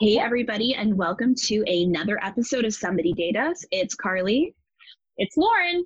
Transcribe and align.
Hey, 0.00 0.16
everybody, 0.16 0.74
and 0.74 0.96
welcome 0.96 1.34
to 1.34 1.64
another 1.66 2.20
episode 2.22 2.64
of 2.64 2.72
Somebody 2.72 3.12
Date 3.14 3.36
Us. 3.36 3.64
It's 3.72 3.96
Carly. 3.96 4.54
It's 5.16 5.36
Lauren. 5.36 5.84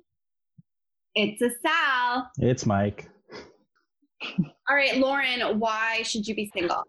It's 1.15 1.41
a 1.41 1.49
Sal. 1.65 2.29
It's 2.37 2.67
Mike. 2.67 3.09
All 4.21 4.75
right, 4.75 4.97
Lauren, 4.97 5.57
why 5.57 6.03
should 6.03 6.27
you 6.27 6.35
be 6.35 6.47
single? 6.53 6.83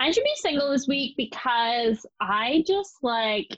I 0.00 0.10
should 0.10 0.24
be 0.24 0.32
single 0.36 0.70
this 0.70 0.88
week 0.88 1.12
because 1.18 2.06
I 2.18 2.64
just 2.66 2.94
like 3.02 3.48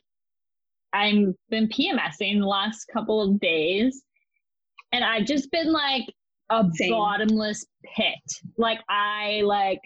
I've 0.92 1.32
been 1.48 1.68
PMSing 1.68 2.40
the 2.40 2.46
last 2.46 2.86
couple 2.92 3.22
of 3.22 3.38
days 3.38 4.02
and 4.90 5.04
I've 5.04 5.26
just 5.26 5.48
been 5.52 5.70
like 5.70 6.12
a 6.50 6.64
Same. 6.74 6.90
bottomless 6.90 7.64
pit. 7.94 8.18
Like 8.58 8.80
I 8.88 9.42
like 9.44 9.78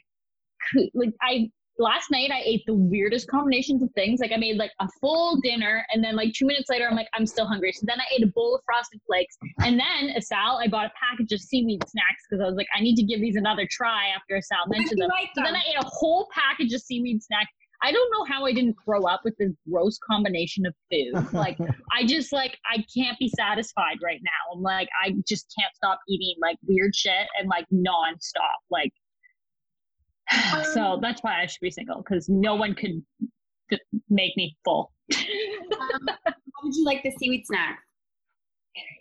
like 0.94 1.12
I 1.20 1.50
last 1.78 2.10
night 2.10 2.30
I 2.32 2.40
ate 2.44 2.62
the 2.66 2.74
weirdest 2.74 3.28
combinations 3.28 3.82
of 3.82 3.90
things. 3.94 4.20
Like 4.20 4.32
I 4.32 4.36
made 4.36 4.56
like 4.56 4.72
a 4.80 4.88
full 5.00 5.40
dinner 5.42 5.84
and 5.92 6.02
then 6.02 6.16
like 6.16 6.32
two 6.32 6.46
minutes 6.46 6.70
later 6.70 6.86
I'm 6.88 6.96
like 6.96 7.08
I'm 7.14 7.26
still 7.26 7.46
hungry. 7.46 7.72
So 7.72 7.84
then 7.86 8.00
I 8.00 8.04
ate 8.16 8.22
a 8.22 8.28
bowl 8.28 8.54
of 8.54 8.62
frosted 8.64 9.00
flakes 9.06 9.36
and 9.60 9.78
then 9.78 10.10
a 10.14 10.18
Asal 10.18 10.58
I 10.62 10.68
bought 10.68 10.86
a 10.86 10.92
package 10.98 11.32
of 11.32 11.40
seaweed 11.40 11.82
snacks 11.88 12.22
because 12.28 12.42
I 12.42 12.46
was 12.46 12.56
like 12.56 12.68
I 12.76 12.80
need 12.80 12.96
to 12.96 13.02
give 13.02 13.20
these 13.20 13.36
another 13.36 13.66
try 13.70 14.08
after 14.14 14.36
a 14.36 14.38
Asal 14.38 14.68
mentioned 14.68 15.00
them. 15.00 15.08
like 15.08 15.30
So 15.34 15.42
then. 15.42 15.56
I 15.56 15.60
ate 15.68 15.76
a 15.78 15.86
whole 15.86 16.28
package 16.32 16.72
of 16.72 16.80
seaweed 16.80 17.22
snacks. 17.22 17.50
I 17.82 17.92
don't 17.92 18.10
know 18.12 18.24
how 18.24 18.46
I 18.46 18.52
didn't 18.52 18.76
grow 18.76 19.02
up 19.02 19.22
with 19.24 19.36
this 19.38 19.52
gross 19.70 19.98
combination 19.98 20.64
of 20.66 20.74
food. 20.90 21.28
Like 21.34 21.58
I 21.92 22.06
just 22.06 22.32
like 22.32 22.56
I 22.70 22.84
can't 22.96 23.18
be 23.18 23.28
satisfied 23.28 23.98
right 24.02 24.20
now. 24.22 24.54
I'm 24.54 24.62
like 24.62 24.88
I 25.04 25.14
just 25.28 25.52
can't 25.58 25.74
stop 25.74 25.98
eating 26.08 26.36
like 26.40 26.56
weird 26.66 26.94
shit 26.94 27.26
and 27.38 27.48
like 27.48 27.66
nonstop. 27.72 28.62
Like 28.70 28.92
so 30.72 30.98
that's 31.02 31.22
why 31.22 31.42
I 31.42 31.46
should 31.46 31.60
be 31.60 31.70
single 31.70 32.02
because 32.02 32.28
no 32.28 32.54
one 32.54 32.74
could 32.74 33.02
f- 33.72 33.78
make 34.08 34.36
me 34.36 34.56
full. 34.64 34.92
Um, 35.14 36.08
how 36.26 36.34
would 36.62 36.74
you 36.74 36.84
like 36.84 37.02
the 37.02 37.12
seaweed 37.18 37.46
snack? 37.46 37.80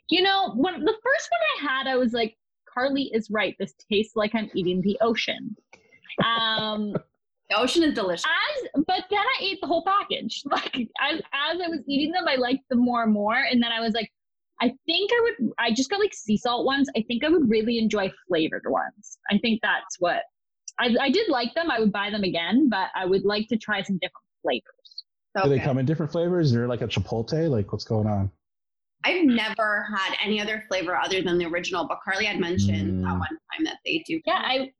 you 0.09 0.21
know, 0.21 0.53
when 0.55 0.83
the 0.83 0.93
first 1.03 1.29
one 1.31 1.41
I 1.69 1.73
had, 1.73 1.87
I 1.87 1.95
was 1.95 2.13
like, 2.13 2.37
Carly 2.71 3.09
is 3.13 3.29
right. 3.31 3.55
This 3.59 3.73
tastes 3.91 4.15
like 4.15 4.35
I'm 4.35 4.49
eating 4.53 4.81
the 4.81 4.97
ocean. 5.01 5.55
Um, 6.23 6.95
The 7.49 7.59
ocean 7.59 7.83
is 7.83 7.93
delicious. 7.93 8.23
as 8.25 8.83
but 8.87 9.03
then 9.09 9.19
I 9.19 9.35
ate 9.41 9.59
the 9.61 9.67
whole 9.67 9.83
package. 9.85 10.41
Like 10.49 10.75
as 11.01 11.19
as 11.33 11.61
I 11.61 11.67
was 11.67 11.81
eating 11.87 12.11
them, 12.11 12.25
I 12.27 12.35
liked 12.35 12.67
them 12.69 12.79
more 12.79 13.03
and 13.03 13.11
more. 13.11 13.35
And 13.35 13.61
then 13.61 13.71
I 13.71 13.81
was 13.81 13.93
like, 13.93 14.09
I 14.61 14.73
think 14.85 15.11
I 15.11 15.19
would. 15.23 15.51
I 15.59 15.71
just 15.73 15.89
got 15.89 15.99
like 15.99 16.13
sea 16.13 16.37
salt 16.37 16.65
ones. 16.65 16.89
I 16.95 17.03
think 17.07 17.23
I 17.23 17.29
would 17.29 17.49
really 17.49 17.77
enjoy 17.79 18.11
flavored 18.27 18.63
ones. 18.65 19.17
I 19.29 19.37
think 19.39 19.59
that's 19.61 19.97
what 19.99 20.23
I, 20.79 20.95
I 20.99 21.09
did 21.11 21.29
like 21.29 21.53
them. 21.55 21.69
I 21.69 21.79
would 21.79 21.91
buy 21.91 22.09
them 22.09 22.23
again, 22.23 22.69
but 22.69 22.89
I 22.95 23.05
would 23.05 23.25
like 23.25 23.47
to 23.49 23.57
try 23.57 23.81
some 23.83 23.97
different 23.97 24.25
flavors. 24.41 25.03
So 25.37 25.43
Do 25.43 25.49
they 25.49 25.59
come 25.59 25.77
in 25.77 25.85
different 25.85 26.11
flavors? 26.11 26.47
Is 26.47 26.53
there 26.53 26.67
like 26.67 26.81
a 26.81 26.87
chipotle? 26.87 27.49
Like 27.49 27.71
what's 27.71 27.85
going 27.85 28.07
on? 28.07 28.31
I've 29.05 29.25
never 29.25 29.85
had 29.95 30.15
any 30.23 30.39
other 30.39 30.63
flavor 30.67 30.95
other 30.95 31.21
than 31.21 31.37
the 31.37 31.45
original, 31.45 31.85
but 31.87 31.99
Carly 32.03 32.25
had 32.25 32.39
mentioned 32.39 33.03
that 33.03 33.09
Mm. 33.09 33.19
one 33.19 33.29
time 33.53 33.63
that 33.65 33.77
they 33.85 34.03
do. 34.07 34.19
Yeah, 34.25 34.41
I 34.43 34.71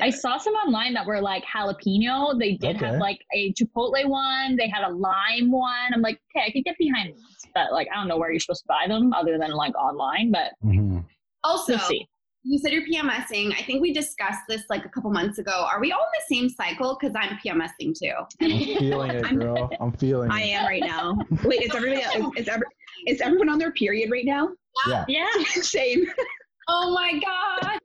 I 0.00 0.08
saw 0.08 0.38
some 0.38 0.54
online 0.54 0.94
that 0.94 1.04
were 1.06 1.20
like 1.20 1.44
jalapeno. 1.44 2.38
They 2.38 2.54
did 2.56 2.76
Okay. 2.76 2.86
have 2.86 2.98
like 2.98 3.20
a 3.34 3.52
chipotle 3.52 4.08
one. 4.08 4.56
They 4.56 4.66
had 4.68 4.84
a 4.84 4.88
lime 4.88 5.50
one. 5.50 5.92
I'm 5.92 6.00
like, 6.00 6.18
okay, 6.34 6.46
I 6.46 6.50
could 6.50 6.64
get 6.64 6.78
behind 6.78 7.14
these, 7.14 7.46
but 7.54 7.72
like 7.72 7.88
I 7.92 7.96
don't 7.96 8.08
know 8.08 8.16
where 8.16 8.30
you're 8.30 8.40
supposed 8.40 8.62
to 8.62 8.68
buy 8.68 8.86
them 8.88 9.12
other 9.12 9.36
than 9.38 9.50
like 9.52 9.74
online. 9.76 10.32
But 10.32 10.52
Mhm. 10.64 11.04
Also, 11.44 11.74
we'll 11.74 11.80
see. 11.80 12.08
You 12.44 12.58
said 12.58 12.72
you're 12.72 12.86
PMSing. 12.86 13.52
I 13.58 13.62
think 13.62 13.80
we 13.82 13.92
discussed 13.92 14.40
this 14.48 14.62
like 14.68 14.84
a 14.84 14.88
couple 14.88 15.10
months 15.10 15.38
ago. 15.38 15.52
Are 15.70 15.80
we 15.80 15.92
all 15.92 16.00
in 16.00 16.12
the 16.28 16.34
same 16.34 16.48
cycle? 16.48 16.98
Because 17.00 17.14
I'm 17.16 17.38
PMSing 17.38 17.96
too. 17.98 18.12
I'm 18.40 18.78
feeling 18.78 19.10
it, 19.12 19.24
I'm- 19.26 19.38
girl. 19.38 19.70
I'm 19.80 19.92
feeling 19.92 20.30
I 20.30 20.40
am 20.42 20.66
right 20.66 20.82
now. 20.84 21.16
Wait, 21.44 21.62
is 21.62 21.74
everybody 21.74 22.00
is, 22.16 22.26
is, 22.36 22.48
every, 22.48 22.66
is 23.06 23.20
everyone 23.20 23.48
on 23.48 23.58
their 23.58 23.72
period 23.72 24.10
right 24.10 24.24
now? 24.24 24.48
Yeah. 24.88 25.04
Yeah. 25.08 25.26
Same. 25.62 26.06
Oh 26.68 26.94
my 26.94 27.20
god! 27.20 27.78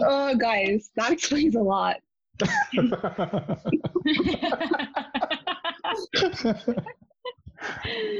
Oh, 0.00 0.34
guys, 0.34 0.90
that 0.96 1.12
explains 1.12 1.54
a 1.54 1.60
lot. 1.60 1.96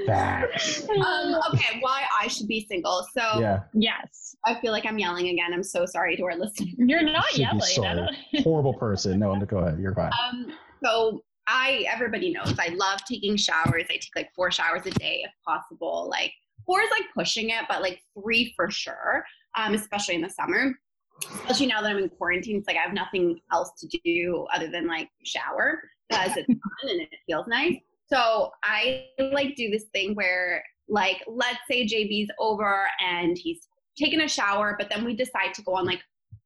Facts. 0.07 0.89
um, 0.89 1.41
okay, 1.53 1.79
why 1.81 2.05
I 2.21 2.29
should 2.29 2.49
be 2.49 2.67
single? 2.69 3.07
So 3.17 3.41
Yeah. 3.41 3.61
yes. 3.75 4.37
I 4.45 4.59
feel 4.61 4.73
like 4.73 4.85
I'm 4.87 4.99
yelling 4.99 5.29
again. 5.29 5.53
I'm 5.53 5.63
so 5.63 5.87
sorry 5.87 6.17
to 6.17 6.25
our 6.25 6.37
listeners. 6.37 6.75
You're 6.77 7.03
not 7.03 7.25
Should 7.27 7.37
be 7.37 7.43
yelling. 7.43 7.61
I 7.63 7.67
sorry. 7.67 7.97
don't- 8.33 8.43
Horrible 8.45 8.75
person. 8.75 9.19
No, 9.21 9.39
go 9.47 9.59
ahead. 9.59 9.79
You're 9.81 9.95
fine. 9.95 10.11
Um, 10.29 10.53
so 10.85 11.23
I 11.47 11.85
everybody 11.93 12.33
knows 12.33 12.55
I 12.59 12.69
love 12.69 13.05
taking 13.05 13.37
showers. 13.37 13.85
I 13.89 13.95
take 13.95 14.11
like 14.17 14.31
four 14.35 14.51
showers 14.51 14.87
a 14.87 14.91
day 14.91 15.23
if 15.25 15.31
possible. 15.47 16.09
Like 16.11 16.33
four 16.67 16.81
is 16.83 16.91
like 16.91 17.05
pushing 17.15 17.51
it, 17.51 17.65
but 17.69 17.83
like 17.83 18.01
three 18.21 18.53
for 18.57 18.71
sure. 18.71 19.25
Um, 19.57 19.75
especially 19.75 20.15
in 20.17 20.23
the 20.23 20.31
summer. 20.31 20.73
Especially 21.43 21.67
now 21.67 21.81
that 21.83 21.91
I'm 21.91 21.99
in 21.99 22.09
quarantine, 22.09 22.57
it's 22.57 22.67
like 22.67 22.77
I 22.77 22.81
have 22.81 22.95
nothing 22.95 23.39
else 23.53 23.71
to 23.81 23.99
do 24.05 24.45
other 24.53 24.67
than 24.69 24.89
like 24.89 25.09
shower 25.25 25.81
because 26.09 26.37
it's 26.37 26.47
fun 26.49 26.91
and 26.91 27.01
it 27.03 27.09
feels 27.29 27.47
nice. 27.47 27.77
So 28.13 28.51
I 28.63 29.07
like 29.33 29.57
do 29.57 29.71
this 29.71 29.85
thing 29.95 30.15
where 30.15 30.63
like 30.89 31.23
let's 31.27 31.61
say 31.71 31.87
JB's 31.87 32.31
over 32.39 32.87
and 33.01 33.39
he's 33.39 33.67
taken 33.99 34.21
a 34.21 34.29
shower, 34.29 34.77
but 34.79 34.91
then 34.91 35.05
we 35.05 35.15
decide 35.15 35.55
to 35.55 35.63
go 35.63 35.75
on 35.75 35.87
like 35.87 36.01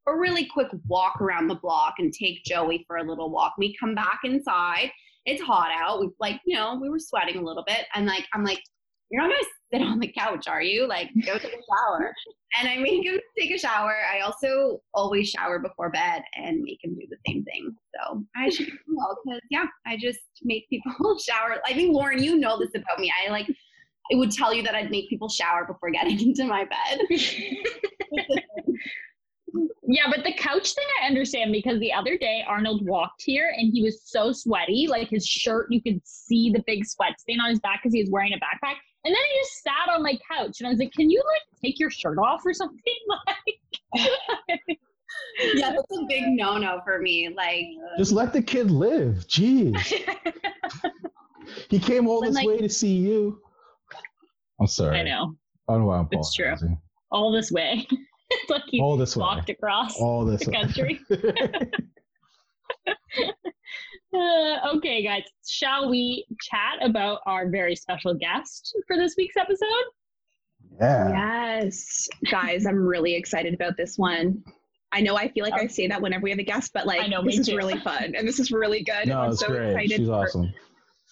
a 0.07 0.15
really 0.15 0.47
quick 0.47 0.69
walk 0.87 1.21
around 1.21 1.49
the 1.49 1.57
block 1.57 1.95
and 1.99 2.13
take 2.13 2.45
Joey 2.45 2.85
for 2.87 2.99
a 2.99 3.03
little 3.03 3.31
walk. 3.31 3.55
We 3.59 3.77
come 3.77 3.97
back 3.97 4.21
inside. 4.23 4.93
It's 5.25 5.43
hot 5.43 5.73
out. 5.77 6.01
We 6.01 6.11
like, 6.21 6.41
you 6.47 6.55
know, 6.55 6.79
we 6.81 6.89
were 6.89 7.01
sweating 7.01 7.37
a 7.39 7.45
little 7.45 7.65
bit. 7.67 7.87
And 7.95 8.07
like, 8.07 8.27
I'm 8.33 8.45
like, 8.45 8.63
you're 9.11 9.23
not 9.23 9.31
gonna 9.31 9.43
sit 9.73 9.83
on 9.83 9.99
the 9.99 10.13
couch, 10.19 10.49
are 10.49 10.63
you? 10.63 10.87
Like, 10.87 11.11
go 11.25 11.39
take 11.39 11.53
a 11.53 11.63
shower. 11.71 12.13
And 12.59 12.69
I 12.69 12.77
make 12.79 13.05
him 13.05 13.19
take 13.39 13.51
a 13.53 13.59
shower. 13.59 13.95
I 14.13 14.21
also 14.21 14.81
always 14.95 15.29
shower 15.29 15.59
before 15.59 15.91
bed 15.91 16.23
and 16.37 16.63
make 16.63 16.83
him 16.83 16.95
do 16.95 17.07
the 17.09 17.17
same 17.27 17.45
thing. 17.45 17.75
So 17.95 18.25
I 18.37 18.49
should 18.49 18.69
well 18.89 19.19
because 19.25 19.41
yeah, 19.51 19.67
I 19.87 19.97
just 19.97 20.21
make 20.43 20.69
people 20.69 21.19
shower. 21.27 21.59
I 21.67 21.75
think 21.75 21.95
Lauren, 21.95 22.23
you 22.23 22.39
know 22.39 22.59
this 22.59 22.71
about 22.75 22.99
me. 22.99 23.13
I 23.25 23.31
like 23.31 23.49
I 24.13 24.17
would 24.17 24.31
tell 24.31 24.55
you 24.55 24.63
that 24.63 24.75
I'd 24.75 24.91
make 24.91 25.09
people 25.09 25.29
shower 25.29 25.65
before 25.67 25.91
getting 25.91 26.21
into 26.29 26.45
my 26.45 26.65
bed. 26.65 27.01
Yeah, 29.89 30.11
but 30.11 30.25
the 30.25 30.33
couch 30.33 30.73
thing 30.73 30.85
I 31.01 31.07
understand 31.07 31.53
because 31.53 31.79
the 31.79 31.93
other 31.93 32.19
day 32.19 32.45
Arnold 32.47 32.85
walked 32.87 33.23
here 33.25 33.55
and 33.57 33.73
he 33.73 33.83
was 33.83 34.03
so 34.05 34.33
sweaty, 34.33 34.89
like 34.89 35.09
his 35.09 35.25
shirt, 35.25 35.69
you 35.71 35.81
could 35.81 36.01
see 36.05 36.51
the 36.51 36.63
big 36.67 36.85
sweat 36.85 37.21
stain 37.21 37.41
on 37.41 37.51
his 37.51 37.61
back 37.61 37.81
because 37.83 37.95
he 37.95 38.01
was 38.01 38.11
wearing 38.11 38.33
a 38.33 38.37
backpack. 38.37 38.75
And 39.07 39.15
then 39.15 39.21
I 39.23 39.37
just 39.41 39.63
sat 39.63 39.95
on 39.95 40.03
my 40.03 40.19
couch 40.29 40.57
and 40.59 40.67
I 40.67 40.71
was 40.71 40.81
like, 40.81 40.93
Can 40.93 41.09
you 41.11 41.23
like 41.25 41.43
take 41.63 41.79
your 41.79 41.91
shirt 41.91 42.19
off 42.19 42.41
or 42.45 42.53
something? 42.53 42.81
Like 43.97 44.79
yeah, 45.55 45.71
that's 45.73 45.97
a 45.99 46.05
big 46.09 46.25
no 46.27 46.59
no 46.59 46.81
for 46.85 46.99
me. 46.99 47.29
Like 47.35 47.67
Just 47.99 48.11
let 48.13 48.33
the 48.33 48.43
kid 48.43 48.71
live. 48.71 49.25
Jeez. 49.29 49.93
He 51.71 51.79
came 51.79 52.09
all 52.09 52.21
But, 52.21 52.27
this 52.29 52.35
like- 52.37 52.47
way 52.49 52.59
to 52.59 52.69
see 52.69 52.95
you. 52.97 53.41
I'm 54.61 54.67
sorry. 54.67 54.99
I 54.99 55.03
know. 55.05 55.37
I 55.69 55.73
don't 55.75 55.83
know 55.83 55.87
why 55.87 55.99
I'm 55.99 56.09
It's 56.11 56.35
true. 56.35 56.53
All 57.13 57.31
this 57.31 57.53
way. 57.53 57.87
it's 58.31 58.51
like 58.51 58.63
he 58.69 58.81
All 58.81 58.97
this 58.97 59.17
way. 59.17 59.21
walked 59.21 59.49
across 59.51 59.97
All 60.01 60.25
this 60.25 60.45
the 60.45 60.51
way. 60.51 60.57
country. 60.61 61.01
Uh, 64.17 64.69
okay, 64.77 65.05
guys, 65.05 65.23
shall 65.47 65.91
we 65.91 66.27
chat 66.41 66.79
about 66.83 67.21
our 67.27 67.49
very 67.49 67.77
special 67.77 68.15
guest 68.15 68.75
for 68.87 68.97
this 68.97 69.15
week's 69.17 69.37
episode? 69.37 69.67
yeah. 70.81 71.57
Yes, 71.59 72.09
guys, 72.31 72.67
I'm 72.67 72.87
really 72.87 73.15
excited 73.15 73.55
about 73.55 73.77
this 73.77 73.97
one. 73.97 74.43
I 74.93 75.01
know 75.01 75.17
I 75.17 75.29
feel 75.29 75.45
like 75.45 75.55
I 75.55 75.67
say 75.67 75.89
that 75.89 76.01
whenever 76.01 76.23
we 76.23 76.31
have 76.31 76.39
a 76.39 76.45
guest, 76.45 76.73
but 76.73 76.87
like 76.87 77.01
I 77.01 77.07
know, 77.07 77.23
this 77.25 77.39
is 77.39 77.47
too. 77.49 77.57
really 77.57 77.79
fun 77.81 78.15
and 78.17 78.27
this 78.27 78.39
is 78.39 78.51
really 78.51 78.83
good. 78.83 79.09
No, 79.09 79.21
I'm 79.21 79.31
it's 79.31 79.41
so 79.41 79.49
great. 79.49 79.71
excited. 79.71 79.97
She's 79.97 80.07
for- 80.07 80.15
awesome. 80.15 80.53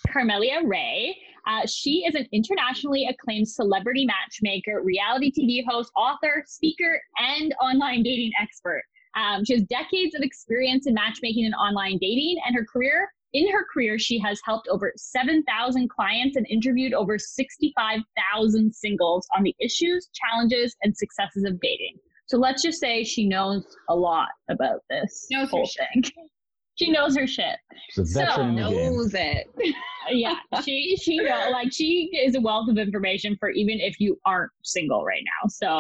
Carmelia 0.09 0.63
Ray. 0.65 1.17
Uh, 1.47 1.67
she 1.67 2.05
is 2.07 2.15
an 2.15 2.27
internationally 2.33 3.07
acclaimed 3.07 3.47
celebrity 3.49 4.07
matchmaker, 4.07 4.83
reality 4.83 5.31
TV 5.31 5.63
host, 5.69 5.91
author, 5.95 6.43
speaker, 6.47 7.01
and 7.19 7.55
online 7.61 8.03
dating 8.03 8.33
expert. 8.41 8.83
Um, 9.17 9.45
she 9.45 9.55
has 9.55 9.63
decades 9.65 10.15
of 10.15 10.23
experience 10.23 10.87
in 10.87 10.95
matchmaking 10.95 11.45
and 11.45 11.55
online 11.55 11.99
dating, 11.99 12.37
and 12.47 12.55
her 12.55 12.65
career 12.65 13.09
in 13.35 13.51
her 13.51 13.67
career, 13.73 13.99
she 13.99 14.19
has 14.21 14.41
helped 14.45 14.69
over 14.69 14.93
7,000 14.97 15.91
clients 15.91 16.37
and 16.37 16.47
interviewed 16.49 16.95
over 16.95 17.19
65,000 17.19 18.73
singles 18.73 19.27
on 19.37 19.43
the 19.43 19.55
issues, 19.61 20.09
challenges, 20.15 20.77
and 20.83 20.97
successes 20.97 21.45
of 21.45 21.61
dating. 21.61 21.97
So 22.27 22.39
let's 22.39 22.63
just 22.63 22.81
say 22.81 23.05
she 23.05 23.27
knows 23.27 23.65
a 23.89 23.95
lot 23.95 24.29
about 24.49 24.81
this 24.89 25.27
Knows 25.31 25.51
her 25.51 25.57
whole 25.57 25.71
thing. 25.93 26.05
She 26.77 26.91
knows 26.91 27.17
her 27.17 27.25
shit. 27.25 27.55
She's 27.91 28.17
a 28.17 28.19
veteran 28.19 28.49
in 28.49 28.57
the 28.57 28.63
game. 28.71 28.97
Knows 28.97 29.15
it. 29.15 29.47
Yeah, 30.11 30.35
she 30.63 30.99
she 31.01 31.17
know 31.17 31.49
like 31.51 31.73
she 31.73 32.11
is 32.13 32.35
a 32.35 32.41
wealth 32.41 32.69
of 32.69 32.77
information 32.77 33.39
for 33.41 33.49
even 33.49 33.81
if 33.81 33.99
you 33.99 34.21
aren't 34.27 34.51
single 34.63 35.03
right 35.03 35.23
now. 35.25 35.49
So 35.49 35.79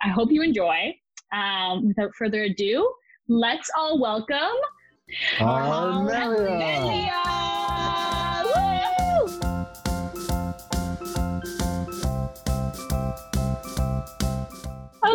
I 0.00 0.10
hope 0.10 0.30
you 0.30 0.42
enjoy. 0.42 0.94
Um, 1.32 1.88
without 1.88 2.14
further 2.14 2.42
ado, 2.42 2.92
let's 3.28 3.70
all 3.76 3.98
welcome 4.00 4.38
Carmelia. 5.38 7.22
Woo! 8.44 9.28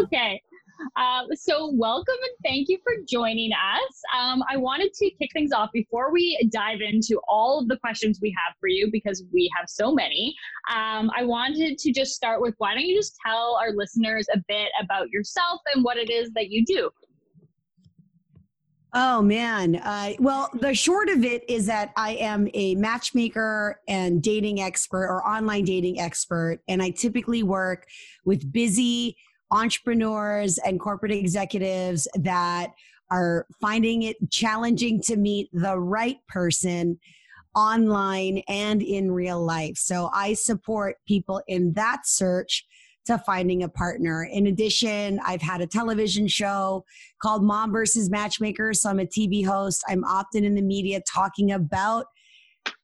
Okay. 0.03 0.41
Um, 0.97 1.27
so, 1.35 1.71
welcome 1.73 2.15
and 2.23 2.31
thank 2.43 2.69
you 2.69 2.79
for 2.83 2.93
joining 3.07 3.51
us. 3.51 4.01
Um, 4.17 4.43
I 4.49 4.57
wanted 4.57 4.93
to 4.93 5.11
kick 5.11 5.29
things 5.31 5.51
off 5.51 5.69
before 5.71 6.11
we 6.11 6.49
dive 6.51 6.81
into 6.81 7.21
all 7.27 7.59
of 7.59 7.67
the 7.67 7.77
questions 7.77 8.17
we 8.19 8.35
have 8.43 8.55
for 8.59 8.67
you 8.67 8.89
because 8.91 9.23
we 9.31 9.47
have 9.55 9.69
so 9.69 9.93
many. 9.93 10.33
Um, 10.73 11.11
I 11.15 11.23
wanted 11.23 11.77
to 11.77 11.91
just 11.91 12.15
start 12.15 12.41
with 12.41 12.55
why 12.57 12.73
don't 12.73 12.85
you 12.85 12.95
just 12.95 13.15
tell 13.23 13.59
our 13.61 13.73
listeners 13.73 14.25
a 14.33 14.39
bit 14.47 14.69
about 14.81 15.09
yourself 15.11 15.61
and 15.73 15.83
what 15.83 15.97
it 15.97 16.09
is 16.09 16.31
that 16.31 16.49
you 16.49 16.65
do? 16.65 16.89
Oh 18.93 19.21
man. 19.21 19.75
Uh, 19.75 20.13
well, 20.17 20.49
the 20.59 20.73
short 20.73 21.09
of 21.09 21.23
it 21.23 21.47
is 21.47 21.67
that 21.67 21.91
I 21.95 22.13
am 22.13 22.47
a 22.55 22.73
matchmaker 22.73 23.81
and 23.87 24.23
dating 24.23 24.61
expert 24.61 25.05
or 25.07 25.27
online 25.27 25.65
dating 25.65 25.99
expert. 25.99 26.61
And 26.67 26.81
I 26.81 26.89
typically 26.89 27.43
work 27.43 27.85
with 28.25 28.51
busy 28.51 29.15
entrepreneurs 29.51 30.57
and 30.59 30.79
corporate 30.79 31.11
executives 31.11 32.07
that 32.15 32.71
are 33.09 33.45
finding 33.61 34.03
it 34.03 34.17
challenging 34.29 35.01
to 35.01 35.15
meet 35.15 35.49
the 35.53 35.79
right 35.79 36.17
person 36.27 36.99
online 37.55 38.43
and 38.47 38.81
in 38.81 39.11
real 39.11 39.43
life. 39.43 39.77
So 39.77 40.09
I 40.13 40.33
support 40.33 40.97
people 41.07 41.41
in 41.47 41.73
that 41.73 42.05
search 42.05 42.65
to 43.07 43.17
finding 43.17 43.63
a 43.63 43.69
partner. 43.69 44.25
In 44.31 44.47
addition, 44.47 45.19
I've 45.25 45.41
had 45.41 45.61
a 45.61 45.67
television 45.67 46.27
show 46.27 46.83
called 47.21 47.43
Mom 47.43 47.71
versus 47.71 48.09
Matchmaker. 48.09 48.73
So 48.73 48.89
I'm 48.89 48.99
a 48.99 49.05
TV 49.05 49.45
host. 49.45 49.83
I'm 49.87 50.03
often 50.03 50.43
in 50.43 50.55
the 50.55 50.61
media 50.61 51.01
talking 51.11 51.53
about 51.53 52.05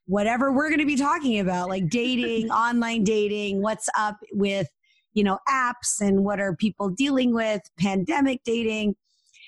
whatever 0.06 0.50
we're 0.50 0.68
going 0.68 0.80
to 0.80 0.86
be 0.86 0.96
talking 0.96 1.38
about, 1.40 1.68
like 1.68 1.88
dating, 1.88 2.50
online 2.50 3.04
dating, 3.04 3.62
what's 3.62 3.88
up 3.98 4.16
with, 4.32 4.68
you 5.14 5.24
know, 5.24 5.38
apps 5.48 6.00
and 6.00 6.24
what 6.24 6.40
are 6.40 6.54
people 6.54 6.90
dealing 6.90 7.32
with, 7.32 7.62
pandemic 7.78 8.42
dating. 8.44 8.96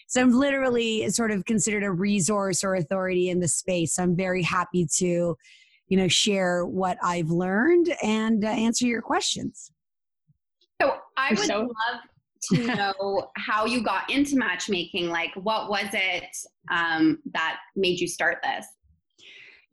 So 0.08 0.20
I'm 0.20 0.32
literally 0.32 1.10
sort 1.10 1.32
of 1.32 1.44
considered 1.44 1.82
a 1.82 1.90
resource 1.90 2.62
or 2.62 2.76
authority 2.76 3.28
in 3.28 3.40
the 3.40 3.48
space. 3.48 3.94
So 3.94 4.04
I'm 4.04 4.16
very 4.16 4.42
happy 4.42 4.86
to, 4.98 5.36
you 5.88 5.96
know, 5.96 6.08
share 6.08 6.64
what 6.64 6.96
I've 7.02 7.30
learned 7.30 7.94
and 8.02 8.44
uh, 8.44 8.48
answer 8.48 8.86
your 8.86 9.02
questions. 9.02 9.72
So 10.80 10.94
I 11.16 11.30
would 11.30 11.38
so- 11.40 11.60
love 11.60 12.00
to 12.52 12.66
know 12.76 13.30
how 13.36 13.64
you 13.64 13.82
got 13.82 14.08
into 14.08 14.36
matchmaking. 14.36 15.08
Like, 15.08 15.32
what 15.34 15.68
was 15.68 15.88
it 15.92 16.36
um, 16.70 17.18
that 17.32 17.58
made 17.74 17.98
you 17.98 18.06
start 18.06 18.38
this? 18.42 18.66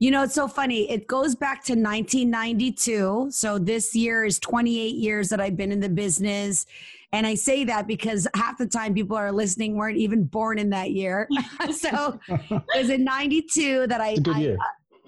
You 0.03 0.11
know, 0.11 0.23
it's 0.23 0.35
so 0.35 0.49
funny. 0.49 0.91
It 0.91 1.07
goes 1.07 1.33
back 1.33 1.63
to 1.63 1.75
1992. 1.75 3.27
So 3.29 3.57
this 3.57 3.95
year 3.95 4.25
is 4.25 4.37
28 4.37 4.95
years 4.95 5.29
that 5.29 5.39
I've 5.39 5.55
been 5.55 5.71
in 5.71 5.79
the 5.79 5.87
business. 5.87 6.65
And 7.13 7.25
I 7.25 7.35
say 7.35 7.63
that 7.63 7.87
because 7.87 8.27
half 8.35 8.57
the 8.57 8.67
time 8.67 8.93
people 8.93 9.15
are 9.15 9.31
listening 9.31 9.77
weren't 9.77 9.95
even 9.95 10.25
born 10.25 10.59
in 10.59 10.71
that 10.71 10.91
year. 10.91 11.29
so 11.71 12.19
it 12.27 12.63
was 12.75 12.89
in 12.89 13.05
92 13.05 13.87
that 13.87 14.01
I, 14.01 14.09
It's 14.09 14.19
a 14.19 14.23
good 14.23 14.35
I- 14.35 14.39
year. 14.39 14.57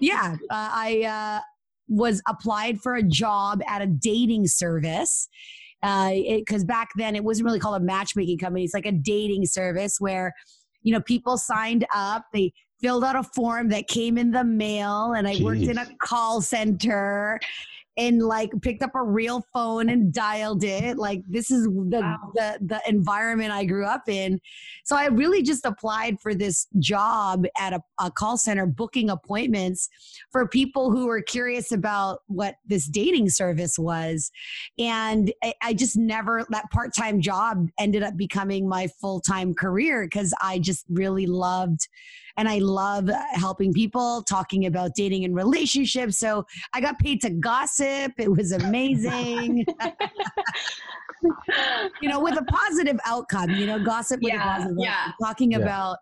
yeah, 0.00 0.36
uh, 0.48 0.70
I 0.72 1.02
uh, 1.02 1.40
was 1.90 2.22
applied 2.26 2.80
for 2.80 2.94
a 2.94 3.02
job 3.02 3.60
at 3.68 3.82
a 3.82 3.86
dating 3.86 4.46
service. 4.46 5.28
Because 5.82 6.64
back 6.64 6.88
then 6.96 7.14
it 7.14 7.22
wasn't 7.22 7.44
really 7.44 7.60
called 7.60 7.82
a 7.82 7.84
matchmaking 7.84 8.38
company; 8.38 8.64
it's 8.64 8.72
like 8.72 8.86
a 8.86 8.92
dating 8.92 9.44
service 9.44 9.96
where, 9.98 10.32
you 10.80 10.90
know, 10.90 11.02
people 11.02 11.36
signed 11.36 11.86
up. 11.94 12.24
They 12.32 12.54
filled 12.80 13.04
out 13.04 13.16
a 13.16 13.22
form 13.22 13.68
that 13.70 13.88
came 13.88 14.18
in 14.18 14.30
the 14.30 14.44
mail, 14.44 15.12
and 15.14 15.26
I 15.26 15.36
worked 15.42 15.62
in 15.62 15.78
a 15.78 15.86
call 16.02 16.40
center. 16.40 17.40
And 17.98 18.20
like 18.20 18.50
picked 18.60 18.82
up 18.82 18.94
a 18.94 19.02
real 19.02 19.42
phone 19.54 19.88
and 19.88 20.12
dialed 20.12 20.62
it. 20.64 20.98
Like 20.98 21.22
this 21.26 21.50
is 21.50 21.64
the 21.64 22.00
Wow. 22.02 22.18
the 22.34 22.58
the 22.60 22.82
environment 22.86 23.52
I 23.52 23.64
grew 23.64 23.86
up 23.86 24.02
in. 24.06 24.38
So 24.84 24.96
I 24.96 25.06
really 25.06 25.40
just 25.40 25.64
applied 25.64 26.20
for 26.20 26.34
this 26.34 26.66
job 26.78 27.46
at 27.58 27.72
a, 27.72 27.80
a 27.98 28.10
call 28.10 28.36
center, 28.36 28.66
booking 28.66 29.08
appointments 29.08 29.88
for 30.30 30.46
people 30.46 30.90
who 30.90 31.06
were 31.06 31.22
curious 31.22 31.72
about 31.72 32.18
what 32.26 32.56
this 32.66 32.86
dating 32.86 33.30
service 33.30 33.78
was. 33.78 34.30
And 34.78 35.32
I, 35.42 35.54
I 35.62 35.72
just 35.72 35.96
never, 35.96 36.44
that 36.50 36.70
part 36.70 36.94
time 36.94 37.22
job 37.22 37.70
ended 37.78 38.02
up 38.02 38.14
becoming 38.14 38.68
my 38.68 38.88
full 39.00 39.22
time 39.22 39.54
career 39.54 40.04
because 40.04 40.34
I 40.42 40.58
just 40.58 40.84
really 40.90 41.24
loved 41.24 41.88
and 42.36 42.48
I 42.48 42.58
love 42.58 43.08
helping 43.32 43.72
people, 43.72 44.22
talking 44.22 44.66
about 44.66 44.94
dating 44.94 45.24
and 45.24 45.34
relationships. 45.34 46.18
So 46.18 46.44
I 46.72 46.80
got 46.80 46.98
paid 46.98 47.20
to 47.22 47.30
gossip. 47.30 48.12
It 48.18 48.30
was 48.30 48.52
amazing. 48.52 49.64
you 52.02 52.08
know, 52.08 52.20
with 52.20 52.38
a 52.38 52.44
positive 52.44 52.98
outcome, 53.06 53.50
you 53.50 53.66
know, 53.66 53.82
gossip 53.82 54.20
with 54.20 54.32
a 54.32 54.36
Yeah, 54.36 54.56
positive 54.56 54.76
yeah. 54.78 54.94
outcome, 54.98 55.14
talking 55.22 55.52
Yeah. 55.52 55.58
about 55.58 55.96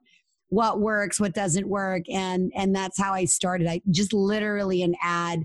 what 0.48 0.80
works, 0.80 1.20
what 1.20 1.34
doesn't 1.34 1.68
work. 1.68 2.02
And 2.10 2.52
and 2.54 2.74
that's 2.74 2.98
how 2.98 3.12
I 3.12 3.24
started. 3.24 3.66
I 3.66 3.80
just 3.90 4.12
literally 4.12 4.82
an 4.82 4.94
ad 5.02 5.44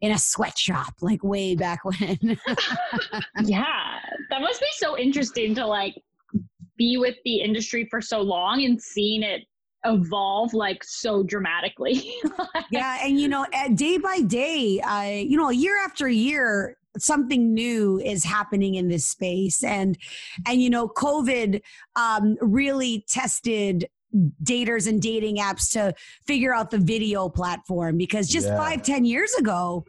in 0.00 0.12
a 0.12 0.18
sweatshop, 0.18 0.94
like 1.00 1.22
way 1.24 1.56
back 1.56 1.84
when. 1.84 2.18
yeah, 3.44 3.98
that 4.30 4.40
must 4.40 4.60
be 4.60 4.66
so 4.76 4.96
interesting 4.96 5.54
to 5.56 5.66
like 5.66 5.94
be 6.76 6.96
with 6.96 7.16
the 7.24 7.40
industry 7.40 7.86
for 7.90 8.00
so 8.00 8.20
long 8.20 8.64
and 8.64 8.80
seeing 8.80 9.22
it 9.24 9.42
evolve 9.88 10.54
like 10.54 10.84
so 10.84 11.22
dramatically. 11.22 12.12
yeah, 12.70 12.98
and 13.02 13.18
you 13.20 13.28
know, 13.28 13.46
day 13.74 13.98
by 13.98 14.20
day, 14.20 14.80
I 14.84 15.26
you 15.28 15.36
know, 15.36 15.50
year 15.50 15.76
after 15.84 16.08
year, 16.08 16.76
something 16.98 17.54
new 17.54 17.98
is 18.00 18.24
happening 18.24 18.74
in 18.74 18.88
this 18.88 19.06
space, 19.06 19.64
and 19.64 19.98
and 20.46 20.62
you 20.62 20.70
know, 20.70 20.88
COVID 20.88 21.60
um, 21.96 22.36
really 22.40 23.04
tested 23.08 23.88
daters 24.42 24.88
and 24.88 25.02
dating 25.02 25.36
apps 25.36 25.70
to 25.72 25.92
figure 26.26 26.54
out 26.54 26.70
the 26.70 26.78
video 26.78 27.28
platform 27.28 27.98
because 27.98 28.28
just 28.28 28.46
Yeah. 28.48 28.56
five 28.56 28.82
ten 28.82 29.04
years 29.04 29.34
ago 29.34 29.84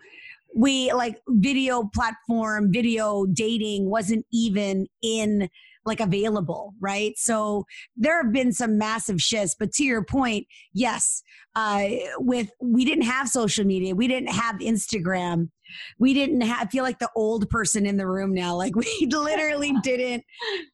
we 0.55 0.91
like 0.93 1.21
video 1.27 1.89
platform 1.93 2.71
video 2.71 3.25
dating 3.27 3.89
wasn't 3.89 4.25
even 4.33 4.87
in 5.01 5.49
like 5.85 5.99
available 5.99 6.73
right? 6.79 7.13
So 7.17 7.65
there 7.95 8.21
have 8.23 8.31
been 8.31 8.51
some 8.53 8.77
massive 8.77 9.21
shifts 9.21 9.55
but 9.57 9.71
to 9.73 9.83
your 9.83 10.03
point 10.03 10.47
yes 10.73 11.23
uh 11.55 11.87
with 12.17 12.49
we 12.61 12.85
didn't 12.85 13.05
have 13.05 13.27
social 13.27 13.65
media 13.65 13.95
we 13.95 14.07
didn't 14.07 14.29
have 14.29 14.55
instagram 14.57 15.49
we 15.97 16.13
didn't 16.13 16.41
have 16.41 16.67
I 16.67 16.69
feel 16.69 16.83
like 16.83 16.99
the 16.99 17.09
old 17.15 17.49
person 17.49 17.85
in 17.85 17.97
the 17.97 18.07
room 18.07 18.33
now 18.33 18.55
like 18.55 18.75
we 18.75 19.07
literally 19.09 19.73
didn't 19.83 20.23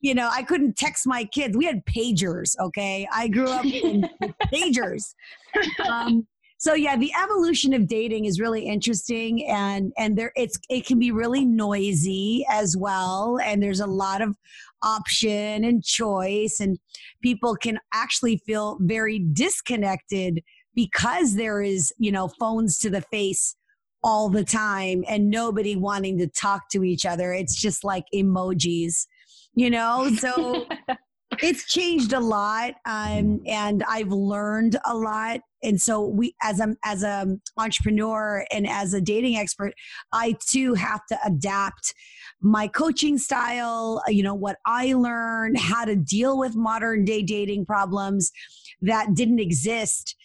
you 0.01 0.13
know 0.13 0.29
i 0.31 0.43
couldn't 0.43 0.75
text 0.77 1.07
my 1.07 1.23
kids 1.25 1.55
we 1.55 1.65
had 1.65 1.85
pagers 1.85 2.55
okay? 2.59 3.07
I 3.13 3.27
grew 3.27 3.47
up 3.47 3.65
in 3.65 4.09
pagers. 4.53 5.13
Um 5.87 6.27
so 6.57 6.73
yeah 6.73 6.97
the 6.97 7.11
evolution 7.21 7.73
of 7.73 7.87
dating 7.87 8.25
is 8.25 8.39
really 8.39 8.65
interesting 8.65 9.45
and 9.47 9.91
and 9.97 10.17
there 10.17 10.31
it's 10.35 10.57
it 10.69 10.85
can 10.85 10.99
be 10.99 11.11
really 11.11 11.45
noisy 11.45 12.45
as 12.49 12.77
well 12.77 13.39
and 13.43 13.61
there's 13.61 13.81
a 13.81 13.87
lot 13.87 14.21
of 14.21 14.35
option 14.85 15.63
and 15.65 15.83
choice 15.83 16.59
and 16.59 16.77
people 17.21 17.55
can 17.55 17.79
actually 17.93 18.37
feel 18.45 18.77
very 18.81 19.19
disconnected 19.19 20.41
because 20.73 21.35
there 21.35 21.61
is 21.61 21.91
you 21.97 22.11
know 22.11 22.29
phones 22.39 22.77
to 22.77 22.89
the 22.89 23.01
face 23.01 23.55
all 24.03 24.29
the 24.29 24.43
time 24.43 25.03
and 25.09 25.29
nobody 25.29 25.75
wanting 25.75 26.17
to 26.19 26.27
talk 26.27 26.69
to 26.69 26.83
each 26.83 27.05
other. 27.05 27.33
It's 27.33 27.59
just 27.59 27.83
like 27.83 28.05
emojis 28.13 29.07
you 29.55 29.69
know? 29.69 30.09
So 30.19 30.67
it's 31.41 31.65
changed 31.65 32.13
a 32.13 32.19
lot 32.19 32.75
um, 32.85 33.41
and 33.45 33.83
i've 33.89 34.11
learned 34.11 34.77
a 34.85 34.95
lot 34.95 35.41
and 35.65 35.81
so 35.81 36.05
we 36.05 36.35
as 36.41 36.59
a 36.59 36.75
as 36.83 37.03
a 37.03 37.37
entrepreneur 37.57 38.45
and 38.51 38.67
as 38.67 38.93
a 38.93 39.01
dating 39.01 39.35
expert 39.35 39.73
i 40.13 40.35
too 40.47 40.73
have 40.73 41.01
to 41.07 41.17
adapt 41.25 41.93
my 42.41 42.67
coaching 42.67 43.17
style 43.17 44.01
uh, 44.07 44.11
you 44.11 44.23
know 44.23 44.35
what 44.35 44.57
i 44.65 44.93
learned 44.93 45.57
how 45.57 45.83
to 45.83 45.95
deal 45.95 46.37
with 46.37 46.55
modern 46.55 47.03
day 47.03 47.21
dating 47.21 47.65
problems 47.65 48.31
that 48.81 49.13
didn't 49.13 49.39
exist 49.39 50.15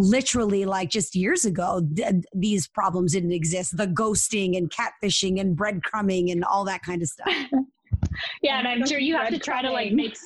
literally 0.00 0.64
like 0.64 0.90
just 0.90 1.16
years 1.16 1.44
ago. 1.44 1.82
Th- 1.96 2.14
these 2.32 2.68
problems 2.68 3.14
didn't 3.14 3.32
exist. 3.32 3.76
The 3.76 3.88
ghosting 3.88 4.56
and 4.56 4.70
catfishing 4.70 5.40
and 5.40 5.58
breadcrumbing 5.58 6.30
and 6.30 6.44
all 6.44 6.64
that 6.66 6.82
kind 6.82 7.02
of 7.02 7.08
stuff. 7.08 7.34
Yeah 8.42 8.58
and 8.58 8.68
i'm 8.68 8.86
sure 8.86 8.98
you 8.98 9.16
have 9.16 9.30
to 9.30 9.38
try 9.38 9.62
to 9.62 9.70
like 9.70 9.92
make 9.92 10.16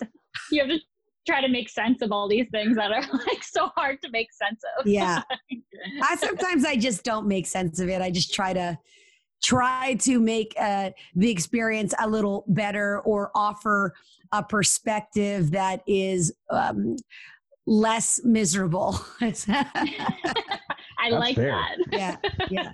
you 0.50 0.60
have 0.60 0.68
to 0.70 0.78
try 1.26 1.40
to 1.40 1.48
make 1.48 1.68
sense 1.68 2.02
of 2.02 2.12
all 2.12 2.28
these 2.28 2.48
things 2.50 2.76
that 2.76 2.92
are 2.92 3.02
like 3.26 3.42
so 3.42 3.68
hard 3.76 4.00
to 4.02 4.10
make 4.10 4.32
sense 4.32 4.60
of. 4.78 4.86
Yeah. 4.92 5.22
I 6.02 6.16
sometimes 6.16 6.64
i 6.64 6.76
just 6.76 7.02
don't 7.02 7.26
make 7.26 7.46
sense 7.46 7.80
of 7.80 7.88
it. 7.88 8.00
I 8.00 8.10
just 8.10 8.32
try 8.32 8.52
to 8.52 8.78
try 9.42 9.94
to 9.94 10.20
make 10.20 10.54
uh, 10.58 10.90
the 11.16 11.30
experience 11.30 11.94
a 11.98 12.08
little 12.08 12.44
better 12.46 13.00
or 13.00 13.30
offer 13.34 13.94
a 14.30 14.42
perspective 14.42 15.50
that 15.50 15.82
is 15.86 16.32
um, 16.50 16.96
less 17.66 18.20
miserable. 18.24 19.00
I 19.20 21.10
like 21.10 21.34
fair. 21.34 21.50
that. 21.50 21.76
Yeah 21.90 22.16
yeah 22.50 22.70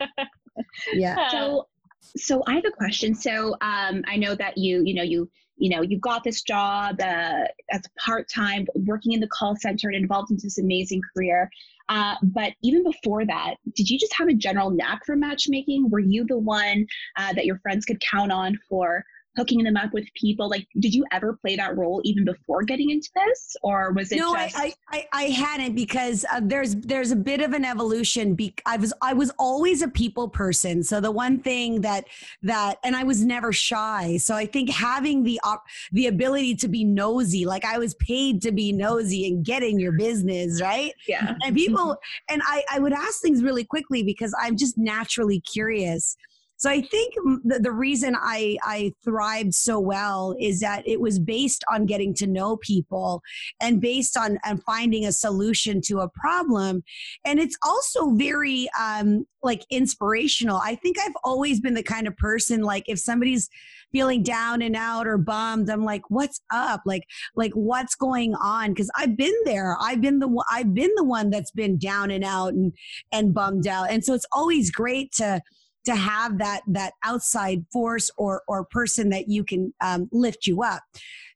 yeah. 0.93 1.31
So, 1.31 1.69
so 2.17 2.43
I 2.47 2.55
have 2.55 2.65
a 2.67 2.71
question. 2.71 3.15
So, 3.15 3.55
um, 3.61 4.03
I 4.07 4.17
know 4.17 4.35
that 4.35 4.57
you, 4.57 4.83
you 4.85 4.95
know, 4.95 5.03
you, 5.03 5.31
you 5.59 5.71
know, 5.71 5.83
you 5.83 5.99
got 5.99 6.25
this 6.25 6.43
job 6.43 7.01
uh, 7.01 7.45
as 7.71 7.83
part 7.99 8.29
time, 8.29 8.67
working 8.75 9.13
in 9.13 9.21
the 9.21 9.29
call 9.29 9.57
center, 9.57 9.89
and 9.89 9.97
involved 9.97 10.31
in 10.31 10.39
this 10.43 10.59
amazing 10.59 11.03
career. 11.15 11.51
Uh, 11.89 12.15
but 12.23 12.53
even 12.63 12.85
before 12.85 13.25
that, 13.25 13.55
did 13.75 13.89
you 13.89 13.99
just 13.99 14.15
have 14.15 14.29
a 14.29 14.35
general 14.35 14.71
knack 14.71 15.05
for 15.07 15.17
matchmaking? 15.17 15.89
Were 15.91 16.01
you 16.01 16.25
the 16.27 16.39
one 16.39 16.87
uh, 17.17 17.33
that 17.33 17.47
your 17.47 17.59
friends 17.59 17.85
could 17.85 18.01
count 18.01 18.31
on 18.31 18.59
for 18.69 19.05
hooking 19.39 19.63
them 19.63 19.77
up 19.77 19.93
with 19.93 20.05
people? 20.15 20.49
Like, 20.49 20.67
did 20.81 20.93
you 20.93 21.05
ever 21.13 21.39
play 21.41 21.57
that 21.57 21.77
role 21.77 22.01
even 22.05 22.25
before 22.25 22.63
getting 22.65 22.91
into 22.91 23.09
this, 23.15 23.57
or 23.63 23.93
was 23.93 24.11
it 24.11 24.19
no, 24.19 24.35
just? 24.35 24.59
I, 24.59 24.75
I, 24.91 25.07
I 25.13 25.23
hadn't 25.25 25.75
because 25.75 26.25
uh, 26.31 26.41
there's 26.43 26.75
there's 26.75 27.13
a 27.13 27.17
bit 27.17 27.41
of 27.41 27.53
an 27.53 27.65
evolution. 27.65 28.35
Be- 28.35 28.55
I 28.67 28.77
was 28.77 28.93
I 29.01 29.13
was 29.13 29.31
always 29.39 29.83
a 29.83 29.89
people 29.89 30.29
person. 30.29 30.83
So 30.83 31.01
the 31.01 31.11
one 31.11 31.39
thing 31.39 31.81
that 31.83 32.07
that 32.43 32.79
and 32.83 32.97
I 32.97 33.05
was 33.05 33.25
never 33.25 33.53
shy. 33.53 34.17
So 34.17 34.35
I 34.35 34.47
think 34.47 34.71
having 34.71 35.23
the 35.23 35.41
op- 35.45 35.65
the 35.93 36.09
ability 36.09 36.57
to 36.57 36.69
be 36.69 36.85
nosy, 36.85 37.47
like 37.47 37.65
I 37.65 37.79
was 37.79 37.95
paid 37.95 38.43
to 38.43 38.53
be 38.53 38.73
nosy 38.73 39.29
and 39.29 39.45
get 39.45 39.63
in 39.63 39.79
your 39.79 39.93
business, 39.93 40.61
right? 40.61 40.93
yeah. 41.07 41.35
And 41.45 41.55
people 41.55 41.97
and 42.29 42.43
I 42.45 42.65
I 42.73 42.79
would 42.81 42.93
ask 42.93 43.23
things 43.23 43.43
really 43.43 43.65
quickly 43.65 44.03
because 44.03 44.35
I'm 44.41 44.57
just 44.57 44.77
naturally 44.77 45.41
curious. 45.41 46.17
So 46.59 46.69
I 46.69 46.81
think 46.83 47.15
the, 47.45 47.61
the 47.61 47.71
reason 47.71 48.17
I, 48.21 48.59
I 48.65 48.93
thrived 49.05 49.55
so 49.55 49.79
well 49.79 50.35
is 50.41 50.59
that 50.61 50.87
it 50.87 51.01
was 51.01 51.19
based 51.21 51.65
on 51.73 51.87
getting 51.87 52.13
to 52.15 52.27
know 52.27 52.57
people 52.57 53.23
and 53.61 53.81
based 53.81 54.17
on, 54.17 54.39
on 54.45 54.59
finding 54.59 55.07
a 55.07 55.13
solution 55.13 55.81
to 55.83 56.01
a 56.01 56.09
problem. 56.09 56.83
And 57.25 57.39
it's 57.39 57.57
also 57.65 58.11
very 58.11 58.69
um, 58.79 59.25
like 59.43 59.65
inspirational. 59.71 60.61
I 60.63 60.75
think 60.75 60.99
I've 60.99 61.17
always 61.23 61.61
been 61.61 61.75
the 61.75 61.83
kind 61.83 62.09
of 62.09 62.17
person 62.17 62.63
like 62.63 62.85
if 62.89 62.99
somebody's 62.99 63.49
feeling 63.93 64.23
down 64.25 64.61
and 64.61 64.77
out 64.77 65.07
or 65.07 65.17
bummed, 65.17 65.71
I'm 65.71 65.85
like, 65.85 66.03
what's 66.09 66.41
up? 66.53 66.83
Like, 66.85 67.05
like 67.37 67.53
what's 67.53 67.95
going 67.95 68.35
on? 68.35 68.71
Because 68.71 68.91
I've 68.97 69.17
been 69.17 69.35
there. 69.45 69.77
I've 69.81 70.01
been 70.01 70.19
the 70.19 70.45
I've 70.51 70.75
been 70.75 70.93
the 70.97 71.05
one 71.05 71.31
that's 71.31 71.53
been 71.53 71.79
down 71.79 72.11
and 72.11 72.25
out 72.25 72.53
and 72.53 72.73
and 73.13 73.33
bummed 73.33 73.67
out. 73.67 73.91
And 73.91 74.05
so 74.05 74.13
it's 74.13 74.27
always 74.33 74.71
great 74.71 75.13
to 75.13 75.41
to 75.89 75.97
have 75.97 76.39
that 76.39 76.61
that 76.69 76.93
outside 77.05 77.65
force 77.73 78.11
or 78.17 78.43
or 78.49 78.65
person 78.65 79.09
that 79.11 79.29
you 79.29 79.43
can 79.45 79.73
um, 79.81 80.09
lift 80.13 80.47
you 80.47 80.63
up. 80.63 80.83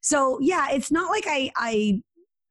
So 0.01 0.37
yeah, 0.41 0.67
it's 0.71 0.91
not 0.91 1.09
like 1.09 1.25
I 1.27 1.51
I 1.55 2.01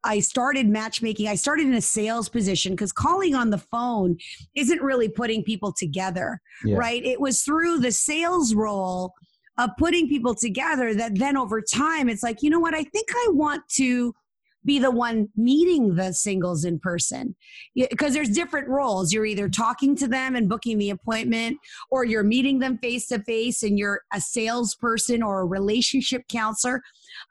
I 0.05 0.19
started 0.19 0.69
matchmaking. 0.69 1.29
I 1.29 1.37
started 1.37 1.67
in 1.67 1.75
a 1.75 1.81
sales 1.81 2.29
position 2.29 2.73
because 2.73 2.93
calling 2.93 3.35
on 3.37 3.51
the 3.51 3.59
phone 3.59 4.17
isn't 4.57 4.83
really 4.83 5.09
putting 5.09 5.45
people 5.45 5.73
together, 5.73 6.41
Yeah. 6.65 6.77
right? 6.77 7.05
It 7.05 7.21
was 7.21 7.43
through 7.43 7.79
the 7.79 7.93
sales 7.93 8.53
role 8.53 9.13
of 9.59 9.71
putting 9.79 10.09
people 10.09 10.35
together 10.35 10.93
that 10.95 11.19
then 11.19 11.37
over 11.37 11.61
time 11.63 12.09
it's 12.09 12.23
like, 12.23 12.43
you 12.43 12.51
know 12.51 12.59
what? 12.59 12.75
I 12.75 12.83
think 12.83 13.09
I 13.15 13.29
want 13.33 13.63
to 13.77 14.13
be 14.65 14.79
the 14.79 14.91
one 14.91 15.29
meeting 15.37 15.95
the 15.97 16.13
singles 16.13 16.65
in 16.65 16.79
person 16.79 17.35
because 17.75 18.15
there's 18.15 18.31
different 18.31 18.69
roles. 18.69 19.13
You're 19.13 19.27
either 19.27 19.49
talking 19.49 19.97
to 19.97 20.09
them 20.09 20.37
and 20.37 20.49
booking 20.49 20.79
the 20.79 20.91
appointment, 20.91 21.59
or 21.91 22.05
you're 22.05 22.23
meeting 22.23 22.59
them 22.59 22.79
face 22.79 23.09
to 23.09 23.19
face 23.21 23.63
and 23.63 23.79
you're 23.79 24.03
a 24.13 24.21
salesperson 24.21 25.23
or 25.23 25.41
a 25.41 25.47
relationship 25.47 26.23
counselor. 26.29 26.83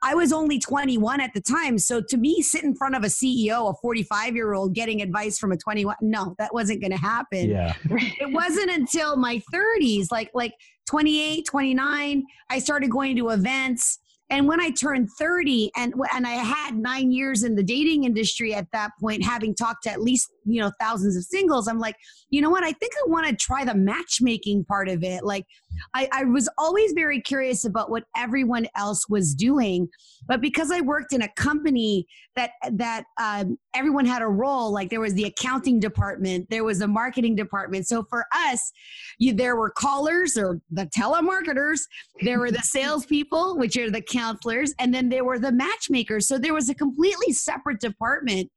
I 0.02 0.14
was 0.14 0.32
only 0.32 0.58
21 0.58 1.20
at 1.20 1.32
the 1.34 1.40
time. 1.40 1.78
So 1.78 2.00
to 2.00 2.16
me, 2.16 2.42
sit 2.42 2.64
in 2.64 2.74
front 2.74 2.94
of 2.94 3.04
a 3.04 3.08
CEO, 3.08 3.70
a 3.70 3.74
45 3.80 4.34
year 4.34 4.54
old, 4.54 4.74
getting 4.74 5.02
advice 5.02 5.38
from 5.38 5.52
a 5.52 5.56
21, 5.56 5.96
no, 6.00 6.34
that 6.38 6.52
wasn't 6.54 6.80
going 6.80 6.92
to 6.92 6.98
happen. 6.98 7.50
Yeah. 7.50 7.74
It 7.90 8.32
wasn't 8.32 8.70
until 8.70 9.16
my 9.16 9.42
30s, 9.52 10.06
like 10.10 10.30
like 10.34 10.54
28, 10.88 11.46
29, 11.46 12.24
I 12.50 12.58
started 12.58 12.90
going 12.90 13.16
to 13.16 13.30
events. 13.30 13.98
And 14.32 14.48
when 14.48 14.62
I 14.62 14.70
turned 14.70 15.10
30 15.18 15.70
and 15.76 15.92
and 16.14 16.26
I 16.26 16.30
had 16.30 16.74
9 16.74 17.12
years 17.12 17.42
in 17.42 17.54
the 17.54 17.62
dating 17.62 18.04
industry 18.04 18.54
at 18.54 18.66
that 18.72 18.92
point 18.98 19.22
having 19.22 19.54
talked 19.54 19.82
to 19.82 19.90
at 19.90 20.00
least, 20.00 20.30
you 20.46 20.58
know, 20.58 20.72
thousands 20.80 21.16
of 21.18 21.24
singles, 21.24 21.68
I'm 21.68 21.78
like, 21.78 21.96
you 22.30 22.40
know 22.40 22.48
what? 22.48 22.64
I 22.64 22.72
think 22.72 22.92
I 22.96 23.10
want 23.10 23.26
to 23.26 23.36
try 23.36 23.62
the 23.66 23.74
matchmaking 23.74 24.64
part 24.64 24.88
of 24.88 25.04
it. 25.04 25.22
Like 25.22 25.44
I, 25.94 26.08
I 26.12 26.24
was 26.24 26.48
always 26.58 26.92
very 26.92 27.20
curious 27.20 27.64
about 27.64 27.90
what 27.90 28.04
everyone 28.16 28.66
else 28.76 29.08
was 29.08 29.34
doing, 29.34 29.88
but 30.26 30.40
because 30.40 30.70
I 30.70 30.80
worked 30.80 31.12
in 31.12 31.22
a 31.22 31.28
company 31.34 32.06
that 32.36 32.52
that 32.72 33.04
um, 33.20 33.58
everyone 33.74 34.06
had 34.06 34.22
a 34.22 34.26
role, 34.26 34.72
like 34.72 34.90
there 34.90 35.00
was 35.00 35.14
the 35.14 35.24
accounting 35.24 35.80
department, 35.80 36.48
there 36.50 36.64
was 36.64 36.78
the 36.78 36.88
marketing 36.88 37.34
department. 37.34 37.86
So 37.86 38.04
for 38.08 38.26
us, 38.34 38.72
you, 39.18 39.32
there 39.32 39.56
were 39.56 39.70
callers 39.70 40.36
or 40.36 40.60
the 40.70 40.86
telemarketers, 40.86 41.80
there 42.22 42.38
were 42.38 42.50
the 42.50 42.58
salespeople, 42.62 43.58
which 43.58 43.76
are 43.76 43.90
the 43.90 44.02
counselors, 44.02 44.74
and 44.78 44.94
then 44.94 45.08
there 45.08 45.24
were 45.24 45.38
the 45.38 45.52
matchmakers. 45.52 46.26
So 46.26 46.38
there 46.38 46.54
was 46.54 46.68
a 46.68 46.74
completely 46.74 47.32
separate 47.32 47.80
department 47.80 48.50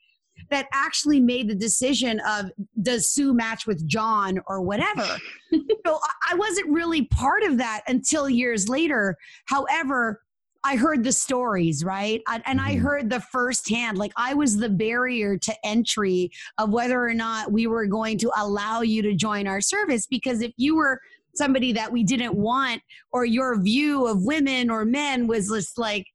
that 0.50 0.68
actually 0.74 1.20
made 1.20 1.50
the 1.50 1.56
decision 1.56 2.20
of 2.28 2.52
does 2.82 3.12
Sue 3.12 3.34
match 3.34 3.66
with 3.66 3.86
John 3.88 4.40
or 4.48 4.62
whatever. 4.62 5.06
so 5.86 6.00
I- 6.30 6.36
wasn't 6.36 6.70
really 6.70 7.06
part 7.06 7.44
of 7.44 7.58
that 7.58 7.82
until 7.88 8.30
years 8.30 8.68
later. 8.70 9.16
However, 9.46 10.22
I 10.64 10.76
heard 10.76 11.04
the 11.04 11.12
stories, 11.12 11.84
right? 11.84 12.22
And 12.28 12.60
I 12.60 12.76
Mhm. 12.76 12.80
heard 12.82 13.10
the 13.10 13.20
firsthand, 13.20 13.98
like 14.00 14.12
I 14.18 14.34
was 14.34 14.58
the 14.58 14.70
barrier 14.70 15.38
to 15.38 15.54
entry 15.64 16.32
of 16.58 16.72
whether 16.72 17.04
or 17.04 17.14
not 17.14 17.52
we 17.52 17.68
were 17.68 17.86
going 17.86 18.18
to 18.20 18.32
allow 18.36 18.82
you 18.82 19.02
to 19.04 19.14
join 19.14 19.46
our 19.48 19.62
service. 19.62 20.08
Because 20.08 20.42
if 20.42 20.52
you 20.58 20.76
were 20.76 21.00
somebody 21.36 21.72
that 21.74 21.92
we 21.92 22.04
didn't 22.04 22.34
want, 22.34 22.82
or 23.12 23.26
your 23.26 23.62
view 23.62 24.08
of 24.08 24.24
women 24.24 24.70
or 24.72 24.86
men 24.86 25.28
was 25.28 25.50
just 25.50 25.78
like, 25.78 26.06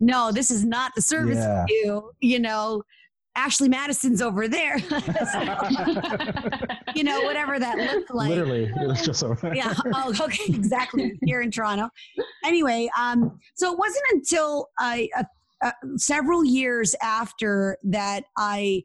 no, 0.00 0.32
this 0.32 0.50
is 0.50 0.64
not 0.64 0.92
the 0.96 1.02
service 1.02 1.36
Yeah. 1.36 1.64
for 1.66 1.66
you, 1.68 2.10
you 2.20 2.38
know, 2.38 2.82
Ashley 3.40 3.70
Madison's 3.70 4.20
over 4.20 4.48
there. 4.48 4.76
you 6.94 7.02
know, 7.02 7.22
whatever 7.22 7.58
that 7.58 7.78
looked 7.78 8.12
like. 8.12 8.28
Literally, 8.28 8.64
it 8.64 8.86
was 8.86 9.00
just 9.00 9.20
so. 9.20 9.34
Yeah. 9.54 9.72
Oh, 9.94 10.14
okay. 10.20 10.44
Exactly. 10.60 11.18
Here 11.24 11.40
in 11.40 11.50
Toronto. 11.50 11.88
Anyway, 12.44 12.90
um, 12.98 13.38
so 13.54 13.72
it 13.72 13.78
wasn't 13.78 14.04
until 14.12 14.68
I, 14.78 15.08
uh, 15.16 15.24
uh, 15.62 15.72
several 15.96 16.44
years 16.44 16.94
after 17.02 17.78
that 17.82 18.24
I 18.36 18.84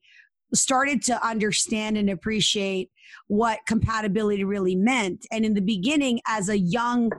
started 0.53 1.01
to 1.03 1.25
understand 1.25 1.97
and 1.97 2.09
appreciate 2.09 2.89
what 3.27 3.59
compatibility 3.67 4.45
really 4.45 4.75
meant. 4.75 5.25
And 5.31 5.43
in 5.43 5.53
the 5.53 5.62
beginning, 5.62 6.21
as 6.27 6.47
a 6.47 6.57
young 6.57 7.12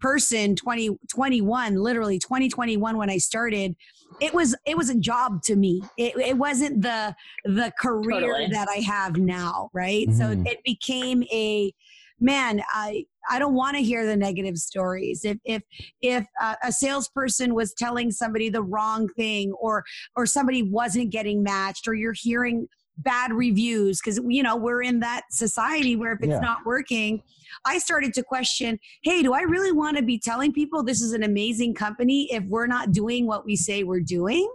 person, 0.00 0.54
20, 0.54 0.96
21, 1.12 1.74
literally 1.74 2.18
2021, 2.18 2.96
when 2.96 3.10
I 3.10 3.18
started, 3.18 3.74
it 4.20 4.34
was, 4.34 4.54
it 4.66 4.76
was 4.76 4.90
a 4.90 4.94
job 4.94 5.42
to 5.42 5.56
me. 5.56 5.82
It, 5.96 6.16
it 6.16 6.36
wasn't 6.36 6.82
the, 6.82 7.14
the 7.44 7.72
career 7.78 8.20
Totally. 8.20 8.48
that 8.52 8.68
I 8.68 8.76
have 8.76 9.16
now. 9.16 9.70
Right. 9.72 10.10
So 10.12 10.24
Mhm. 10.24 10.46
it 10.46 10.62
became 10.64 11.22
a, 11.32 11.72
man, 12.20 12.62
I, 12.72 13.04
I 13.28 13.38
don't 13.38 13.54
want 13.54 13.76
to 13.76 13.82
hear 13.82 14.06
the 14.06 14.16
negative 14.16 14.56
stories. 14.58 15.24
If 15.24 15.38
if 15.44 15.62
if 16.00 16.26
uh, 16.40 16.54
a 16.62 16.70
salesperson 16.70 17.54
was 17.54 17.74
telling 17.74 18.10
somebody 18.10 18.50
the 18.50 18.62
wrong 18.62 19.08
thing, 19.16 19.52
or 19.52 19.82
or 20.14 20.26
somebody 20.26 20.62
wasn't 20.62 21.10
getting 21.10 21.42
matched, 21.42 21.88
or 21.88 21.94
you're 21.94 22.14
hearing 22.14 22.68
bad 22.98 23.32
reviews 23.32 24.00
because 24.00 24.20
you 24.26 24.42
know 24.42 24.56
we're 24.56 24.82
in 24.82 25.00
that 25.00 25.22
society 25.30 25.96
where 25.96 26.12
if 26.12 26.20
it's 26.22 26.30
Yeah. 26.30 26.40
not 26.40 26.64
working, 26.64 27.22
I 27.64 27.78
started 27.78 28.14
to 28.14 28.22
question, 28.22 28.78
hey, 29.02 29.22
do 29.22 29.32
I 29.32 29.42
really 29.42 29.72
want 29.72 29.96
to 29.96 30.02
be 30.02 30.18
telling 30.18 30.52
people 30.52 30.82
this 30.82 31.02
is 31.02 31.12
an 31.12 31.22
amazing 31.22 31.74
company 31.74 32.28
if 32.32 32.44
we're 32.44 32.66
not 32.66 32.92
doing 32.92 33.26
what 33.26 33.44
we 33.44 33.56
say 33.56 33.82
we're 33.84 34.00
doing? 34.00 34.48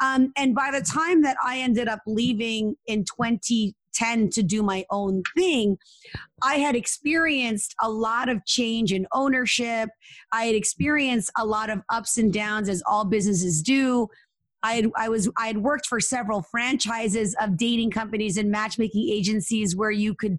Um, 0.00 0.32
and 0.36 0.54
by 0.54 0.70
the 0.72 0.80
time 0.80 1.22
that 1.22 1.36
I 1.44 1.58
ended 1.58 1.86
up 1.88 2.00
leaving 2.06 2.74
in 2.86 3.04
2010 3.04 4.30
to 4.30 4.42
do 4.42 4.62
my 4.62 4.84
own 4.90 5.22
thing, 5.36 5.78
I 6.42 6.56
had 6.56 6.74
experienced 6.74 7.74
a 7.80 7.88
lot 7.88 8.28
of 8.28 8.44
change 8.44 8.92
in 8.92 9.06
ownership. 9.12 9.90
I 10.32 10.44
had 10.46 10.54
experienced 10.56 11.30
a 11.38 11.46
lot 11.46 11.70
of 11.70 11.82
ups 11.88 12.18
and 12.18 12.32
downs 12.32 12.68
as 12.68 12.82
all 12.86 13.04
businesses 13.04 13.62
do. 13.62 14.08
I 14.62 14.74
had, 14.74 14.90
I 14.96 15.08
was 15.08 15.28
I 15.36 15.46
had 15.48 15.58
worked 15.58 15.86
for 15.86 16.00
several 16.00 16.42
franchises 16.42 17.34
of 17.40 17.56
dating 17.56 17.90
companies 17.90 18.36
and 18.36 18.50
matchmaking 18.50 19.08
agencies 19.10 19.74
where 19.74 19.90
you 19.90 20.14
could 20.14 20.38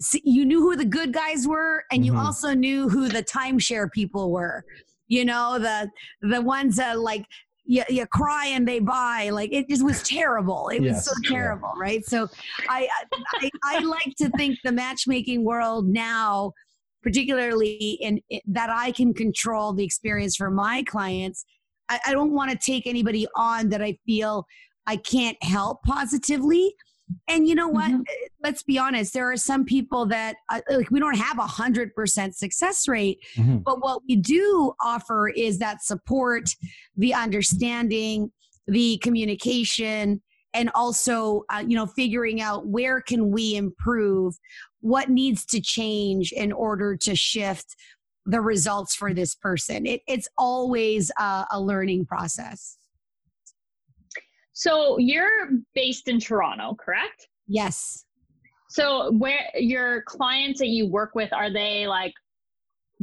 see, 0.00 0.22
you 0.24 0.44
knew 0.44 0.60
who 0.60 0.76
the 0.76 0.84
good 0.84 1.12
guys 1.12 1.46
were 1.46 1.84
and 1.92 2.04
you 2.04 2.12
Mhm. 2.14 2.24
also 2.24 2.54
knew 2.54 2.88
who 2.88 3.08
the 3.08 3.22
timeshare 3.22 3.90
people 3.92 4.30
were. 4.32 4.64
You 5.08 5.24
know 5.24 5.58
the 5.58 5.90
the 6.22 6.40
ones 6.40 6.76
that 6.76 7.00
like 7.00 7.24
you, 7.64 7.84
you 7.88 8.06
cry 8.06 8.46
and 8.46 8.66
they 8.66 8.80
buy 8.80 9.28
like 9.30 9.52
it 9.52 9.68
just 9.68 9.84
was 9.84 10.02
terrible. 10.02 10.68
It 10.68 10.80
was 10.80 11.04
so 11.04 11.12
Yes, 11.16 11.20
yeah. 11.30 11.36
terrible, 11.36 11.72
right? 11.78 12.04
So 12.06 12.28
I, 12.68 12.88
I 13.40 13.50
I 13.64 13.78
like 13.80 14.14
to 14.18 14.30
think 14.30 14.58
the 14.64 14.72
matchmaking 14.72 15.44
world 15.44 15.86
now, 15.88 16.52
particularly 17.02 17.98
in, 18.00 18.20
in 18.30 18.40
that 18.46 18.70
I 18.70 18.92
can 18.92 19.12
control 19.14 19.72
the 19.72 19.84
experience 19.84 20.36
for 20.36 20.50
my 20.50 20.82
clients. 20.84 21.44
I, 21.90 22.00
I 22.06 22.12
don't 22.12 22.32
want 22.32 22.50
to 22.52 22.56
take 22.56 22.86
anybody 22.86 23.26
on 23.36 23.68
that 23.70 23.82
I 23.82 23.98
feel 24.06 24.46
I 24.86 24.96
can't 24.96 25.36
help 25.42 25.82
positively. 25.82 26.74
And 27.28 27.46
you 27.48 27.56
know 27.56 27.68
what? 27.68 27.90
Mhm. 27.90 28.04
Let's 28.42 28.62
be 28.62 28.78
honest. 28.78 29.12
There 29.12 29.30
are 29.30 29.36
some 29.36 29.64
people 29.64 30.06
that 30.06 30.36
uh, 30.48 30.60
like 30.70 30.90
we 30.92 31.00
don't 31.00 31.16
have 31.16 31.38
a 31.38 31.46
hundred 31.46 31.92
percent 31.94 32.36
success 32.36 32.86
rate, 32.86 33.18
Mhm. 33.36 33.64
but 33.64 33.82
what 33.82 34.02
we 34.08 34.14
do 34.14 34.72
offer 34.82 35.28
is 35.28 35.58
that 35.58 35.82
support, 35.82 36.50
the 36.96 37.12
understanding, 37.12 38.30
the 38.68 38.98
communication, 38.98 40.22
and 40.54 40.70
also 40.76 41.42
uh, 41.52 41.64
you 41.66 41.76
know 41.76 41.86
figuring 41.86 42.40
out 42.40 42.68
where 42.68 43.00
can 43.00 43.32
we 43.32 43.56
improve, 43.56 44.36
what 44.80 45.10
needs 45.10 45.44
to 45.46 45.60
change 45.60 46.30
in 46.30 46.52
order 46.52 46.96
to 46.96 47.16
shift 47.16 47.74
the 48.26 48.40
results 48.40 48.94
for 48.94 49.12
this 49.14 49.34
person. 49.34 49.86
It, 49.86 50.02
it's 50.06 50.28
always 50.36 51.10
uh, 51.18 51.44
a 51.50 51.60
learning 51.60 52.06
process. 52.06 52.76
So 54.52 54.98
you're 54.98 55.48
based 55.74 56.08
in 56.08 56.20
Toronto, 56.20 56.74
correct? 56.74 57.28
Yes. 57.48 58.04
So 58.68 59.10
where 59.12 59.40
your 59.54 60.02
clients 60.02 60.58
that 60.60 60.68
you 60.68 60.86
work 60.86 61.14
with 61.14 61.32
are 61.32 61.50
they 61.52 61.86
like 61.86 62.12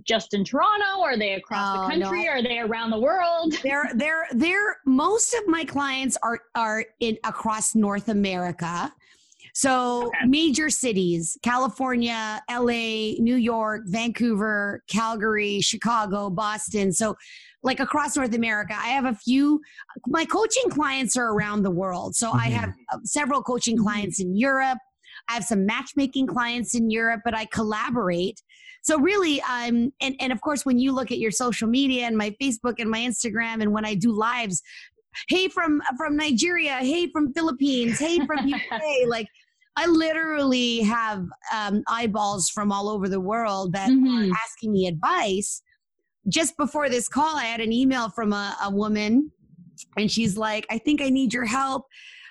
just 0.05 0.33
in 0.33 0.43
Toronto? 0.43 1.01
Are 1.01 1.17
they 1.17 1.33
across 1.33 1.75
Oh, 1.77 1.89
the 1.89 1.95
no, 1.97 2.05
country? 2.05 2.29
I- 2.29 2.31
are 2.31 2.43
they 2.43 2.59
around 2.59 2.91
the 2.91 2.99
world? 2.99 3.53
they're 3.63 3.89
they're 3.95 4.27
they're 4.31 4.77
most 4.85 5.33
of 5.33 5.47
my 5.47 5.65
clients 5.65 6.17
are 6.21 6.39
are 6.55 6.85
in 6.99 7.17
across 7.23 7.73
North 7.75 8.07
America. 8.09 8.93
So 9.57 10.09
Okay. 10.09 10.27
major 10.27 10.69
cities, 10.69 11.35
California, 11.41 12.43
LA, 12.47 13.15
New 13.17 13.37
York, 13.37 13.81
Vancouver, 13.87 14.83
Calgary, 14.87 15.61
Chicago, 15.61 16.29
Boston. 16.29 16.93
So 16.93 17.15
like 17.63 17.79
across 17.79 18.15
North 18.15 18.35
America, 18.35 18.75
I 18.77 18.89
have 18.89 19.05
a 19.05 19.15
few 19.15 19.59
my 20.05 20.25
coaching 20.25 20.69
clients 20.69 21.17
are 21.17 21.33
around 21.33 21.63
the 21.63 21.71
world. 21.71 22.15
So 22.15 22.33
I 22.33 22.49
Mhm. 22.49 22.53
have 22.53 22.69
uh, 22.93 22.97
several 23.03 23.41
coaching 23.41 23.75
clients 23.77 24.19
in 24.19 24.35
Europe. 24.35 24.77
I 25.27 25.33
have 25.33 25.43
some 25.43 25.65
matchmaking 25.65 26.27
clients 26.27 26.75
in 26.75 26.91
Europe, 26.91 27.21
but 27.25 27.33
I 27.33 27.45
collaborate. 27.45 28.39
So 28.83 28.99
really, 28.99 29.41
um, 29.41 29.91
and 29.99 30.15
and 30.19 30.31
of 30.31 30.39
course, 30.41 30.67
when 30.67 30.77
you 30.77 30.91
look 30.91 31.11
at 31.11 31.17
your 31.17 31.31
social 31.31 31.67
media 31.67 32.05
and 32.05 32.15
my 32.15 32.29
Facebook 32.39 32.75
and 32.77 32.91
my 32.91 32.99
Instagram, 32.99 33.63
and 33.63 33.73
when 33.73 33.85
I 33.85 33.95
do 33.95 34.11
lives, 34.11 34.61
hey 35.29 35.47
from 35.47 35.81
from 35.97 36.15
Nigeria, 36.15 36.75
hey 36.75 37.09
from 37.09 37.33
Philippines, 37.33 37.97
hey 37.97 38.19
from 38.27 38.37
UK, 38.47 38.81
like 39.07 39.27
I 39.77 39.85
literally 39.85 40.81
have 40.81 41.23
um, 41.53 41.83
eyeballs 41.87 42.49
from 42.49 42.71
all 42.71 42.89
over 42.89 43.07
the 43.07 43.19
world 43.21 43.73
that 43.73 43.89
Mhm. 43.89 44.31
are 44.31 44.35
asking 44.43 44.71
me 44.73 44.87
advice. 44.87 45.61
Just 46.27 46.57
before 46.57 46.89
this 46.89 47.07
call, 47.07 47.37
I 47.37 47.43
had 47.45 47.61
an 47.61 47.71
email 47.71 48.09
from 48.09 48.33
a, 48.33 48.57
a 48.63 48.69
woman, 48.71 49.31
and 49.95 50.11
she's 50.11 50.35
like, 50.37 50.65
"I 50.69 50.77
think 50.79 51.01
I 51.01 51.09
need 51.09 51.33
your 51.33 51.45
help." 51.45 51.85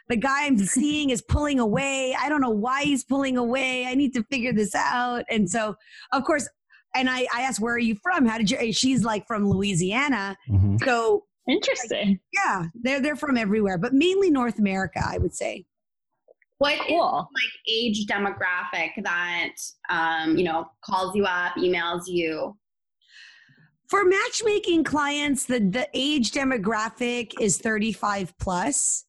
The 0.08 0.16
guy 0.16 0.44
I'm 0.46 0.58
seeing 0.58 1.10
is 1.10 1.22
pulling 1.22 1.58
away. 1.60 2.14
I 2.20 2.28
don't 2.28 2.40
know 2.40 2.50
why 2.50 2.82
he's 2.82 3.04
pulling 3.04 3.36
away. 3.38 3.86
I 3.86 3.94
need 3.94 4.12
to 4.14 4.22
figure 4.24 4.52
this 4.52 4.74
out. 4.74 5.24
And 5.30 5.48
so, 5.48 5.74
of 6.12 6.24
course, 6.24 6.48
and 6.94 7.08
I, 7.08 7.26
I 7.34 7.42
asked, 7.42 7.60
Where 7.60 7.74
are 7.74 7.78
you 7.78 7.94
from? 8.02 8.26
How 8.26 8.38
did 8.38 8.50
you? 8.50 8.72
She's 8.72 9.04
like 9.04 9.26
from 9.26 9.48
Louisiana. 9.48 10.36
Mhm. 10.50 10.82
So, 10.84 11.24
Interesting. 11.48 12.18
yeah, 12.32 12.64
they're, 12.74 13.00
they're 13.00 13.16
from 13.16 13.36
everywhere, 13.36 13.78
but 13.78 13.92
mainly 13.94 14.30
North 14.30 14.58
America, 14.58 15.00
I 15.06 15.18
would 15.18 15.34
say. 15.34 15.64
What 16.58 16.74
is 16.74 16.80
Cool. 16.88 17.28
like 17.34 17.52
age 17.68 18.06
demographic 18.06 18.90
that 19.02 19.52
um, 19.88 20.36
you 20.36 20.44
know 20.44 20.66
calls 20.84 21.14
you 21.14 21.24
up, 21.24 21.54
emails 21.56 22.02
you? 22.06 22.56
For 23.88 24.04
matchmaking 24.04 24.84
clients, 24.84 25.44
the, 25.44 25.60
the 25.60 25.88
age 25.94 26.32
demographic 26.32 27.32
is 27.40 27.58
35 27.58 28.36
plus. 28.38 29.04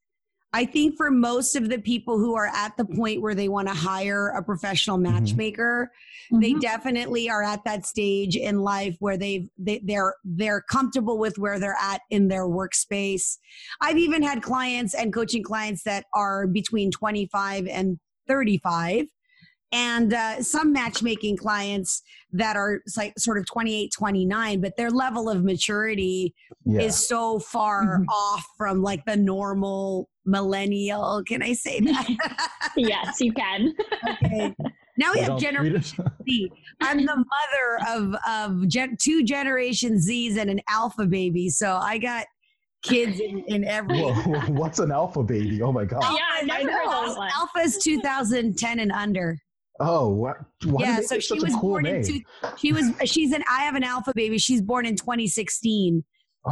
I 0.54 0.66
think 0.66 0.96
for 0.96 1.10
most 1.10 1.56
of 1.56 1.70
the 1.70 1.80
people 1.80 2.20
who 2.20 2.36
are 2.36 2.48
at 2.48 2.78
the 2.78 2.86
point 2.86 3.22
where 3.22 3.34
they 3.34 3.50
want 3.50 3.68
to 3.68 3.74
hire 3.74 4.30
a 4.30 4.44
professional 4.44 4.98
matchmaker, 4.98 5.92
they 6.32 6.54
Mhm. 6.54 6.62
definitely 6.62 7.30
are 7.30 7.44
at 7.44 7.63
that 7.66 7.86
stage 7.86 8.36
in 8.36 8.60
life 8.60 8.96
where 9.00 9.18
they've 9.18 9.48
they, 9.58 9.80
they're 9.84 10.16
they're 10.24 10.62
comfortable 10.62 11.18
with 11.18 11.38
where 11.38 11.60
they're 11.60 11.78
at 11.82 12.02
in 12.10 12.28
their 12.28 12.48
workspace. 12.48 13.38
I've 13.82 13.98
even 13.98 14.22
had 14.24 14.42
clients 14.42 14.94
and 14.94 15.13
coaching 15.13 15.44
clients 15.44 15.84
that 15.84 16.06
are 16.13 16.48
between 16.48 16.92
25 16.92 17.68
and 17.68 18.00
35 18.28 19.06
and 19.74 20.13
uh, 20.13 20.42
some 20.42 20.72
matchmaking 20.72 21.36
clients 21.38 22.02
that 22.32 22.56
are 22.56 22.80
like 22.96 23.13
sort 23.18 23.38
of 23.38 23.46
28 23.46 23.92
29 23.98 24.62
but 24.62 24.78
their 24.78 24.90
level 24.92 25.30
of 25.30 25.44
maturity 25.44 26.34
Yeah. 26.66 26.82
is 26.82 27.08
so 27.08 27.40
far 27.40 28.00
Mhm. 28.00 28.06
off 28.10 28.46
from 28.58 28.82
like 28.82 29.04
the 29.06 29.18
normal 29.18 30.10
millennial 30.26 31.22
can 31.28 31.42
i 31.42 31.54
say 31.54 31.80
that 31.82 32.08
yes, 32.78 33.20
you 33.22 33.34
can. 33.34 33.74
okay 34.08 34.56
now 34.98 35.12
we 35.14 35.20
We 35.22 35.26
have 35.26 35.40
Generation 35.40 36.06
Z. 36.28 36.52
I'm 36.82 36.98
the 37.06 37.16
mother 37.16 37.88
of 37.88 38.16
of 38.28 38.68
gen- 38.68 38.98
two 39.02 39.24
generation 39.24 40.00
z's 40.00 40.38
and 40.38 40.50
an 40.50 40.62
alpha 40.70 41.06
baby 41.06 41.50
so 41.50 41.76
i 41.82 41.98
got 41.98 42.26
kids 42.84 43.20
in, 43.20 43.44
in 43.48 43.64
every 43.66 44.00
Whoa, 44.00 44.14
what's 44.50 44.78
an 44.80 44.92
alpha 44.92 45.24
baby? 45.24 45.62
Oh 45.64 45.72
my 45.72 45.84
god. 45.84 46.04
Yeah, 46.04 46.20
I 46.32 46.42
never 46.44 46.72
heard 46.72 46.86
Alpha- 46.88 47.08
those. 47.16 47.32
Alpha 47.36 47.60
is 47.60 47.78
2010 47.80 48.80
and 48.80 48.92
under. 48.92 49.38
Oh, 49.80 50.10
what? 50.10 50.38
Why 50.64 50.84
yeah, 50.84 51.00
so 51.02 51.20
she 51.20 51.40
was 51.40 51.54
cool 51.56 51.72
born 51.72 51.84
name? 51.86 51.96
in 51.98 52.04
two, 52.04 52.20
she 52.58 52.72
was 52.74 52.86
she's 53.06 53.32
an 53.34 53.44
I 53.50 53.62
have 53.64 53.74
an 53.76 53.84
alpha 53.84 54.14
baby. 54.16 54.38
She's 54.38 54.62
born 54.62 54.86
in 54.86 54.96
2016. 54.96 56.04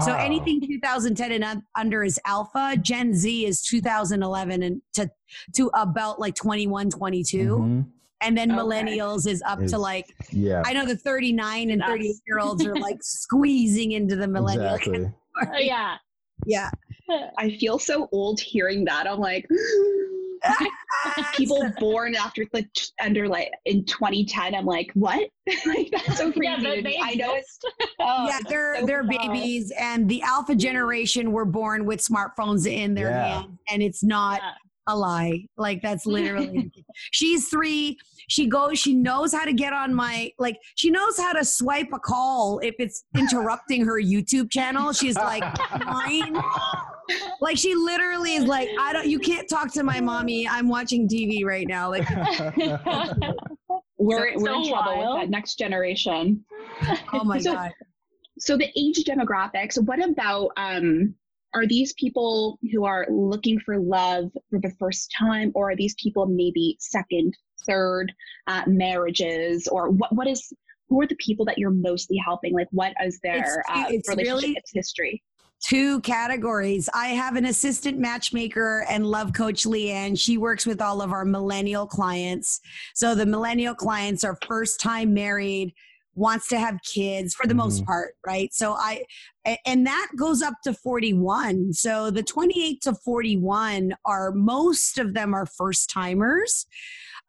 So 0.02 0.12
Wow. 0.12 0.18
anything 0.18 0.60
2010 0.60 1.32
and 1.44 1.62
under 1.78 2.04
is 2.04 2.20
alpha. 2.26 2.76
Gen 2.82 3.14
Z 3.14 3.46
is 3.46 3.62
2011 3.62 4.64
and 4.64 4.82
to 4.96 5.10
to 5.56 5.68
about 5.76 6.20
like 6.20 6.36
21, 6.36 6.90
22. 6.90 7.38
Mhm. 7.38 7.86
And 8.22 8.38
then 8.38 8.52
Okay. 8.52 8.60
millennials 8.60 9.28
is 9.28 9.42
up 9.46 9.62
Is- 9.62 9.72
to 9.72 9.78
like 9.78 10.16
Yeah. 10.32 10.64
I 10.66 10.74
know 10.74 10.86
the 10.86 10.96
39 10.96 11.70
and 11.72 11.82
30 11.86 12.14
year 12.28 12.40
olds 12.40 12.66
are 12.66 12.76
like 12.76 12.98
squeezing 13.04 13.92
into 13.92 14.16
the 14.16 14.28
millennial. 14.28 14.76
Exactly. 14.76 15.12
Oh, 15.44 15.58
yeah. 15.58 15.98
Yeah. 16.46 16.70
I 17.38 17.56
feel 17.58 17.78
so 17.78 18.08
old 18.12 18.40
hearing 18.40 18.84
that. 18.86 19.06
I'm 19.08 19.20
like, 19.20 19.48
people 21.36 21.62
born 21.80 22.16
after 22.16 22.46
like 22.54 22.72
t- 22.74 22.86
under 23.02 23.28
like 23.28 23.52
in 23.66 23.86
2010. 23.86 24.56
I'm 24.56 24.66
like, 24.66 24.92
what? 24.94 25.30
like, 25.66 25.92
that's 25.92 26.18
so 26.18 26.32
crazy. 26.32 26.46
Yeah, 26.64 26.76
they 26.76 26.82
me. 26.82 27.00
I 27.02 27.16
know 27.16 27.36
it's 27.36 27.60
oh, 28.00 28.28
yeah, 28.28 28.40
it's 28.40 28.50
they're 28.50 28.80
so 28.80 28.86
they're 28.86 29.04
far. 29.04 29.28
babies, 29.30 29.72
and 29.78 30.08
the 30.10 30.22
alpha 30.24 30.56
generation 30.56 31.32
were 31.32 31.46
born 31.46 31.86
with 31.86 32.00
smartphones 32.00 32.68
in 32.68 32.94
their 32.94 33.10
Yeah. 33.10 33.42
hand, 33.42 33.58
and 33.70 33.82
it's 33.84 34.04
not 34.04 34.42
Yeah. 34.42 34.52
A 34.88 34.96
lie. 34.96 35.46
Like 35.58 35.82
that's 35.82 36.06
literally. 36.06 36.72
she's 37.12 37.48
three. 37.50 37.98
She 38.28 38.48
goes. 38.48 38.80
She 38.80 38.94
knows 38.94 39.34
how 39.34 39.46
to 39.46 39.54
get 39.54 39.74
on 39.74 39.94
my 39.94 40.32
like. 40.40 40.58
She 40.76 40.90
knows 40.92 41.18
how 41.18 41.34
to 41.34 41.44
swipe 41.46 41.90
a 41.94 42.00
call 42.00 42.60
if 42.60 42.76
it's 42.80 43.04
interrupting 43.18 43.86
her 43.86 44.02
YouTube 44.02 44.50
channel. 44.52 44.94
She's 44.94 45.16
like 45.16 45.44
nine. 45.80 46.42
Like 47.42 47.58
she 47.58 47.76
literally 47.76 48.34
is 48.36 48.46
like, 48.46 48.70
I 48.80 48.94
don't. 48.94 49.08
You 49.08 49.20
can't 49.20 49.48
talk 49.50 49.72
to 49.74 49.84
my 49.84 50.00
mommy. 50.02 50.48
I'm 50.48 50.68
watching 50.70 51.08
TV 51.08 51.44
right 51.46 51.68
now. 51.68 51.90
Like, 51.92 52.08
We're, 53.98 54.34
So- 54.38 54.44
we're 54.44 54.54
in 54.54 54.64
so 54.64 54.70
trouble 54.70 54.98
wild. 54.98 55.14
with 55.20 55.24
that 55.24 55.30
next 55.30 55.56
generation. 55.58 56.44
oh 57.14 57.24
my 57.24 57.40
So- 57.40 57.54
god. 57.54 57.72
So 58.38 58.58
the 58.58 58.68
age 58.78 59.02
demographics, 59.06 59.82
what 59.82 60.04
about 60.04 60.50
um 60.58 61.16
are 61.56 61.66
these 61.66 61.94
people 61.94 62.60
who 62.72 62.86
are 62.86 63.08
looking 63.10 63.60
for 63.60 63.80
love 63.80 64.26
for 64.50 64.60
the 64.60 64.72
first 64.78 65.12
time 65.18 65.52
or 65.56 65.72
are 65.72 65.76
these 65.76 65.96
people 65.96 66.26
maybe 66.28 66.76
second, 66.80 67.34
third 67.66 68.12
uh, 68.48 68.64
marriages 68.68 69.68
or 69.68 69.90
what 69.90 70.14
what 70.14 70.28
is 70.28 70.52
who 70.88 71.02
are 71.02 71.08
the 71.08 71.16
people 71.16 71.46
that 71.46 71.58
you're 71.58 71.72
mostly 71.72 72.18
helping? 72.18 72.54
Like 72.54 72.68
what 72.72 72.94
is 73.04 73.20
their 73.24 73.38
It's- 73.38 73.64
uh, 73.70 73.86
it's 73.90 74.10
relationship 74.10 74.44
really- 74.44 74.58
history? 74.74 75.24
two 75.66 76.00
categories. 76.02 76.90
I 76.94 77.08
have 77.08 77.38
an 77.38 77.46
assistant 77.46 77.98
matchmaker 77.98 78.86
and 78.88 79.08
love 79.08 79.34
coach 79.34 79.64
Leanne. 79.64 80.20
She 80.20 80.38
works 80.38 80.66
with 80.66 80.80
all 80.80 81.02
of 81.02 81.12
our 81.12 81.26
millennial 81.26 81.88
clients. 81.88 82.60
So 82.94 83.16
the 83.16 83.26
millennial 83.26 83.74
clients 83.74 84.24
are 84.24 84.38
first 84.46 84.80
time 84.80 85.14
married, 85.14 85.74
wants 86.16 86.48
to 86.48 86.60
have 86.60 86.80
kids 86.82 87.34
for 87.34 87.46
the 87.46 87.54
mm-hmm. 87.54 87.60
most 87.60 87.86
part, 87.86 88.16
right? 88.26 88.54
So 88.54 88.74
I, 88.74 89.04
and 89.66 89.86
that 89.86 90.08
goes 90.18 90.42
up 90.42 90.56
to 90.64 90.74
41. 90.74 91.74
So 91.74 92.10
the 92.10 92.24
28 92.24 92.82
to 92.82 92.94
41 92.94 93.96
are 94.06 94.32
most 94.32 94.98
of 94.98 95.14
them 95.14 95.34
are 95.34 95.46
first 95.46 95.90
timers. 95.90 96.66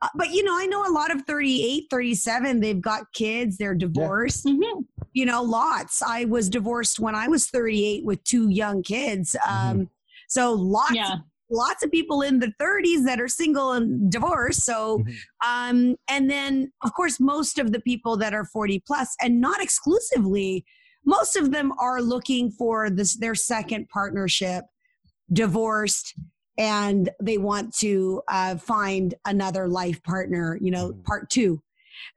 Uh, 0.03 0.09
but 0.15 0.31
you 0.31 0.45
know, 0.45 0.57
I 0.57 0.67
know 0.67 0.87
a 0.87 0.93
lot 0.93 1.11
of 1.11 1.23
38, 1.23 1.87
37, 1.91 2.61
they've 2.61 2.81
got 2.81 3.13
kids, 3.13 3.57
they're 3.57 3.75
divorced. 3.75 4.45
Yeah. 4.45 4.53
Mm-hmm. 4.53 4.81
You 5.13 5.27
know, 5.27 5.43
lots. 5.43 6.03
I 6.03 6.27
was 6.27 6.49
divorced 6.49 7.01
when 7.01 7.15
I 7.15 7.29
was 7.29 7.47
38 7.47 8.05
with 8.05 8.23
two 8.25 8.49
young 8.49 8.83
kids. 8.83 9.35
Mm-hmm. 9.47 9.81
Um, 9.81 9.91
so 10.29 10.53
lots 10.53 10.95
yeah 10.95 11.17
lots 11.51 11.85
of 11.85 11.91
people 11.91 12.23
in 12.23 12.39
the 12.39 12.53
30s 12.61 13.05
that 13.05 13.21
are 13.21 13.29
single 13.29 13.73
and 13.73 14.11
divorced 14.11 14.63
so 14.63 14.99
mm-hmm. 14.99 15.49
um 15.49 15.97
and 16.09 16.31
then 16.31 16.73
of 16.85 16.93
course 16.95 17.21
most 17.21 17.59
of 17.59 17.73
the 17.73 17.81
people 17.81 18.17
that 18.17 18.35
are 18.35 18.45
40 18.45 18.83
plus 18.87 19.15
and 19.21 19.41
not 19.41 19.63
exclusively 19.63 20.65
most 21.05 21.37
of 21.37 21.53
them 21.53 21.73
are 21.79 22.03
looking 22.03 22.51
for 22.51 22.91
this 22.91 23.17
their 23.17 23.35
second 23.35 23.89
partnership 23.89 24.65
divorced 25.33 26.15
and 26.59 27.11
they 27.21 27.39
want 27.39 27.75
to 27.77 28.23
uh, 28.29 28.57
find 28.57 29.15
another 29.25 29.69
life 29.69 30.03
partner 30.03 30.59
you 30.61 30.71
know 30.71 30.91
mm-hmm. 30.91 31.03
part 31.03 31.31
two 31.31 31.63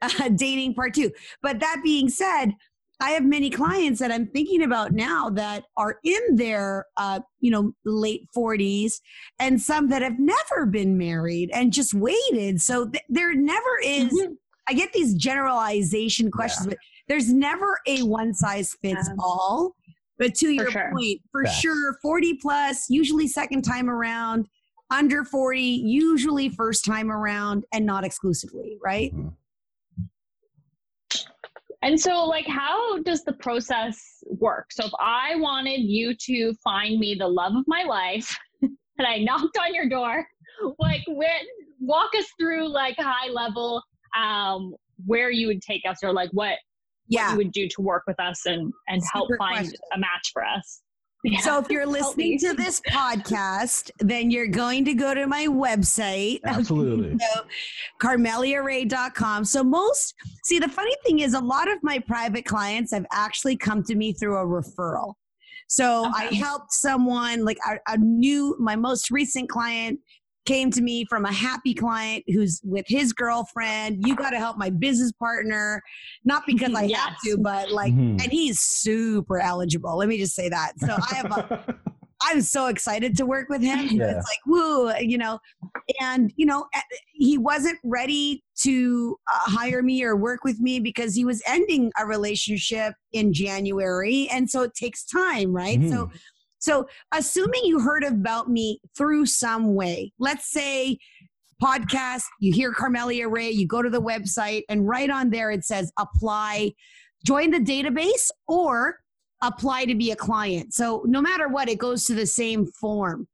uh, 0.02 0.30
dating 0.36 0.74
part 0.74 0.94
two 0.94 1.12
but 1.42 1.60
that 1.60 1.82
being 1.84 2.10
said 2.10 2.54
I 3.02 3.12
have 3.12 3.24
many 3.24 3.50
clients 3.50 4.00
that 4.00 4.12
I'm 4.12 4.28
thinking 4.28 4.62
about 4.64 4.92
now 4.92 5.30
that 5.32 5.64
are 5.78 6.00
in 6.04 6.36
their, 6.36 6.86
uh, 6.98 7.22
you 7.40 7.50
know, 7.50 7.74
late 7.86 8.28
40s, 8.36 9.00
and 9.40 9.62
some 9.62 9.88
that 9.90 10.02
have 10.02 10.20
never 10.20 10.66
been 10.66 10.98
married 10.98 11.50
and 11.54 11.72
just 11.72 11.94
waited. 11.94 12.62
So 12.62 12.90
th- 12.90 13.04
there 13.08 13.34
never 13.34 13.80
is. 13.84 14.12
Mm-hmm. 14.12 14.34
I 14.68 14.74
get 14.74 14.92
these 14.94 15.16
generalization 15.16 16.30
questions, 16.30 16.68
yeah. 16.68 16.72
but 16.72 16.78
there's 17.08 17.32
never 17.32 17.80
a 17.88 18.04
one 18.04 18.34
size 18.34 18.76
fits 18.82 19.08
yeah. 19.08 19.16
all. 19.20 19.76
But 20.18 20.36
to 20.36 20.50
your 20.50 20.70
sure. 20.70 20.92
point, 20.94 21.22
for 21.32 21.46
sure, 21.48 21.98
40 22.02 22.36
plus, 22.42 22.90
usually 22.90 23.28
second 23.28 23.62
time 23.62 23.90
around, 23.90 24.48
under 24.92 25.24
40, 25.24 25.62
usually 25.62 26.50
first 26.50 26.84
time 26.84 27.10
around, 27.10 27.64
and 27.72 27.86
not 27.86 28.04
exclusively, 28.04 28.78
right? 28.84 29.16
Mm-hmm. 29.16 29.30
And 31.82 32.00
so, 32.00 32.26
like, 32.26 32.48
how 32.48 33.02
does 33.04 33.24
the 33.24 33.34
process 33.34 34.02
work? 34.26 34.65
So, 34.72 34.86
if 34.86 34.92
I 35.00 35.36
wanted 35.36 35.82
you 35.82 36.13
to 36.26 36.54
find 36.63 37.00
me 37.00 37.15
the 37.18 37.28
love 37.28 37.56
of 37.56 37.63
my 37.68 37.84
life 37.84 38.38
and 38.62 38.78
I 39.00 39.20
knocked 39.20 39.58
on 39.58 39.74
your 39.74 39.88
door, 39.88 40.26
like, 40.78 41.02
when, 41.08 41.30
walk 41.80 42.12
us 42.18 42.26
through, 42.39 42.68
like, 42.68 42.96
high 42.98 43.30
level, 43.30 43.82
um, 44.18 44.76
where 45.06 45.32
you 45.32 45.48
would 45.48 45.62
take 45.62 45.84
us 45.88 46.00
or, 46.04 46.12
like, 46.12 46.30
what, 46.32 46.58
yeah. 47.08 47.28
what 47.28 47.32
you 47.32 47.38
would 47.38 47.52
do 47.54 47.70
to 47.70 47.82
work 47.82 48.04
with 48.08 48.20
us 48.20 48.46
and, 48.46 48.74
and 48.89 49.02
help 49.13 49.30
find 49.38 49.60
question. 49.60 49.80
a 49.94 50.00
match 50.00 50.32
for 50.34 50.44
us. 50.46 50.82
Yeah. 51.23 51.39
So 51.41 51.60
if 51.60 51.69
you're 51.69 51.86
listening 51.99 52.39
to 52.39 52.53
this 52.53 52.82
podcast, 52.82 53.91
then 53.99 54.32
you're 54.32 54.47
going 54.47 54.86
to 54.86 54.93
go 54.93 55.13
to 55.13 55.27
my 55.27 55.47
website. 55.47 56.39
Absolutely. 56.45 57.17
so, 57.19 57.41
carmeliaray.com. 58.01 59.45
So 59.45 59.63
most 59.63 60.15
see 60.43 60.60
the 60.60 60.69
funny 60.69 60.95
thing 61.05 61.19
is 61.19 61.34
a 61.34 61.39
lot 61.39 61.69
of 61.69 61.77
my 61.84 61.99
private 61.99 62.45
clients 62.45 62.93
have 62.93 63.05
actually 63.12 63.58
come 63.58 63.84
to 63.84 63.95
me 63.95 64.13
through 64.13 64.38
a 64.38 64.45
referral. 64.45 65.13
So 65.67 66.08
okay. 66.08 66.29
I 66.29 66.34
helped 66.34 66.73
someone 66.73 67.45
like 67.45 67.60
a, 67.69 67.77
a 67.93 67.97
new 67.97 68.55
my 68.60 68.75
most 68.75 69.12
recent 69.12 69.49
client 69.49 69.99
came 70.45 70.71
to 70.71 70.82
me 70.82 71.06
from 71.06 71.25
a 71.25 71.32
happy 71.32 71.73
client 71.73 72.23
who's 72.28 72.62
with 72.63 72.86
his 72.88 73.13
girlfriend. 73.13 74.06
You 74.06 74.15
got 74.15 74.32
to 74.32 74.38
help 74.38 74.58
my 74.58 74.69
business 74.69 75.12
partner, 75.12 75.82
not 76.25 76.43
because 76.45 76.73
I 76.73 76.84
yes. 76.84 76.99
have 77.06 77.17
to, 77.25 77.38
but 77.38 77.71
like, 77.71 77.93
mm-hmm. 77.93 78.19
and 78.21 78.32
he's 78.32 78.60
super 78.60 79.39
eligible. 79.39 79.97
Let 79.97 80.10
me 80.10 80.17
just 80.17 80.36
say 80.36 80.49
that. 80.49 80.73
So 80.80 80.95
I 81.12 81.15
have 81.15 81.32
a, 81.32 81.75
I'm 82.21 82.41
so 82.41 82.67
excited 82.67 83.15
to 83.17 83.25
work 83.25 83.47
with 83.49 83.62
him. 83.62 83.80
Yeah. 83.91 84.17
It's 84.17 84.28
like, 84.28 84.45
woo, 84.45 84.91
you 84.99 85.17
know, 85.17 85.39
and, 86.02 86.34
you 86.36 86.45
know, 86.45 86.65
eh, 86.73 86.82
he 87.13 87.38
wasn't 87.38 87.80
ready 87.84 88.43
to 88.62 89.17
uh, 89.34 89.52
hire 89.52 89.82
me 89.82 90.04
or 90.04 90.17
work 90.17 90.43
with 90.43 90.60
me 90.60 90.80
because 90.80 91.15
he 91.15 91.23
was 91.23 91.41
ending 91.47 91.91
a 91.97 92.06
relationship 92.06 92.93
in 93.13 93.32
January. 93.32 94.28
And 94.32 94.49
so 94.49 94.63
it 94.63 94.73
takes 94.75 95.06
time, 95.06 95.54
right? 95.54 95.80
Mm-hmm. 95.80 95.91
So, 95.91 96.12
so, 96.60 96.88
assuming 97.13 97.62
you 97.63 97.80
heard 97.80 98.04
about 98.04 98.50
me 98.50 98.82
through 98.95 99.26
some 99.26 99.74
way, 99.76 100.12
let's 100.19 100.52
say 100.52 100.98
podcast, 101.62 102.24
you 102.39 102.54
hear 102.54 102.74
Carmelia 102.74 103.32
Ray, 103.32 103.50
you 103.50 103.65
go 103.65 103.82
to 103.82 103.89
the 103.89 104.02
website, 104.02 104.63
and 104.69 104.88
right 104.88 105.10
on 105.10 105.30
there 105.30 105.52
it 105.52 105.63
says 105.63 105.91
apply, 105.98 106.74
join 107.26 107.52
the 107.52 107.60
database, 107.60 108.30
or 108.48 109.00
apply 109.41 109.86
to 109.86 109.95
be 109.95 110.12
a 110.12 110.17
client. 110.17 110.74
So, 110.74 111.04
no 111.08 111.22
matter 111.22 111.48
what, 111.48 111.69
it 111.69 111.80
goes 111.80 112.04
to 112.06 112.13
the 112.13 112.28
same 112.28 112.65
form. 112.65 113.28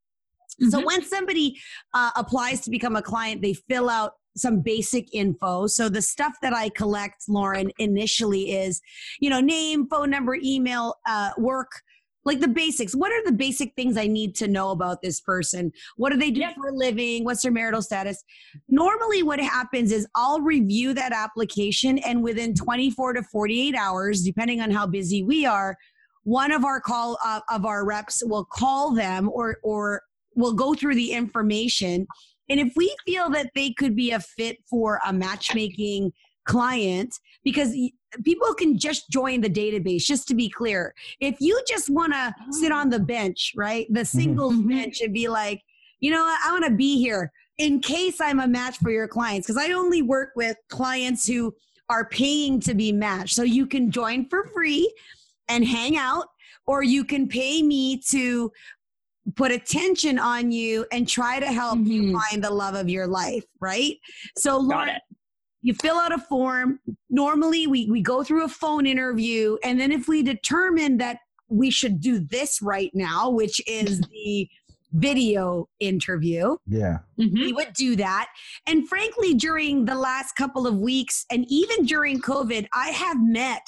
Mm-hmm. 0.62 0.70
So, 0.70 0.86
when 0.86 1.04
somebody 1.04 1.58
uh, 1.96 2.12
applies 2.16 2.62
to 2.62 2.70
become 2.70 2.96
a 2.96 3.02
client, 3.02 3.42
they 3.42 3.54
fill 3.54 3.90
out 3.90 4.14
some 4.38 4.60
basic 4.60 5.14
info. 5.14 5.66
So 5.66 5.88
the 5.88 6.02
stuff 6.02 6.34
that 6.42 6.54
I 6.54 6.68
collect, 6.68 7.24
Lauren, 7.30 7.72
initially 7.80 8.52
is, 8.52 8.82
you 9.22 9.30
know, 9.30 9.40
name, 9.40 9.88
phone 9.88 10.10
number, 10.10 10.36
email, 10.36 10.96
uh, 11.08 11.32
work 11.38 11.72
like 12.26 12.40
the 12.40 12.48
basics. 12.48 12.96
What 12.96 13.12
are 13.12 13.24
the 13.24 13.32
basic 13.32 13.74
things 13.76 13.98
I 13.98 14.08
need 14.08 14.36
to 14.36 14.48
know 14.48 14.72
about 14.72 15.02
this 15.02 15.22
person? 15.22 15.72
What 15.96 16.12
do 16.12 16.18
they 16.18 16.32
do 16.32 16.42
yep. 16.42 16.56
for 16.56 16.70
a 16.70 16.74
living? 16.74 17.24
What's 17.24 17.44
their 17.44 17.52
marital 17.52 17.82
status? 17.82 18.24
Normally, 18.68 19.24
what 19.24 19.40
happens 19.40 19.92
is 19.92 20.08
I'll 20.16 20.42
review 20.42 20.94
that 20.96 21.14
application, 21.14 22.00
and 22.00 22.24
within 22.24 22.56
24 22.56 23.14
to 23.14 23.24
48 23.24 23.76
hours, 23.76 24.24
depending 24.24 24.60
on 24.60 24.72
how 24.72 24.88
busy 24.88 25.24
we 25.24 25.46
are, 25.46 25.78
one 26.24 26.52
of 26.52 26.66
our 26.66 26.82
call 26.82 27.18
uh, 27.24 27.42
of 27.52 27.66
our 27.66 27.86
reps 27.86 28.24
will 28.26 28.46
call 28.46 28.94
them 28.94 29.30
or 29.32 29.58
or 29.64 30.02
will 30.36 30.54
go 30.54 30.74
through 30.74 30.96
the 30.96 31.12
information. 31.12 32.08
And 32.50 32.60
if 32.60 32.74
we 32.76 32.94
feel 33.06 33.30
that 33.32 33.52
they 33.56 33.72
could 33.72 33.96
be 33.96 34.12
a 34.12 34.20
fit 34.20 34.58
for 34.70 35.00
a 35.08 35.14
matchmaking 35.14 36.12
client, 36.46 37.14
because 37.44 37.76
people 38.24 38.54
can 38.54 38.78
just 38.78 39.10
join 39.10 39.42
the 39.42 39.50
database 39.50 40.04
just 40.04 40.28
to 40.28 40.36
be 40.36 40.50
clear 40.50 40.94
if 41.20 41.36
you 41.40 41.60
just 41.68 41.90
want 41.90 42.14
to 42.14 42.34
sit 42.52 42.72
on 42.72 42.90
the 42.90 43.00
bench 43.00 43.54
right 43.56 43.88
the 43.90 44.02
mm-hmm. 44.02 44.18
singles 44.20 44.54
mm-hmm. 44.54 44.70
bench 44.70 45.02
and 45.02 45.14
be 45.14 45.28
like 45.28 45.62
you 46.00 46.12
know 46.12 46.24
what? 46.24 46.40
i 46.46 46.52
want 46.52 46.66
to 46.66 46.72
be 46.72 47.00
here 47.00 47.32
in 47.58 47.80
case 47.80 48.20
i'm 48.22 48.40
a 48.40 48.48
match 48.48 48.78
for 48.78 48.92
your 48.92 49.08
clients 49.08 49.48
because 49.48 49.62
i 49.62 49.72
only 49.74 50.02
work 50.02 50.30
with 50.36 50.58
clients 50.70 51.28
who 51.28 51.54
are 51.90 52.08
paying 52.10 52.60
to 52.60 52.74
be 52.74 52.92
matched 52.92 53.36
so 53.36 53.44
you 53.44 53.66
can 53.68 53.92
join 53.92 54.28
for 54.28 54.48
free 54.54 54.92
and 55.48 55.66
hang 55.66 55.98
out 55.98 56.26
or 56.68 56.84
you 56.84 57.04
can 57.04 57.28
pay 57.28 57.62
me 57.62 58.02
to 58.10 58.52
put 59.36 59.52
attention 59.52 60.20
on 60.20 60.52
you 60.52 60.86
and 60.92 61.08
try 61.08 61.40
to 61.40 61.48
help 61.48 61.80
mm-hmm. 61.80 61.92
you 61.92 62.20
find 62.20 62.44
the 62.44 62.50
love 62.50 62.76
of 62.76 62.90
your 62.90 63.08
life 63.08 63.44
right 63.60 63.98
so 64.38 64.58
lauren 64.58 64.98
you 65.66 65.74
fill 65.74 65.98
out 65.98 66.14
a 66.14 66.20
form. 66.20 66.80
Normally, 67.10 67.66
we, 67.66 67.90
we 67.90 68.00
go 68.00 68.24
through 68.24 68.46
a 68.46 68.48
phone 68.48 68.86
interview. 68.86 69.58
And 69.64 69.80
then 69.80 69.92
if 69.92 70.08
we 70.08 70.22
determine 70.22 70.98
that 70.98 71.18
we 71.50 71.72
should 71.72 72.00
do 72.00 72.20
this 72.20 72.62
right 72.62 72.92
now, 72.94 73.32
which 73.32 73.60
is 73.68 74.00
the 74.12 74.48
video 74.94 75.68
interview. 75.80 76.56
Yeah. 76.68 77.00
Mm-hmm. 77.20 77.36
We 77.36 77.54
would 77.54 77.74
do 77.74 77.96
that. 77.96 78.28
And 78.68 78.88
frankly, 78.88 79.34
during 79.34 79.86
the 79.86 79.96
last 79.96 80.34
couple 80.36 80.68
of 80.68 80.78
weeks 80.78 81.26
and 81.32 81.46
even 81.50 81.86
during 81.86 82.22
COVID, 82.22 82.68
I 82.72 82.90
have 82.90 83.18
met 83.20 83.68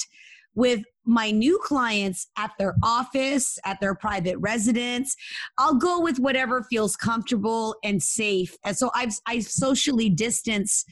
with 0.54 0.84
my 1.04 1.32
new 1.32 1.60
clients 1.64 2.28
at 2.38 2.52
their 2.60 2.76
office, 2.84 3.58
at 3.66 3.80
their 3.80 3.96
private 3.96 4.38
residence. 4.38 5.16
I'll 5.58 5.76
go 5.76 6.00
with 6.00 6.20
whatever 6.20 6.64
feels 6.70 6.96
comfortable 6.96 7.76
and 7.84 8.04
safe. 8.04 8.56
And 8.64 8.78
so 8.78 8.92
I've 8.94 9.14
I 9.26 9.40
socially 9.40 10.10
distance 10.10 10.86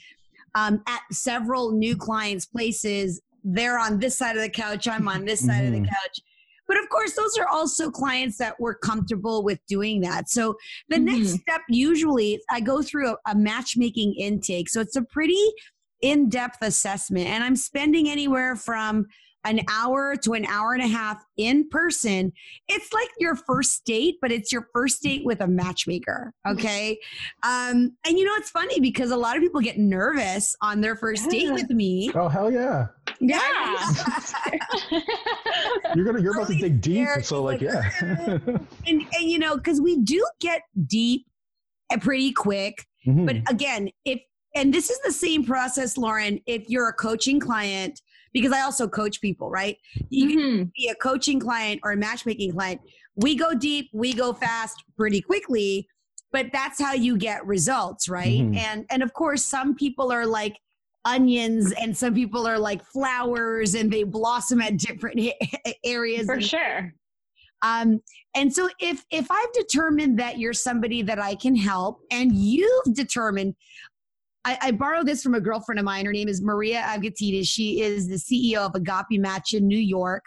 um, 0.55 0.81
at 0.87 1.01
several 1.11 1.71
new 1.71 1.95
clients' 1.95 2.45
places. 2.45 3.21
They're 3.43 3.77
on 3.77 3.99
this 3.99 4.17
side 4.17 4.35
of 4.35 4.41
the 4.41 4.49
couch, 4.49 4.87
I'm 4.87 5.07
on 5.07 5.25
this 5.25 5.45
side 5.45 5.57
mm-hmm. 5.57 5.67
of 5.67 5.71
the 5.73 5.79
mm-hmm. 5.79 5.89
couch. 5.89 6.19
But 6.67 6.77
of 6.77 6.89
course, 6.89 7.13
those 7.13 7.37
are 7.37 7.47
also 7.47 7.91
clients 7.91 8.37
that 8.39 8.59
were 8.59 8.73
comfortable 8.73 9.43
with 9.43 9.59
doing 9.67 10.01
that. 10.01 10.29
So 10.29 10.55
the 10.89 10.95
mm-hmm. 10.95 11.05
next 11.05 11.41
step, 11.41 11.61
usually, 11.69 12.41
I 12.49 12.59
go 12.59 12.81
through 12.81 13.11
a, 13.11 13.17
a 13.27 13.35
matchmaking 13.35 14.15
intake. 14.15 14.69
So 14.69 14.81
it's 14.81 14.95
a 14.95 15.03
pretty 15.03 15.43
in 16.01 16.29
depth 16.29 16.57
assessment, 16.61 17.27
and 17.27 17.43
I'm 17.43 17.55
spending 17.55 18.09
anywhere 18.09 18.55
from 18.55 19.05
an 19.45 19.61
hour 19.69 20.15
to 20.23 20.33
an 20.33 20.45
hour 20.47 20.73
and 20.73 20.83
a 20.83 20.87
half 20.87 21.23
in 21.37 21.69
person. 21.69 22.33
It's 22.67 22.91
like 22.91 23.09
your 23.19 23.35
first 23.35 23.85
date, 23.85 24.15
but 24.21 24.31
it's 24.31 24.51
your 24.51 24.67
first 24.73 25.01
date 25.03 25.23
with 25.23 25.39
a 25.41 25.47
matchmaker. 25.47 26.33
Okay. 26.47 26.97
Um, 27.43 27.95
and 28.05 28.17
you 28.17 28.25
know, 28.25 28.33
it's 28.37 28.49
funny 28.49 28.79
because 28.79 29.11
a 29.11 29.17
lot 29.17 29.37
of 29.37 29.41
people 29.43 29.61
get 29.61 29.77
nervous 29.77 30.55
on 30.61 30.81
their 30.81 30.95
first 30.95 31.29
date 31.29 31.51
with 31.53 31.69
me. 31.69 32.11
Oh 32.15 32.27
hell 32.27 32.51
yeah! 32.51 32.87
Yeah. 33.19 33.91
You're 35.95 36.05
gonna 36.05 36.21
you're 36.21 36.35
about 36.35 36.47
to 36.47 36.57
dig 36.57 36.81
deep. 36.81 37.07
scared. 37.07 37.25
So 37.25 37.43
like 37.43 37.61
Like, 37.61 37.71
yeah. 37.71 37.89
and, 38.49 38.67
and 38.87 39.05
you 39.21 39.39
know, 39.39 39.55
because 39.57 39.79
we 39.79 39.97
do 39.97 40.25
get 40.41 40.63
deep 40.87 41.25
and 41.91 42.01
pretty 42.01 42.31
quick. 42.31 42.85
Mhm. 43.07 43.25
But 43.25 43.37
again, 43.51 43.89
if 44.03 44.21
and 44.55 44.73
this 44.73 44.89
is 44.89 44.99
the 45.01 45.11
same 45.11 45.43
process, 45.45 45.97
Lauren, 45.97 46.39
if 46.45 46.69
you're 46.69 46.87
a 46.87 46.93
coaching 46.93 47.39
client, 47.39 48.01
because 48.35 48.51
I 48.51 48.59
also 48.63 48.85
coach 48.85 49.21
people, 49.21 49.49
right? 49.49 49.77
You 50.09 50.27
can 50.27 50.39
Mhm. 50.39 50.71
be 50.75 50.89
a 50.89 50.95
coaching 50.95 51.39
client 51.39 51.79
or 51.85 51.93
a 51.93 51.97
matchmaking 51.97 52.51
client. 52.51 52.81
We 53.15 53.33
go 53.33 53.53
deep, 53.53 53.89
we 53.93 54.11
go 54.11 54.33
fast 54.33 54.83
pretty 54.97 55.21
quickly, 55.21 55.87
but 56.33 56.47
that's 56.51 56.77
how 56.81 56.91
you 56.91 57.15
get 57.17 57.45
results, 57.47 58.09
right? 58.09 58.41
Mhm. 58.41 58.57
And 58.57 58.85
and 58.89 59.01
of 59.01 59.13
course, 59.13 59.45
some 59.45 59.73
people 59.73 60.11
are 60.11 60.25
like 60.25 60.57
onions 61.05 61.71
and 61.71 61.95
some 61.95 62.13
people 62.13 62.45
are 62.45 62.59
like 62.59 62.83
flowers 62.83 63.73
and 63.73 63.89
they 63.89 64.03
blossom 64.03 64.59
at 64.59 64.75
different 64.75 65.17
areas 65.85 66.25
For 66.25 66.33
and 66.33 66.43
sure. 66.43 66.93
um, 67.61 68.01
and 68.35 68.53
so 68.53 68.67
if 68.81 69.05
if 69.11 69.31
I've 69.31 69.53
determined 69.53 70.19
that 70.19 70.39
you're 70.39 70.51
somebody 70.51 71.01
that 71.03 71.19
I 71.19 71.35
can 71.35 71.55
help, 71.55 72.01
and 72.11 72.35
you've 72.35 72.93
determined, 72.93 73.55
I, 74.45 74.57
I 74.61 74.71
borrowed 74.71 75.07
this 75.07 75.23
from 75.23 75.33
a 75.33 75.41
girlfriend 75.41 75.79
of 75.79 75.85
mine. 75.85 76.05
Her 76.05 76.13
name 76.13 76.27
is 76.27 76.41
Maria 76.41 76.81
Avgitidis. 76.81 77.47
She 77.47 77.81
is 77.81 78.07
the 78.07 78.15
CEO 78.15 78.59
of 78.59 78.75
Agape 78.75 79.19
Match 79.19 79.53
in 79.53 79.67
New 79.67 79.79
York. 79.79 80.23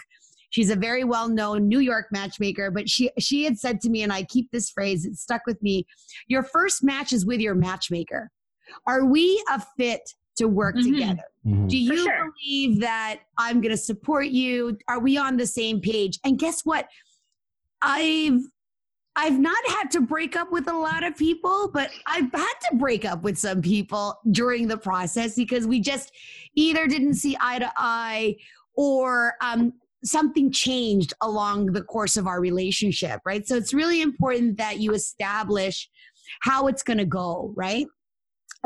She's 0.51 0.71
a 0.71 0.77
very 0.77 1.05
well 1.05 1.29
known 1.29 1.69
New 1.69 1.79
York 1.79 2.07
matchmaker, 2.11 2.71
but 2.71 2.89
she 2.89 3.11
she 3.19 3.45
had 3.45 3.59
said 3.59 3.81
to 3.83 3.91
me, 3.91 4.03
and 4.03 4.13
I 4.13 4.25
keep 4.25 4.51
this 4.51 4.71
phrase, 4.71 5.05
it 5.05 5.17
stuck 5.17 5.43
with 5.47 5.63
me. 5.63 5.87
Your 6.27 6.43
first 6.43 6.83
match 6.83 7.13
is 7.13 7.25
with 7.25 7.41
your 7.41 7.55
matchmaker. 7.55 8.31
Are 8.87 9.05
we 9.05 9.43
a 9.51 9.63
fit 9.77 10.01
to 10.37 10.49
work 10.49 10.75
Mhm. 10.77 10.85
together? 10.85 11.23
Mhm. 11.47 11.69
Do 11.69 11.77
you 11.77 11.97
sure. 11.99 12.33
believe 12.33 12.81
that 12.81 13.21
I'm 13.37 13.61
going 13.61 13.73
to 13.73 13.77
support 13.77 14.29
you? 14.29 14.79
Are 14.89 14.99
we 15.01 15.17
on 15.19 15.37
the 15.37 15.47
same 15.47 15.81
page? 15.81 16.19
And 16.25 16.39
guess 16.39 16.63
what? 16.65 16.89
I've 17.83 18.41
I've 19.19 19.41
not 19.41 19.59
had 19.67 19.91
to 19.91 20.01
break 20.01 20.37
up 20.37 20.53
with 20.53 20.69
a 20.69 20.73
lot 20.73 21.03
of 21.03 21.17
people, 21.17 21.71
but 21.75 21.91
I've 22.07 22.31
had 22.31 22.55
to 22.71 22.77
break 22.77 23.05
up 23.05 23.25
with 23.25 23.37
some 23.37 23.61
people 23.61 24.17
during 24.31 24.69
the 24.69 24.79
process 24.79 25.35
because 25.35 25.67
we 25.67 25.81
just 25.81 26.13
either 26.55 26.87
didn't 26.87 27.15
see 27.15 27.37
eye 27.41 27.59
to 27.59 27.73
eye 27.77 28.37
or 28.77 29.35
um, 29.41 29.73
something 30.05 30.53
changed 30.53 31.15
along 31.21 31.73
the 31.73 31.83
course 31.83 32.17
of 32.17 32.29
our 32.29 32.41
relationship, 32.41 33.21
right? 33.25 33.45
So 33.45 33.57
it's 33.57 33.75
really 33.75 34.03
important 34.03 34.57
that 34.59 34.79
you 34.79 34.93
establish 34.95 35.91
how 36.43 36.69
it's 36.69 36.85
going 36.85 36.99
to 36.99 37.05
go, 37.05 37.53
right? 37.57 37.89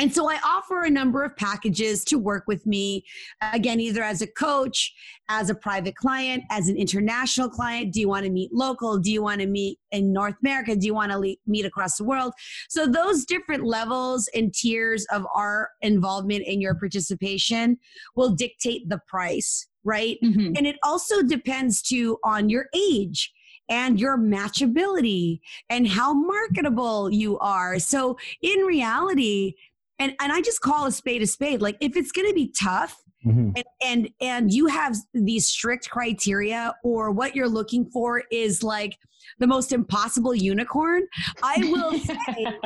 And 0.00 0.12
so 0.12 0.28
I 0.28 0.38
offer 0.44 0.82
a 0.82 0.90
number 0.90 1.22
of 1.22 1.36
packages 1.36 2.02
to 2.06 2.18
work 2.18 2.44
with 2.46 2.64
me, 2.66 3.04
again, 3.52 3.78
either 3.78 4.02
as 4.02 4.22
a 4.22 4.26
coach, 4.26 4.92
as 5.28 5.50
a 5.50 5.54
private 5.54 5.96
client, 5.96 6.44
as 6.50 6.68
an 6.68 6.76
international 6.76 7.50
client. 7.50 7.92
Do 7.92 8.00
you 8.00 8.08
want 8.08 8.24
to 8.24 8.30
meet 8.30 8.52
local? 8.54 8.98
Do 8.98 9.12
you 9.12 9.22
want 9.22 9.42
to 9.42 9.46
meet 9.46 9.78
in 9.90 10.12
North 10.12 10.34
America? 10.42 10.74
Do 10.76 10.86
you 10.86 10.94
want 10.94 11.12
to 11.12 11.36
meet 11.46 11.66
across 11.66 11.98
the 11.98 12.04
world? 12.04 12.32
So 12.70 12.86
those 12.86 13.26
different 13.26 13.64
levels 13.64 14.28
and 14.34 14.52
tiers 14.52 15.06
of 15.12 15.26
our 15.34 15.70
involvement 15.82 16.44
in 16.46 16.60
your 16.60 16.74
participation 16.74 17.78
will 18.16 18.30
dictate 18.30 18.88
the 18.88 19.00
price, 19.06 19.68
right? 19.84 20.16
Mhm. 20.22 20.56
and 20.56 20.66
it 20.66 20.76
also 20.82 21.22
depends 21.22 21.82
too 21.82 22.18
on 22.24 22.48
your 22.48 22.66
age 22.74 23.32
and 23.68 24.00
your 24.00 24.18
matchability 24.18 25.40
and 25.70 25.86
how 25.86 26.12
marketable 26.12 27.10
you 27.10 27.38
are 27.38 27.78
so 27.78 28.16
in 28.42 28.58
reality 28.60 29.54
and, 29.98 30.14
and 30.20 30.32
i 30.32 30.40
just 30.40 30.60
call 30.60 30.86
a 30.86 30.92
spade 30.92 31.22
a 31.22 31.26
spade. 31.26 31.60
Like 31.62 31.76
if 31.80 31.96
it's 31.96 32.12
going 32.12 32.28
to 32.28 32.34
be 32.34 32.52
tough 32.60 32.96
Mhm. 33.24 33.52
and, 33.56 33.64
and 33.84 34.10
and 34.20 34.52
you 34.52 34.66
have 34.66 34.96
these 35.14 35.46
strict 35.46 35.88
criteria 35.88 36.74
or 36.82 37.12
what 37.12 37.36
you're 37.36 37.48
looking 37.48 37.84
for 37.84 38.24
is 38.32 38.64
like 38.64 38.98
the 39.38 39.46
most 39.46 39.70
impossible 39.72 40.34
unicorn 40.34 41.02
i 41.40 41.56
will 41.70 41.96
say 42.00 42.58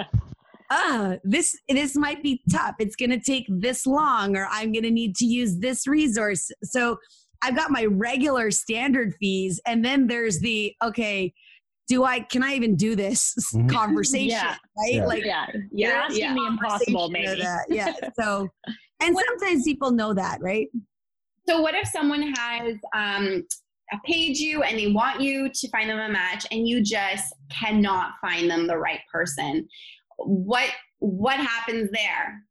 uh 0.71 1.17
this 1.25 1.55
this 1.69 1.95
might 1.95 2.23
be 2.23 2.43
tough. 2.51 2.75
It's 2.79 2.97
going 2.97 3.11
to 3.11 3.21
take 3.21 3.45
this 3.51 3.87
long 3.87 4.35
or 4.35 4.49
i'm 4.51 4.73
going 4.73 4.85
to 4.85 4.91
need 4.91 5.15
to 5.17 5.27
use 5.27 5.59
this 5.59 5.87
resource. 5.87 6.51
So 6.63 6.97
i've 7.43 7.55
got 7.55 7.71
my 7.71 7.85
regular 7.85 8.51
standard 8.51 9.15
fees 9.21 9.61
and 9.67 9.85
then 9.85 10.07
there's 10.07 10.41
the 10.41 10.75
okay 10.83 11.35
do 11.89 12.05
i 12.05 12.21
can 12.21 12.43
i 12.43 12.55
even 12.55 12.75
do 12.77 12.95
this 12.97 13.35
Mhm. 13.55 13.69
conversation 13.71 14.29
Yeah. 14.31 14.57
right 14.79 14.95
Yeah. 14.95 15.07
like 15.07 15.25
yeah. 15.25 15.47
You're 15.73 15.91
Yeah, 15.91 16.03
asking 16.05 16.21
yeah. 16.21 16.35
the 16.35 16.47
impossible, 16.47 17.01
conversation 17.03 17.13
maybe. 17.39 17.43
that. 17.43 17.65
yeah 17.71 17.93
so 18.21 18.49
and 19.01 19.17
sometimes 19.17 19.65
people 19.65 19.91
know 19.93 20.13
that 20.15 20.39
right 20.41 20.69
So 21.49 21.61
what 21.61 21.75
if 21.75 21.87
someone 21.89 22.25
has 22.37 22.75
um, 22.93 23.45
paid 24.05 24.37
you 24.37 24.63
and 24.65 24.77
they 24.79 24.91
want 24.91 25.21
you 25.21 25.49
to 25.55 25.69
find 25.71 25.89
them 25.89 26.01
a 26.01 26.09
match 26.09 26.45
and 26.51 26.67
you 26.67 26.83
just 26.83 27.33
cannot 27.51 28.13
find 28.21 28.51
them 28.51 28.67
the 28.67 28.77
right 28.77 28.99
person? 29.13 29.69
What 30.19 30.69
what 30.99 31.37
happens 31.37 31.89
there? 31.93 32.43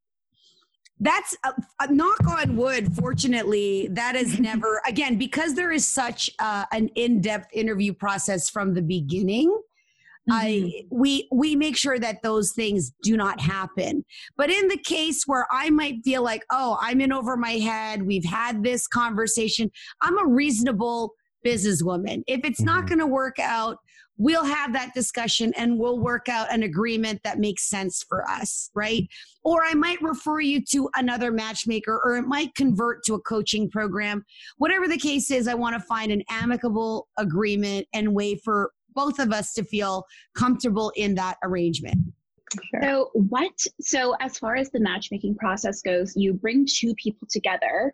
That's 1.00 1.36
a, 1.44 1.54
a 1.82 1.92
knock 1.92 2.26
on 2.28 2.56
wood 2.56 2.94
fortunately 2.96 3.88
that 3.92 4.16
is 4.16 4.40
never 4.52 4.82
again 4.88 5.18
because 5.18 5.54
there 5.54 5.72
is 5.72 5.86
such 5.86 6.30
uh, 6.40 6.66
an 6.72 6.88
in-depth 6.96 7.48
interview 7.54 7.94
process 7.94 8.50
from 8.50 8.74
the 8.74 8.82
beginning 8.82 9.56
I 10.30 10.86
we 10.90 11.28
we 11.32 11.56
make 11.56 11.78
sure 11.78 12.00
that 12.00 12.24
those 12.24 12.52
things 12.52 12.92
do 13.04 13.16
not 13.16 13.40
happen. 13.40 14.04
But 14.38 14.50
in 14.50 14.68
the 14.70 14.78
case 14.78 15.24
where 15.28 15.46
I 15.52 15.70
might 15.70 16.04
feel 16.04 16.24
like, 16.24 16.44
oh, 16.52 16.80
I'm 16.82 17.00
in 17.02 17.12
over 17.12 17.38
my 17.38 17.52
head, 17.52 18.02
we've 18.02 18.26
had 18.26 18.64
this 18.64 18.88
conversation. 18.88 19.70
I'm 20.02 20.18
a 20.18 20.26
reasonable 20.26 21.14
businesswoman. 21.46 22.24
If 22.26 22.44
it's 22.44 22.62
not 22.62 22.86
Mhm. 22.86 22.88
going 22.88 23.00
to 23.00 23.08
work 23.08 23.38
out, 23.38 23.78
we'll 24.18 24.46
have 24.46 24.74
that 24.74 24.94
discussion 24.94 25.54
and 25.58 25.78
we'll 25.78 26.00
work 26.00 26.30
out 26.30 26.52
an 26.52 26.64
agreement 26.64 27.22
that 27.24 27.40
makes 27.40 27.70
sense 27.70 28.04
for 28.08 28.28
us, 28.30 28.70
right? 28.74 29.08
Or 29.44 29.64
I 29.64 29.74
might 29.74 30.02
refer 30.02 30.40
you 30.40 30.64
to 30.72 30.90
another 30.96 31.32
matchmaker 31.32 32.02
or 32.04 32.18
it 32.18 32.24
might 32.24 32.56
convert 32.56 33.04
to 33.06 33.16
a 33.16 33.22
coaching 33.22 33.70
program. 33.70 34.26
Whatever 34.58 34.88
the 34.88 34.98
case 34.98 35.32
is, 35.32 35.48
I 35.48 35.54
want 35.54 35.76
to 35.76 35.86
find 35.86 36.12
an 36.12 36.24
amicable 36.30 37.08
agreement 37.18 37.88
and 37.94 38.14
way 38.14 38.36
for 38.36 38.72
both 38.94 39.20
of 39.20 39.32
us 39.32 39.54
to 39.54 39.64
feel 39.64 40.06
comfortable 40.36 40.92
in 40.96 41.16
that 41.16 41.38
arrangement. 41.44 41.98
So 42.82 43.10
what? 43.14 43.52
So 43.82 44.16
as 44.22 44.38
far 44.38 44.56
as 44.56 44.70
the 44.70 44.80
matchmaking 44.80 45.36
process 45.36 45.82
goes, 45.82 46.14
you 46.16 46.34
bring 46.34 46.66
two 46.66 46.94
people 46.96 47.28
together. 47.30 47.94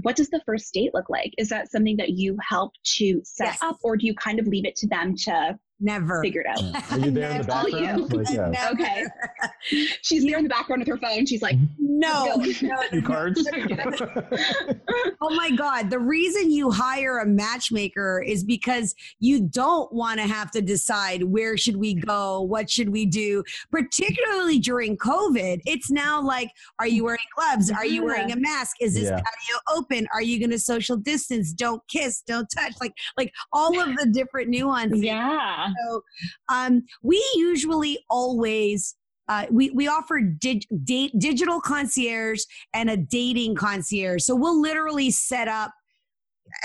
What 0.00 0.16
does 0.16 0.30
the 0.30 0.40
first 0.46 0.72
date 0.72 0.92
look 0.94 1.10
like? 1.10 1.34
Is 1.36 1.48
that 1.50 1.70
something 1.70 1.96
that 1.98 2.10
you 2.10 2.36
help 2.40 2.72
to 2.96 3.20
set 3.24 3.48
Yes. 3.48 3.58
up, 3.62 3.76
or 3.82 3.96
do 3.96 4.06
you 4.06 4.14
kind 4.14 4.38
of 4.38 4.46
leave 4.46 4.64
it 4.64 4.76
to 4.76 4.86
them 4.88 5.14
to 5.24 5.58
Never. 5.82 6.22
figured 6.22 6.46
it 6.48 6.74
out? 6.74 6.92
Are 6.92 6.98
you 6.98 7.10
there 7.10 7.30
in 7.30 7.38
the 7.38 7.44
Never. 7.48 7.70
background? 7.70 8.12
Like, 8.12 8.30
yeah. 8.30 8.68
Okay. 8.72 9.04
She's 10.02 10.24
there 10.24 10.38
in 10.38 10.44
the 10.44 10.48
background 10.48 10.80
with 10.80 10.88
her 10.88 10.96
phone. 10.96 11.26
She's 11.26 11.42
like, 11.42 11.56
No. 11.78 12.36
no, 12.36 12.82
Few 12.90 13.02
cards. 13.02 13.44
Oh 15.20 15.34
my 15.34 15.50
God. 15.50 15.90
The 15.90 15.98
reason 15.98 16.50
you 16.50 16.70
hire 16.70 17.18
a 17.18 17.26
matchmaker 17.26 18.22
is 18.26 18.44
because 18.44 18.94
you 19.20 19.42
don't 19.42 19.92
want 19.92 20.20
to 20.20 20.26
have 20.26 20.50
to 20.52 20.62
decide 20.62 21.22
where 21.24 21.56
should 21.56 21.76
we 21.76 21.94
go? 21.94 22.40
What 22.42 22.70
should 22.70 22.88
we 22.90 23.06
do? 23.06 23.42
Particularly 23.70 24.58
during 24.58 24.96
COVID. 24.96 25.60
It's 25.66 25.90
now 25.90 26.22
like, 26.22 26.50
are 26.78 26.86
you 26.88 27.04
wearing 27.04 27.18
gloves? 27.36 27.70
Are 27.70 27.86
you 27.86 28.04
wearing 28.04 28.32
a 28.32 28.36
mask? 28.36 28.76
Is 28.80 28.94
this 28.94 29.04
Yeah. 29.04 29.16
patio 29.16 29.58
open? 29.76 30.06
Are 30.14 30.22
you 30.22 30.38
going 30.38 30.50
to 30.50 30.58
social 30.58 30.96
distance? 30.96 31.52
Don't 31.52 31.82
kiss, 31.88 32.22
don't 32.26 32.48
touch. 32.54 32.72
Like, 32.80 32.92
like 33.16 33.32
all 33.52 33.78
of 33.80 33.96
the 33.96 34.06
different 34.06 34.48
nuances. 34.48 35.02
Yeah. 35.02 35.71
So, 35.84 36.02
um, 36.52 36.82
we 37.02 37.24
usually 37.36 37.98
always 38.10 38.94
uh, 39.28 39.46
we 39.50 39.70
we 39.70 39.88
offer 39.88 40.20
dig, 40.20 40.64
date, 40.84 41.12
digital 41.18 41.60
concierge 41.60 42.42
and 42.74 42.90
a 42.90 42.96
dating 42.96 43.54
concierge. 43.54 44.22
So 44.24 44.34
we'll 44.34 44.60
literally 44.60 45.10
set 45.10 45.48
up 45.48 45.72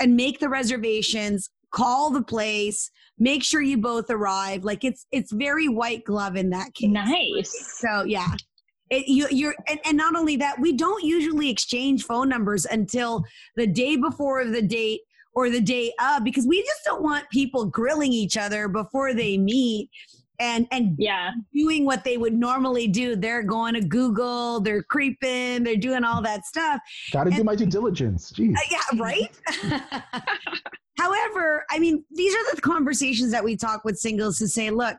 and 0.00 0.16
make 0.16 0.40
the 0.40 0.48
reservations, 0.48 1.48
call 1.72 2.10
the 2.10 2.22
place, 2.22 2.90
make 3.18 3.42
sure 3.42 3.62
you 3.62 3.78
both 3.78 4.10
arrive. 4.10 4.64
Like 4.64 4.84
it's 4.84 5.06
it's 5.12 5.32
very 5.32 5.68
white 5.68 6.04
glove 6.04 6.36
in 6.36 6.50
that 6.50 6.74
case. 6.74 6.90
Nice. 6.90 7.78
So 7.80 8.04
yeah. 8.04 8.34
It, 8.90 9.06
you, 9.06 9.26
you're 9.30 9.54
and, 9.66 9.78
and 9.84 9.98
not 9.98 10.16
only 10.16 10.36
that, 10.36 10.58
we 10.58 10.72
don't 10.72 11.04
usually 11.04 11.50
exchange 11.50 12.04
phone 12.04 12.28
numbers 12.28 12.64
until 12.64 13.22
the 13.54 13.66
day 13.66 13.96
before 13.96 14.46
the 14.46 14.62
date 14.62 15.00
or 15.38 15.50
the 15.50 15.60
day 15.60 15.92
of 16.00 16.24
because 16.24 16.48
we 16.48 16.60
just 16.64 16.80
don't 16.84 17.00
want 17.00 17.24
people 17.30 17.64
grilling 17.64 18.12
each 18.12 18.36
other 18.36 18.66
before 18.66 19.14
they 19.14 19.38
meet 19.38 19.88
and 20.40 20.66
and 20.72 20.96
Yeah. 20.98 21.30
doing 21.54 21.84
what 21.84 22.02
they 22.02 22.16
would 22.16 22.34
normally 22.34 22.88
do. 22.88 23.14
They're 23.14 23.44
going 23.44 23.74
to 23.74 23.80
Google, 23.80 24.58
they're 24.58 24.82
creeping, 24.82 25.62
they're 25.62 25.76
doing 25.76 26.02
all 26.02 26.20
that 26.22 26.44
stuff. 26.44 26.80
Gotta 27.12 27.30
do 27.30 27.44
my 27.44 27.54
due 27.54 27.66
diligence. 27.66 28.32
Jeez. 28.32 28.56
Uh, 28.56 28.60
yeah, 28.68 29.00
right? 29.00 29.30
However, 30.98 31.64
I 31.70 31.78
mean, 31.78 32.04
these 32.10 32.34
are 32.34 32.56
the 32.56 32.60
conversations 32.60 33.30
that 33.30 33.44
we 33.44 33.56
talk 33.56 33.84
with 33.84 33.96
singles 33.96 34.38
to 34.38 34.48
say, 34.48 34.70
look, 34.70 34.96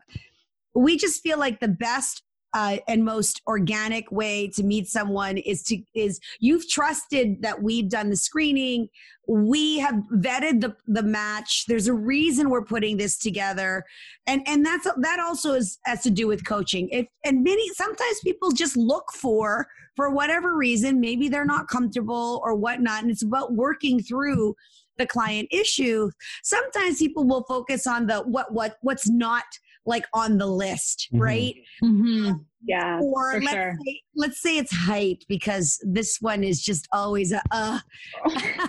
we 0.74 0.96
just 0.96 1.22
feel 1.22 1.38
like 1.38 1.60
the 1.60 1.68
best 1.68 2.22
uh, 2.52 2.78
and 2.88 3.04
most 3.04 3.40
organic 3.46 4.10
way 4.10 4.48
to 4.48 4.62
meet 4.62 4.88
someone 4.88 5.38
is 5.38 5.62
to 5.64 5.82
is 5.94 6.20
you've 6.40 6.68
trusted 6.68 7.42
that 7.42 7.62
we've 7.62 7.88
done 7.88 8.10
the 8.10 8.16
screening. 8.16 8.88
We 9.28 9.78
have 9.78 9.94
vetted 10.14 10.60
the 10.60 10.76
the 10.86 11.02
match. 11.02 11.64
There's 11.68 11.86
a 11.86 11.94
reason 11.94 12.50
we're 12.50 12.64
putting 12.64 12.96
this 12.96 13.18
together. 13.18 13.84
And 14.26 14.42
and 14.46 14.66
that's 14.66 14.86
that 14.96 15.20
also 15.20 15.54
is 15.54 15.78
has 15.84 16.02
to 16.02 16.10
do 16.10 16.26
with 16.26 16.44
coaching. 16.44 16.88
If 16.90 17.06
and 17.24 17.44
many 17.44 17.68
sometimes 17.74 18.20
people 18.24 18.50
just 18.50 18.76
look 18.76 19.12
for 19.12 19.68
for 19.96 20.10
whatever 20.10 20.56
reason 20.56 21.00
maybe 21.00 21.28
they're 21.28 21.44
not 21.44 21.68
comfortable 21.68 22.40
or 22.44 22.54
whatnot 22.54 23.02
and 23.02 23.10
it's 23.10 23.22
about 23.22 23.52
working 23.52 24.00
through 24.02 24.54
the 24.98 25.06
client 25.06 25.48
issue. 25.50 26.10
Sometimes 26.42 26.98
people 26.98 27.26
will 27.26 27.44
focus 27.44 27.86
on 27.86 28.06
the 28.06 28.18
what 28.20 28.52
what 28.52 28.76
what's 28.82 29.08
not 29.08 29.44
like 29.86 30.04
on 30.14 30.38
the 30.38 30.46
list 30.46 31.08
Mhm. 31.12 31.20
right 31.20 31.54
Mm-hmm. 31.82 32.32
Yeah. 32.62 33.00
or 33.02 33.32
for 33.32 33.40
let's 33.40 33.50
sure. 33.52 33.76
say 33.86 34.00
let's 34.14 34.42
say 34.42 34.58
it's 34.58 34.74
height 34.74 35.24
because 35.28 35.78
this 35.82 36.18
one 36.20 36.44
is 36.44 36.62
just 36.62 36.86
always 36.92 37.32
a 37.32 37.40
uh 37.50 37.78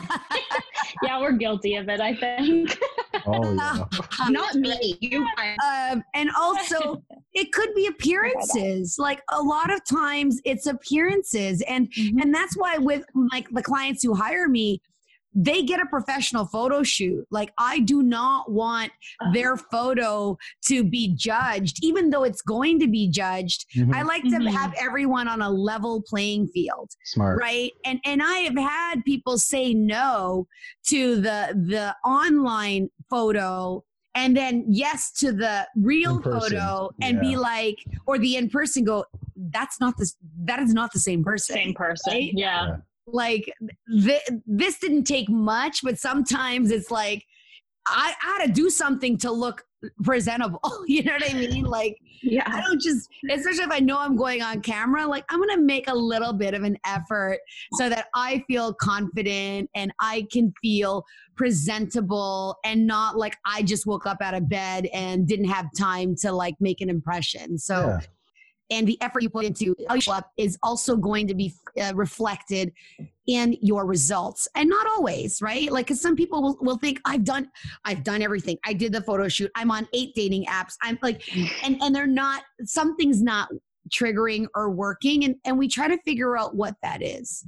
Yeah, 1.04 1.20
we're 1.20 1.32
guilty 1.34 1.76
of 1.76 1.88
it, 1.90 2.00
I 2.02 2.14
think. 2.16 2.78
Oh 3.26 3.54
yeah. 3.56 3.86
Not 4.30 4.56
me. 4.56 4.98
You 5.02 5.26
um, 5.64 6.04
and 6.14 6.30
also 6.40 7.02
it 7.34 7.52
could 7.54 7.74
be 7.76 7.88
appearances 7.88 8.96
like 9.00 9.22
a 9.32 9.42
lot 9.42 9.72
of 9.74 9.82
times 9.86 10.40
it's 10.46 10.68
appearances 10.68 11.62
and 11.68 11.92
and 11.98 12.34
that's 12.34 12.56
why 12.58 12.78
with 12.78 13.04
like 13.32 13.48
the 13.52 13.64
clients 13.64 14.04
who 14.04 14.14
hire 14.14 14.48
me 14.50 14.82
they 15.34 15.64
get 15.64 15.80
a 15.82 15.86
professional 15.86 16.46
photo 16.46 16.84
shoot 16.84 17.26
like 17.32 17.54
i 17.58 17.80
do 17.80 18.04
not 18.04 18.52
want 18.52 18.92
their 19.34 19.56
photo 19.56 20.38
to 20.62 20.84
be 20.84 21.14
judged 21.16 21.84
even 21.84 22.10
though 22.10 22.24
it's 22.24 22.42
going 22.42 22.80
to 22.80 22.88
be 22.88 23.10
judged 23.10 23.66
Mhm. 23.76 23.96
i 23.96 24.02
like 24.02 24.24
to 24.24 24.30
Mhm. 24.30 24.52
have 24.52 24.74
everyone 24.78 25.28
on 25.28 25.42
a 25.42 25.50
level 25.50 26.02
playing 26.02 26.48
field 26.48 26.90
Smart. 27.06 27.40
right 27.40 27.72
and 27.86 28.00
and 28.06 28.22
i 28.22 28.40
have 28.40 28.58
had 28.58 29.06
people 29.06 29.38
say 29.38 29.74
no 29.74 30.48
to 30.88 31.16
the 31.16 31.54
the 31.70 31.96
online 32.06 32.90
photo 33.10 33.84
and 34.16 34.36
then 34.36 34.66
yes 34.68 35.12
to 35.14 35.32
the 35.32 35.66
real 35.78 36.22
photo 36.22 36.90
and 37.02 37.22
be 37.22 37.38
like 37.38 37.78
or 38.06 38.18
the 38.18 38.36
in 38.36 38.50
person 38.50 38.84
go 38.84 39.06
that's 39.52 39.80
not 39.80 39.96
the 39.98 40.12
that 40.44 40.60
is 40.60 40.74
not 40.74 40.92
the 40.92 41.00
same 41.00 41.24
person 41.24 41.54
Same 41.56 41.74
person. 41.74 42.12
Right? 42.14 42.32
Yeah. 42.36 42.68
Yeah. 42.68 42.76
Like 43.08 43.52
th- 43.90 44.30
this 44.46 44.80
didn't 44.80 45.04
take 45.04 45.30
much 45.30 45.82
but 45.84 45.98
sometimes 45.98 46.72
it's 46.72 46.92
like 46.92 47.26
I, 47.88 48.14
I 48.22 48.38
had 48.38 48.48
to 48.48 48.52
do 48.54 48.70
something 48.70 49.18
to 49.20 49.32
look 49.32 49.64
presentable 50.04 50.84
you 50.88 51.04
know 51.04 51.14
what 51.14 51.30
i 51.30 51.34
mean 51.34 51.64
like 51.64 51.98
yeah. 52.24 52.44
I 52.46 52.62
don't 52.62 52.82
just, 52.82 53.10
especially 53.30 53.64
if 53.64 53.72
I 53.72 53.80
know 53.80 53.98
I'm 53.98 54.16
going 54.16 54.42
on 54.42 54.62
camera, 54.62 55.06
like 55.08 55.26
I'm 55.30 55.40
going 55.40 55.56
to 55.56 55.62
make 55.62 55.88
a 55.88 55.96
little 55.96 56.34
bit 56.34 56.54
of 56.54 56.64
an 56.64 56.78
effort 56.86 57.40
so 57.74 57.90
that 57.90 58.08
I 58.16 58.44
feel 58.48 58.74
confident 58.74 59.70
and 59.76 59.92
I 60.00 60.28
can 60.32 60.54
feel 60.62 61.04
presentable 61.36 62.58
and 62.64 62.86
not 62.86 63.18
like 63.18 63.38
I 63.46 63.64
just 63.64 63.86
woke 63.86 64.06
up 64.06 64.18
out 64.22 64.34
of 64.34 64.48
bed 64.50 64.88
and 64.94 65.28
didn't 65.28 65.50
have 65.50 65.68
time 65.78 66.16
to 66.22 66.32
like 66.32 66.56
make 66.60 66.82
an 66.82 66.90
impression. 66.90 67.58
So, 67.58 67.88
Yeah. 67.88 68.00
And 68.72 68.88
the 68.88 69.00
effort 69.02 69.22
you 69.22 69.30
put 69.30 69.46
into 69.46 69.76
how 69.88 69.96
you 69.96 70.02
show 70.02 70.14
up 70.14 70.32
is 70.38 70.58
also 70.64 70.96
going 70.96 71.28
to 71.28 71.36
be 71.36 71.54
uh, 71.80 71.92
reflected 71.94 72.72
in 73.28 73.56
your 73.62 73.86
results. 73.86 74.48
And 74.56 74.70
not 74.70 74.88
always 74.88 75.42
right? 75.42 75.72
Like 75.72 75.88
because 75.88 76.02
some 76.02 76.16
people 76.16 76.42
will, 76.42 76.58
will 76.62 76.78
think 76.78 77.00
i've 77.06 77.24
done 77.24 77.50
i've 77.86 78.04
done 78.04 78.22
everything. 78.22 78.58
I 78.66 78.74
did 78.74 78.94
the 78.94 79.02
photo 79.02 79.28
shoot. 79.28 79.52
I'm 79.56 79.70
on 79.70 79.88
eight 79.94 80.16
dating 80.16 80.46
apps. 80.46 80.74
I'm 80.82 80.98
like 81.04 81.22
and 81.64 81.82
and 81.82 81.94
they're 81.94 82.08
not 82.08 82.44
something's 82.64 83.22
not 83.22 83.50
triggering 83.90 84.48
or 84.56 84.72
working 84.72 85.26
and 85.26 85.36
and 85.46 85.58
we 85.58 85.68
try 85.68 85.88
to 85.88 85.98
figure 86.04 86.38
out 86.38 86.56
what 86.56 86.76
that 86.82 87.02
is. 87.02 87.46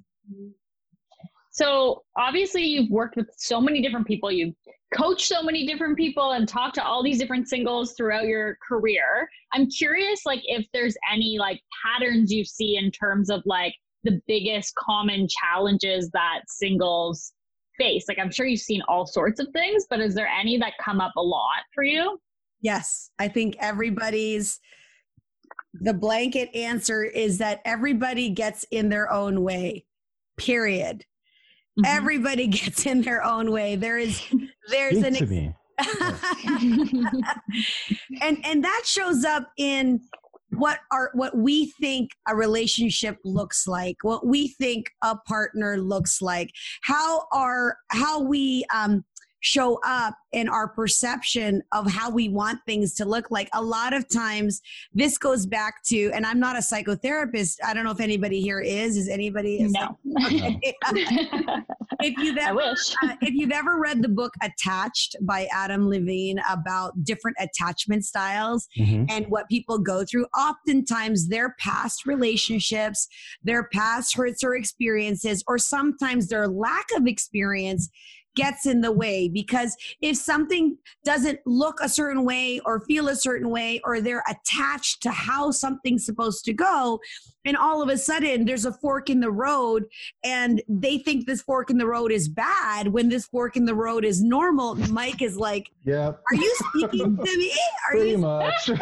So 1.52 2.04
obviously 2.18 2.64
you've 2.64 2.90
worked 2.90 3.16
with 3.16 3.28
so 3.38 3.62
many 3.62 3.82
different 3.82 4.08
people. 4.08 4.32
You've 4.32 4.56
coached 4.94 5.28
so 5.28 5.42
many 5.42 5.66
different 5.66 5.98
people 5.98 6.32
and 6.32 6.48
talk 6.48 6.74
to 6.74 6.84
all 6.84 7.04
these 7.04 7.18
different 7.18 7.48
singles 7.48 7.94
throughout 7.94 8.26
your 8.26 8.58
career. 8.68 9.28
I'm 9.54 9.70
curious 9.70 10.26
like 10.26 10.42
if 10.44 10.66
there's 10.74 10.96
any 11.12 11.38
like 11.40 11.62
patterns 11.84 12.32
you 12.32 12.46
see 12.46 12.78
in 12.78 12.92
terms 12.92 13.30
of 13.30 13.42
like 13.46 13.74
the 14.04 14.22
biggest 14.28 14.74
common 14.76 15.28
challenges 15.28 16.10
that 16.12 16.42
singles 16.48 17.34
face. 17.78 18.06
Like 18.08 18.20
I'm 18.20 18.32
sure 18.32 18.46
you've 18.46 18.60
seen 18.60 18.82
all 18.88 19.06
sorts 19.06 19.40
of 19.40 19.48
things, 19.54 19.86
but 19.90 20.00
is 20.00 20.14
there 20.14 20.28
any 20.28 20.58
that 20.60 20.74
come 20.84 21.02
up 21.02 21.14
a 21.18 21.22
lot 21.22 21.64
for 21.74 21.84
you? 21.84 22.20
Yes, 22.62 23.10
I 23.20 23.28
think 23.28 23.56
everybody's 23.60 24.60
the 25.74 25.94
blanket 25.94 26.56
answer 26.56 27.04
is 27.04 27.40
that 27.40 27.62
everybody 27.66 28.30
gets 28.30 28.64
in 28.70 28.90
their 28.90 29.12
own 29.12 29.44
way. 29.44 29.86
Period. 30.38 31.04
Mhm. 31.80 31.86
Everybody 31.86 32.48
gets 32.60 32.86
in 32.86 33.02
their 33.02 33.24
own 33.24 33.52
way. 33.52 33.76
There 33.76 33.98
is 33.98 34.22
there's 34.70 35.00
Speak 35.00 35.06
an 35.06 35.14
to 35.16 35.26
me. 35.26 35.56
and 38.22 38.46
and 38.46 38.64
that 38.64 38.84
shows 38.86 39.26
up 39.26 39.50
in 39.58 40.00
what 40.52 40.80
are 40.92 41.10
what 41.16 41.36
we 41.36 41.72
think 41.82 42.12
a 42.28 42.36
relationship 42.36 43.18
looks 43.26 43.66
like 43.66 43.96
what 44.04 44.24
we 44.26 44.50
think 44.50 44.86
a 45.02 45.18
partner 45.28 45.78
looks 45.78 46.22
like 46.22 46.52
how 46.84 47.24
are 47.32 47.78
how 47.90 48.22
we 48.22 48.64
um 48.72 49.04
show 49.44 49.78
up 49.86 50.16
in 50.32 50.48
our 50.48 50.70
perception 50.70 51.62
of 51.74 51.86
how 51.92 52.10
we 52.10 52.30
want 52.30 52.58
things 52.66 52.94
to 52.94 53.04
look 53.04 53.30
like 53.30 53.50
a 53.54 53.62
lot 53.62 53.92
of 53.94 54.08
times 54.08 54.62
this 54.94 55.18
goes 55.18 55.46
back 55.46 55.84
to 55.84 56.10
and 56.14 56.26
i'm 56.26 56.40
not 56.40 56.56
a 56.56 56.60
psychotherapist 56.60 57.58
i 57.66 57.74
don't 57.74 57.84
know 57.84 57.92
if 57.92 58.00
anybody 58.00 58.40
here 58.42 58.62
is 58.62 58.96
is 58.96 59.10
anybody 59.10 59.60
a 59.62 59.68
no. 59.68 59.98
psych- 60.22 60.60
if 62.00 62.18
you've 62.18 62.38
I 62.38 62.42
ever 62.50 62.56
wish. 62.56 62.96
uh, 63.04 63.16
if 63.22 63.34
you've 63.34 63.52
ever 63.52 63.80
read 63.80 64.02
the 64.02 64.08
book 64.10 64.34
Attached 64.42 65.18
by 65.22 65.48
Amir 65.54 65.80
Levine 66.00 66.40
about 66.50 67.04
different 67.04 67.36
attachment 67.40 68.06
styles 68.06 68.68
Mhm. 68.80 69.06
and 69.10 69.26
what 69.28 69.48
people 69.50 69.78
go 69.78 70.04
through, 70.06 70.26
oftentimes 70.38 71.28
their 71.28 71.56
past 71.60 72.06
relationships, 72.06 73.08
their 73.44 73.66
past 73.74 74.16
hurts 74.16 74.44
or 74.44 74.56
experiences, 74.56 75.44
or 75.48 75.58
sometimes 75.58 76.28
their 76.30 76.48
lack 76.48 76.86
of 76.96 77.08
experience 77.08 77.90
gets 78.36 78.66
in 78.66 78.82
the 78.82 78.92
way 78.92 79.28
because 79.28 79.76
if 80.02 80.18
something 80.18 80.78
doesn't 81.04 81.40
look 81.46 81.80
a 81.82 81.90
certain 81.90 82.26
way 82.26 82.60
or 82.66 82.80
feel 82.82 83.10
a 83.10 83.16
certain 83.16 83.50
way 83.50 83.80
or 83.84 84.02
they're 84.02 84.24
attached 84.30 85.02
to 85.02 85.12
how 85.12 85.52
something's 85.52 86.06
supposed 86.06 86.44
to 86.46 86.54
go 86.54 87.00
and 87.46 87.58
all 87.58 87.82
of 87.82 87.90
a 87.90 87.98
sudden 87.98 88.46
there's 88.46 88.66
a 88.66 88.74
fork 88.74 89.10
in 89.10 89.20
the 89.20 89.32
road 89.32 89.86
and 90.24 90.62
they 90.68 90.98
think 90.98 91.26
this 91.26 91.42
fork 91.42 91.70
in 91.70 91.78
the 91.78 91.88
road 91.88 92.12
is 92.12 92.28
bad 92.30 92.88
when 92.88 93.10
this 93.10 93.26
fork 93.28 93.56
in 93.58 93.66
the 93.66 93.76
road 93.76 94.06
is 94.06 94.22
normal 94.24 94.76
mike 94.92 95.22
is 95.22 95.38
like 95.38 95.70
Yeah. 95.84 96.08
are 96.10 96.36
you 96.36 96.56
speaking 96.70 97.18
to 97.18 97.38
me 97.38 97.52
are 97.88 97.92
Pretty 97.92 98.12
you 98.12 98.18
much. 98.18 98.70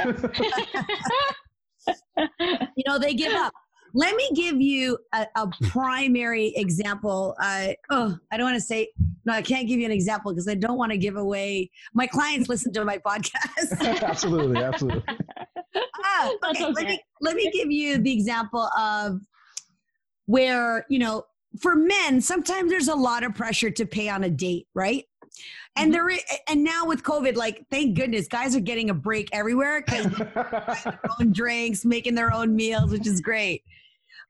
you 2.27 2.83
know 2.85 2.99
they 2.99 3.13
give 3.13 3.33
up 3.33 3.53
let 3.93 4.15
me 4.15 4.29
give 4.35 4.61
you 4.61 4.97
a, 5.13 5.25
a 5.35 5.47
primary 5.69 6.53
example 6.55 7.35
uh, 7.41 7.67
oh 7.89 8.17
i 8.31 8.37
don't 8.37 8.45
want 8.45 8.55
to 8.55 8.61
say 8.61 8.89
no 9.25 9.33
i 9.33 9.41
can't 9.41 9.67
give 9.67 9.79
you 9.79 9.85
an 9.85 9.91
example 9.91 10.31
because 10.31 10.47
i 10.47 10.55
don't 10.55 10.77
want 10.77 10.91
to 10.91 10.97
give 10.97 11.15
away 11.17 11.69
my 11.93 12.07
clients 12.07 12.47
listen 12.49 12.71
to 12.73 12.83
my 12.85 12.97
podcast 12.97 14.01
absolutely, 14.03 14.61
absolutely. 14.61 15.03
ah, 16.03 16.31
That's 16.41 16.61
okay, 16.61 16.71
Let, 16.73 16.87
me, 16.87 16.99
let 17.21 17.35
me 17.35 17.49
give 17.51 17.71
you 17.71 17.97
the 17.97 18.11
example 18.11 18.67
of 18.77 19.21
where, 20.25 20.85
you 20.89 20.99
know, 20.99 21.23
for 21.59 21.75
men, 21.75 22.21
sometimes 22.21 22.69
there's 22.69 22.87
a 22.87 22.95
lot 22.95 23.23
of 23.23 23.35
pressure 23.35 23.69
to 23.71 23.85
pay 23.85 24.07
on 24.09 24.23
a 24.23 24.29
date, 24.29 24.67
right? 24.73 25.05
And 25.75 25.89
Mhm. 25.89 25.93
there 25.93 26.09
is, 26.09 26.23
and 26.47 26.63
now 26.63 26.85
with 26.85 27.03
COVID, 27.03 27.35
like, 27.35 27.65
thank 27.69 27.95
goodness, 27.97 28.27
guys 28.27 28.55
are 28.55 28.59
getting 28.61 28.89
a 28.89 28.93
break 28.93 29.29
everywhere 29.31 29.81
because 29.81 30.05
own 31.19 31.31
drinks, 31.31 31.85
making 31.85 32.15
their 32.15 32.33
own 32.33 32.55
meals, 32.55 32.91
which 32.91 33.07
is 33.07 33.21
great. 33.21 33.63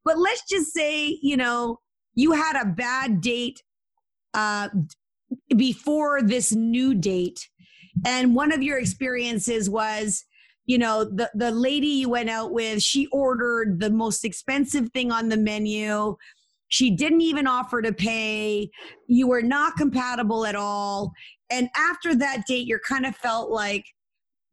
But 0.03 0.17
let's 0.17 0.43
just 0.49 0.73
say, 0.73 1.19
you 1.21 1.37
know, 1.37 1.79
you 2.15 2.31
had 2.33 2.59
a 2.61 2.65
bad 2.65 3.21
date 3.21 3.61
uh, 4.33 4.69
before 5.55 6.21
this 6.21 6.51
new 6.51 6.93
date, 6.93 7.49
and 8.05 8.35
one 8.35 8.51
of 8.51 8.63
your 8.63 8.77
experiences 8.79 9.69
was, 9.69 10.25
you 10.65 10.77
know, 10.77 11.03
the 11.03 11.29
the 11.35 11.51
lady 11.51 11.87
you 11.87 12.09
went 12.09 12.29
out 12.29 12.51
with, 12.51 12.81
she 12.81 13.07
ordered 13.07 13.79
the 13.79 13.89
most 13.89 14.25
expensive 14.25 14.89
thing 14.91 15.11
on 15.11 15.29
the 15.29 15.37
menu. 15.37 16.15
She 16.69 16.89
didn't 16.89 17.21
even 17.21 17.47
offer 17.47 17.81
to 17.81 17.91
pay. 17.91 18.69
You 19.07 19.27
were 19.27 19.41
not 19.41 19.75
compatible 19.75 20.45
at 20.45 20.55
all. 20.55 21.11
And 21.49 21.69
after 21.75 22.15
that 22.15 22.47
date, 22.47 22.65
you're 22.65 22.79
kind 22.79 23.05
of 23.05 23.13
felt 23.15 23.51
like, 23.51 23.83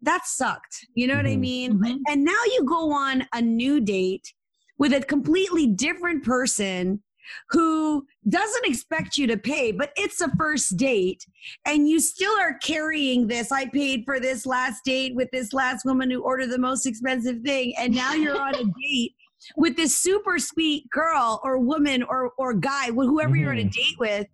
that 0.03 0.27
sucked. 0.27 0.87
You 0.95 1.07
know 1.07 1.17
what 1.17 1.27
I 1.27 1.37
Mhm. 1.37 1.41
mean? 1.41 1.79
Mhm. 1.79 1.99
And 2.09 2.25
now 2.25 2.43
you 2.47 2.65
go 2.65 2.93
on 2.93 3.27
a 3.33 3.41
new 3.41 3.81
date 3.81 4.33
with 4.79 4.93
a 4.93 5.01
completely 5.01 5.67
different 5.67 6.25
person 6.25 7.03
who 7.51 8.07
doesn't 8.29 8.65
expect 8.67 9.19
you 9.19 9.27
to 9.27 9.37
pay, 9.37 9.71
but 9.71 9.93
it's 9.97 10.21
a 10.23 10.31
first 10.39 10.77
date 10.79 11.27
and 11.67 11.87
you 11.87 12.01
still 12.01 12.33
are 12.41 12.55
carrying 12.59 13.27
this. 13.27 13.53
I 13.53 13.67
paid 13.67 14.05
for 14.07 14.19
this 14.19 14.47
last 14.47 14.83
date 14.85 15.15
with 15.15 15.31
this 15.31 15.53
last 15.53 15.85
woman 15.85 16.11
who 16.11 16.23
ordered 16.23 16.51
the 16.51 16.59
most 16.59 16.87
expensive 16.87 17.43
thing. 17.45 17.75
And 17.77 17.95
now 17.95 18.15
you're 18.15 18.41
on 18.41 18.55
a 18.55 18.65
date 18.83 19.13
with 19.59 19.77
this 19.77 19.99
super 19.99 20.39
sweet 20.39 20.89
girl 20.89 21.41
or 21.45 21.59
woman 21.59 22.03
or, 22.03 22.33
or 22.39 22.55
guy, 22.55 22.89
wh- 22.93 23.05
whoever 23.05 23.37
you're 23.37 23.53
on 23.53 23.59
a 23.59 23.65
Mhm. 23.65 23.73
date 23.73 23.99
with. 23.99 24.27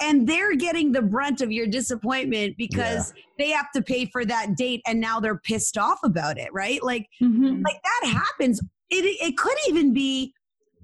And 0.00 0.26
they're 0.28 0.54
getting 0.54 0.92
the 0.92 1.02
brunt 1.02 1.40
of 1.40 1.50
your 1.50 1.66
disappointment 1.66 2.56
because 2.56 3.12
they 3.36 3.50
have 3.50 3.70
to 3.74 3.82
pay 3.82 4.06
for 4.06 4.24
that 4.24 4.56
date 4.56 4.80
and 4.86 5.00
now 5.00 5.18
they're 5.18 5.38
pissed 5.40 5.76
off 5.76 5.98
about 6.04 6.38
it, 6.38 6.52
right? 6.52 6.82
Like, 6.84 7.06
Mhm. 7.20 7.64
like 7.64 7.80
that 7.82 8.08
happens. 8.10 8.60
It 8.90 9.04
it 9.22 9.36
could 9.36 9.56
even 9.68 9.92
be, 9.92 10.32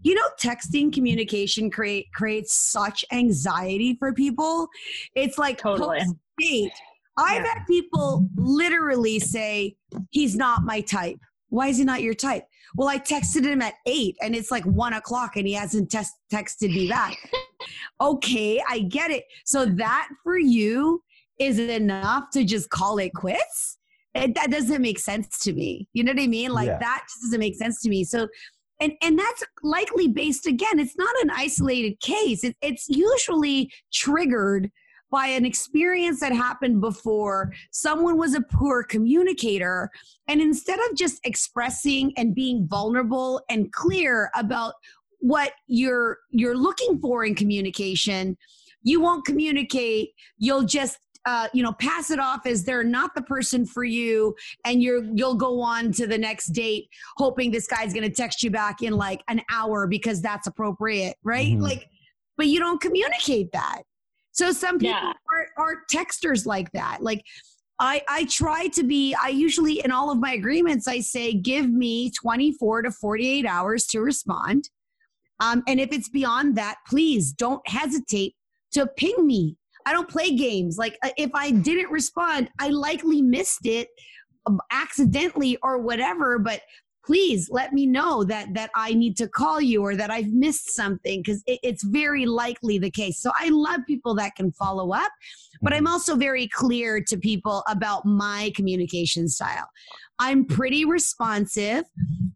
you 0.03 0.15
know, 0.15 0.29
texting 0.41 0.93
communication 0.93 1.71
create 1.71 2.07
creates 2.15 2.55
such 2.55 3.05
anxiety 3.13 3.97
for 3.99 4.13
people. 4.13 4.69
It's 5.15 5.39
like 5.39 5.59
Totally. 5.59 5.99
post-date. 6.01 6.73
I've 7.17 7.45
Yeah. 7.45 7.55
had 7.55 7.67
people 7.67 8.29
literally 8.37 9.21
say, 9.21 9.77
"He's 10.11 10.37
not 10.37 10.65
my 10.65 10.81
type." 10.81 11.19
Why 11.51 11.69
is 11.69 11.79
he 11.79 11.85
not 11.85 12.03
your 12.03 12.15
type? 12.15 12.49
Well, 12.75 12.89
I 12.89 12.99
texted 12.99 13.45
him 13.45 13.63
at 13.63 13.75
eight, 13.87 14.17
and 14.21 14.35
it's 14.35 14.51
like 14.51 14.65
one 14.65 14.93
o'clock, 14.95 15.37
and 15.37 15.47
he 15.47 15.53
hasn't 15.53 15.91
tes- 15.93 16.13
texted 16.33 16.71
me 16.75 16.89
back. 16.89 17.17
okay, 18.01 18.61
I 18.69 18.81
get 18.81 19.13
it. 19.13 19.25
So 19.45 19.65
that 19.65 20.09
for 20.25 20.37
you 20.37 21.05
is 21.39 21.61
enough 21.61 22.31
to 22.33 22.43
just 22.45 22.71
call 22.71 22.99
it 22.99 23.11
quits? 23.15 23.79
It, 24.15 24.35
that 24.37 24.51
doesn't 24.51 24.81
make 24.83 24.99
sense 24.99 25.39
to 25.41 25.53
me. 25.53 25.89
You 25.93 26.05
know 26.05 26.13
what 26.13 26.23
I 26.23 26.27
mean? 26.27 26.53
Like 26.53 26.69
Yeah. 26.69 26.79
that 26.79 27.05
just 27.09 27.23
doesn't 27.23 27.41
make 27.41 27.57
sense 27.57 27.83
to 27.83 27.89
me. 27.89 28.05
So, 28.05 28.29
and 28.81 28.93
and 29.03 29.19
that's 29.19 29.43
likely 29.63 30.09
based 30.09 30.47
again. 30.47 30.79
It's 30.79 30.97
not 30.97 31.15
an 31.23 31.31
isolated 31.31 31.99
case. 32.01 32.45
It, 32.45 32.57
it's 32.63 32.89
usually 32.89 33.71
triggered 33.93 34.71
by 35.11 35.27
an 35.27 35.45
experience 35.45 36.19
that 36.21 36.33
happened 36.33 36.81
before. 36.81 37.53
Someone 37.71 38.17
was 38.19 38.35
a 38.35 38.41
poor 38.41 38.83
communicator, 38.83 39.91
and 40.29 40.41
instead 40.41 40.79
of 40.91 40.97
just 40.97 41.21
expressing 41.25 42.13
and 42.17 42.35
being 42.35 42.67
vulnerable 42.67 43.41
and 43.49 43.73
clear 43.73 44.31
about 44.35 44.75
what 45.21 45.53
you're 45.67 46.19
you're 46.31 46.57
looking 46.57 46.99
for 47.01 47.25
in 47.25 47.35
communication, 47.35 48.37
you 48.83 49.01
won't 49.01 49.25
communicate. 49.25 50.11
You'll 50.39 50.65
just 50.65 50.99
uh, 51.27 51.49
you 51.55 51.63
know 51.63 51.73
pass 51.73 52.11
it 52.11 52.19
off 52.19 52.47
as 52.47 52.65
they're 52.65 52.85
not 52.85 53.15
the 53.15 53.23
person 53.23 53.65
for 53.65 53.85
you 53.85 54.35
and 54.65 54.83
you're 54.83 55.05
you'll 55.15 55.35
go 55.35 55.61
on 55.61 55.91
to 55.93 56.07
the 56.07 56.19
next 56.19 56.49
date 56.49 56.89
hoping 57.17 57.51
this 57.51 57.67
guy's 57.67 57.93
going 57.95 58.09
to 58.09 58.15
text 58.15 58.43
you 58.43 58.51
back 58.51 58.83
in 58.83 58.93
like 58.93 59.23
an 59.29 59.41
hour 59.51 59.87
because 59.87 60.21
that's 60.21 60.47
appropriate 60.47 61.17
right? 61.23 61.53
Mhm. 61.57 61.63
like 61.63 61.89
but 62.37 62.49
you 62.49 62.59
don't 62.59 62.81
communicate 62.81 63.53
that. 63.53 63.83
So 64.33 64.51
some 64.51 64.79
people 64.79 64.97
Yeah. 64.97 65.13
aren't, 65.33 65.49
aren't 65.57 65.79
texters 65.89 66.45
like 66.47 66.73
that. 66.73 66.99
Like 67.01 67.25
I, 67.79 68.03
I 68.09 68.25
try 68.27 68.69
to 68.69 68.83
be 68.85 69.15
i 69.21 69.29
usually 69.29 69.81
in 69.85 69.91
all 69.91 70.11
of 70.11 70.19
my 70.19 70.33
agreements 70.33 70.87
i 70.87 71.01
say 71.01 71.33
give 71.35 71.69
me 71.71 72.11
24 72.11 72.83
to 72.83 72.91
48 72.91 73.47
hours 73.47 73.87
to 73.87 74.01
respond. 74.01 74.69
Um, 75.41 75.63
and 75.67 75.81
if 75.81 75.93
it's 75.93 76.09
beyond 76.09 76.57
that 76.57 76.77
please 76.89 77.33
don't 77.33 77.67
hesitate 77.69 78.35
to 78.73 78.87
ping 78.87 79.27
me 79.27 79.57
I 79.87 79.93
don't 79.93 80.09
play 80.09 80.35
games. 80.35 80.79
Like 80.79 80.99
uh, 81.03 81.11
if 81.17 81.31
I 81.35 81.51
didn't 81.51 81.91
respond, 81.91 82.51
I 82.59 82.69
likely 82.69 83.23
missed 83.23 83.67
it 83.67 83.89
um, 84.47 84.61
accidentally 84.71 85.59
or 85.63 85.79
whatever, 85.79 86.39
but 86.39 86.63
please 87.05 87.49
let 87.51 87.73
me 87.73 87.87
know 87.87 88.25
that 88.25 88.55
that 88.55 88.71
I 88.75 88.95
need 88.95 89.17
to 89.19 89.29
call 89.29 89.61
you 89.61 89.83
or 89.83 89.95
that 89.95 90.11
I've 90.11 90.33
missed 90.33 90.75
something 90.75 91.21
because 91.21 91.43
it, 91.47 91.61
it's 91.63 91.85
very 91.85 92.27
likely 92.27 92.79
the 92.79 92.91
case. 92.91 93.21
So 93.21 93.31
I 93.39 93.51
love 93.51 93.81
people 93.87 94.15
that 94.17 94.35
can 94.37 94.53
follow 94.53 94.93
up, 94.93 95.13
but 95.61 95.73
I'm 95.73 95.87
also 95.87 96.17
very 96.17 96.49
clear 96.49 97.03
to 97.09 97.17
people 97.17 97.63
about 97.69 98.07
my 98.07 98.53
communication 98.57 99.29
style. 99.29 99.69
I'm 100.19 100.47
pretty 100.47 100.85
responsive. 100.85 101.85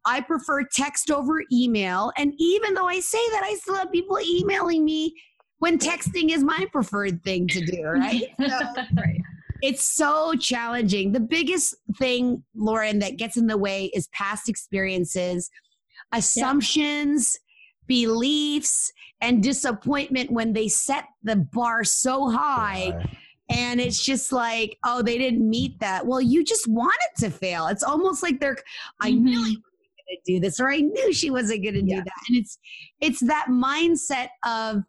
I 0.04 0.20
prefer 0.20 0.64
text 0.64 1.10
over 1.10 1.42
email. 1.52 2.12
And 2.16 2.32
even 2.38 2.74
though 2.74 2.88
I 2.88 3.00
say 3.00 3.24
that, 3.32 3.42
I 3.44 3.54
still 3.54 3.76
have 3.76 3.92
people 3.92 4.18
emailing 4.20 4.84
me 4.84 5.14
when 5.58 5.78
texting 5.78 6.30
is 6.30 6.42
my 6.42 6.66
preferred 6.72 7.22
thing 7.24 7.48
to 7.48 7.60
do, 7.64 7.82
right? 7.86 8.32
So 8.38 8.58
right. 8.96 9.20
it's 9.62 9.82
so 9.82 10.34
challenging. 10.34 11.12
The 11.12 11.20
biggest 11.20 11.74
thing, 11.96 12.42
Lauren, 12.54 12.98
that 13.00 13.16
gets 13.16 13.36
in 13.36 13.46
the 13.46 13.58
way 13.58 13.86
is 13.86 14.08
past 14.08 14.48
experiences, 14.48 15.50
assumptions, 16.12 17.38
beliefs, 17.86 18.92
and 19.20 19.42
disappointment 19.42 20.30
when 20.30 20.52
they 20.52 20.68
set 20.68 21.06
the 21.22 21.36
bar 21.36 21.82
so 21.84 22.30
high. 22.30 22.88
Yeah. 22.88 23.06
And 23.50 23.80
it's 23.80 24.04
just 24.04 24.30
like, 24.30 24.76
oh, 24.84 25.02
they 25.02 25.16
didn't 25.16 25.48
meet 25.48 25.80
that. 25.80 26.06
Well, 26.06 26.20
you 26.20 26.44
just 26.44 26.68
wanted 26.68 27.08
to 27.20 27.30
fail. 27.30 27.66
It's 27.68 27.82
almost 27.82 28.22
like 28.22 28.40
they're, 28.40 28.58
I 29.00 29.10
knew 29.10 29.42
he 29.42 29.56
wasn't 29.56 29.62
going 29.62 30.18
to 30.24 30.32
do 30.32 30.40
this, 30.40 30.60
or 30.60 30.70
I 30.70 30.80
knew 30.80 31.12
she 31.14 31.30
wasn't 31.30 31.62
going 31.62 31.74
to 31.74 31.82
do 31.82 31.96
that. 31.96 32.22
And 32.28 32.36
it's, 32.36 32.58
it's 33.00 33.20
that 33.20 33.46
mindset 33.48 34.28
of, 34.44 34.84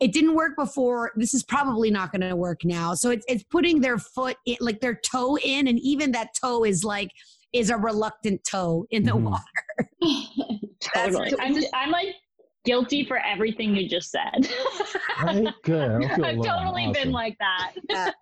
it 0.00 0.12
didn't 0.12 0.34
work 0.34 0.56
before. 0.56 1.12
This 1.16 1.32
is 1.34 1.42
probably 1.44 1.90
not 1.90 2.12
going 2.12 2.20
to 2.20 2.36
work 2.36 2.64
now. 2.64 2.94
So 2.94 3.10
it's 3.10 3.24
it's 3.28 3.42
putting 3.44 3.80
their 3.80 3.98
foot 3.98 4.36
in, 4.46 4.56
like 4.60 4.80
their 4.80 4.94
toe 4.96 5.36
in, 5.38 5.68
and 5.68 5.78
even 5.80 6.12
that 6.12 6.28
toe 6.40 6.64
is 6.64 6.84
like 6.84 7.10
is 7.52 7.70
a 7.70 7.76
reluctant 7.76 8.42
toe 8.44 8.86
in 8.90 9.02
the 9.04 9.12
Mhm. 9.12 9.22
water. 9.30 9.90
Totally. 10.80 11.32
I'm, 11.40 11.56
I'm 11.74 11.90
like 11.90 12.08
guilty 12.66 13.04
for 13.04 13.18
everything 13.24 13.74
you 13.74 13.88
just 13.88 14.10
said. 14.10 14.50
Right? 15.22 15.46
Good. 15.62 15.90
I 15.90 15.98
don't 15.98 16.14
feel 16.16 16.24
I've 16.24 16.36
alone. 16.36 16.44
totally 16.46 16.92
been 16.92 17.12
like 17.12 17.36
that. 17.38 17.72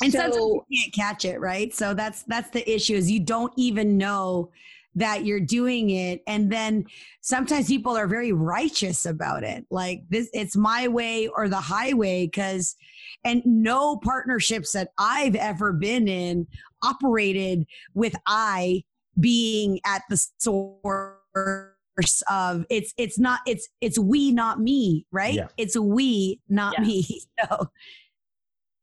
And 0.00 0.10
sometimes 0.10 0.34
So- 0.36 0.64
you 0.68 0.80
can't 0.80 0.94
catch 0.94 1.24
it, 1.26 1.38
right? 1.40 1.72
So 1.74 1.92
that's 1.94 2.22
that's 2.24 2.48
the 2.50 2.68
issue 2.72 2.94
is 2.94 3.10
you 3.10 3.20
don't 3.20 3.52
even 3.56 3.98
know 3.98 4.50
that 4.94 5.24
you're 5.24 5.40
doing 5.40 5.90
it 5.90 6.22
and 6.26 6.52
then 6.52 6.84
sometimes 7.22 7.66
people 7.66 7.96
are 7.96 8.06
very 8.06 8.32
righteous 8.32 9.06
about 9.06 9.42
it 9.42 9.64
like 9.70 10.02
this 10.10 10.28
it's 10.32 10.54
my 10.56 10.86
way 10.86 11.28
or 11.28 11.48
the 11.48 11.60
highway 11.60 12.26
cuz 12.28 12.76
and 13.24 13.42
no 13.46 13.96
partnerships 13.96 14.72
that 14.72 14.90
I've 14.98 15.34
ever 15.34 15.72
been 15.72 16.08
in 16.08 16.46
operated 16.82 17.66
with 17.94 18.14
I 18.26 18.84
being 19.18 19.80
at 19.86 20.02
the 20.10 20.22
source 20.38 22.22
of 22.30 22.66
it's 22.68 22.92
it's 22.96 23.18
not 23.18 23.40
it's 23.46 23.68
it's 23.80 23.98
we 23.98 24.30
not 24.32 24.60
me 24.60 25.06
right 25.10 25.34
Yeah. 25.34 25.48
it's 25.56 25.76
we 25.76 26.40
not 26.48 26.74
Yeah. 26.78 26.84
me 26.84 27.22
so 27.40 27.70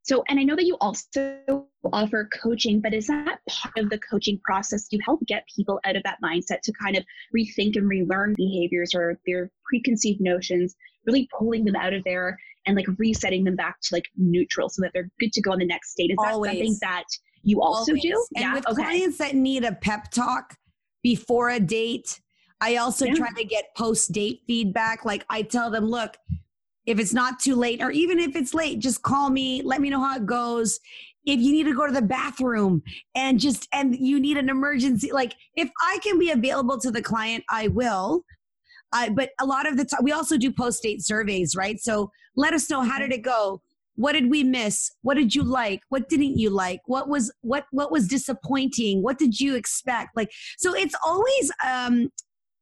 So, 0.04 0.24
and 0.28 0.40
I 0.40 0.44
know 0.44 0.56
that 0.56 0.66
you 0.66 0.76
also 0.82 1.69
offer 1.94 2.30
coaching, 2.42 2.82
but 2.82 2.94
is 2.94 3.08
that 3.08 3.40
part 3.50 3.78
of 3.78 3.90
the 3.90 4.00
coaching 4.00 4.40
process? 4.44 4.88
You 4.92 5.00
help 5.04 5.26
get 5.26 5.48
people 5.54 5.80
out 5.86 5.96
of 5.96 6.04
that 6.04 6.18
mindset 6.24 6.62
to 6.64 6.74
kind 6.74 6.98
of 6.98 7.04
rethink 7.36 7.76
and 7.76 7.88
relearn 7.88 8.34
behaviors 8.36 8.94
or 8.94 9.20
their 9.26 9.50
preconceived 9.66 10.22
notions, 10.22 10.76
really 11.06 11.28
pulling 11.38 11.66
them 11.66 11.76
out 11.76 11.94
of 11.94 12.04
there 12.04 12.38
and 12.66 12.76
like 12.76 12.88
resetting 12.98 13.44
them 13.44 13.56
back 13.56 13.80
to 13.82 13.96
like 13.96 14.06
neutral 14.18 14.70
so 14.70 14.82
that 14.82 14.92
they're 14.94 15.10
good 15.20 15.32
to 15.34 15.42
go 15.42 15.52
on 15.52 15.60
the 15.60 15.66
next 15.66 15.96
date. 15.96 16.12
Is 16.12 16.18
that 16.22 16.34
something 16.34 16.78
that 16.82 17.06
you 17.44 17.62
also 17.62 17.94
do? 17.94 18.14
Always. 18.14 18.28
And 18.36 18.54
with 18.54 18.66
clients 18.66 19.18
that 19.20 19.36
need 19.36 19.64
a 19.64 19.74
pep 19.74 20.12
talk 20.12 20.56
before 21.02 21.50
a 21.50 21.60
date, 21.60 22.20
I 22.62 22.76
also 22.76 23.06
Yeah. 23.06 23.14
try 23.14 23.30
to 23.38 23.46
get 23.46 23.74
post 23.76 24.12
date 24.12 24.42
feedback. 24.46 25.06
Like 25.06 25.26
I 25.30 25.44
tell 25.44 25.72
them, 25.72 25.86
look, 25.86 26.18
if 26.86 27.00
it's 27.00 27.14
not 27.14 27.40
too 27.40 27.56
late, 27.56 27.82
or 27.82 27.92
even 27.92 28.20
if 28.20 28.36
it's 28.36 28.54
late, 28.54 28.80
just 28.80 29.02
call 29.04 29.30
me, 29.30 29.62
let 29.62 29.80
me 29.80 29.90
know 29.90 30.02
how 30.02 30.16
it 30.18 30.26
goes. 30.26 30.80
If 31.30 31.40
you 31.40 31.52
need 31.52 31.66
to 31.66 31.76
go 31.76 31.86
to 31.86 31.94
the 31.94 32.02
bathroom 32.02 32.82
and 33.16 33.40
just, 33.40 33.68
and 33.74 33.96
you 33.96 34.20
need 34.20 34.38
an 34.38 34.50
emergency, 34.50 35.12
like 35.12 35.36
if 35.56 35.70
I 35.82 36.00
can 36.04 36.18
be 36.18 36.32
available 36.32 36.80
to 36.80 36.92
the 36.92 37.02
client, 37.02 37.44
I 37.50 37.68
will. 37.68 38.24
Uh, 38.92 39.10
but 39.12 39.30
a 39.40 39.46
lot 39.46 39.68
of 39.68 39.78
the 39.78 39.86
time, 39.86 40.00
we 40.04 40.12
also 40.12 40.38
do 40.38 40.52
post 40.52 40.82
date 40.82 41.06
surveys, 41.06 41.56
right? 41.56 41.80
So 41.80 42.12
let 42.36 42.54
us 42.54 42.70
know 42.70 42.82
how 42.82 42.98
did 42.98 43.12
it 43.12 43.22
go? 43.22 43.62
What 43.96 44.14
did 44.14 44.30
we 44.30 44.44
miss? 44.44 44.92
What 45.02 45.16
did 45.16 45.36
you 45.36 45.44
like? 45.44 45.82
What 45.90 46.08
didn't 46.08 46.38
you 46.38 46.50
like? 46.50 46.80
What 46.86 47.10
was 47.10 47.32
what 47.42 47.66
what 47.72 47.92
was 47.92 48.08
disappointing? 48.08 49.04
What 49.04 49.18
did 49.20 49.40
you 49.40 49.56
expect? 49.56 50.16
Like 50.16 50.32
so, 50.58 50.74
it's 50.74 50.96
always 51.06 51.52
um, 51.68 52.10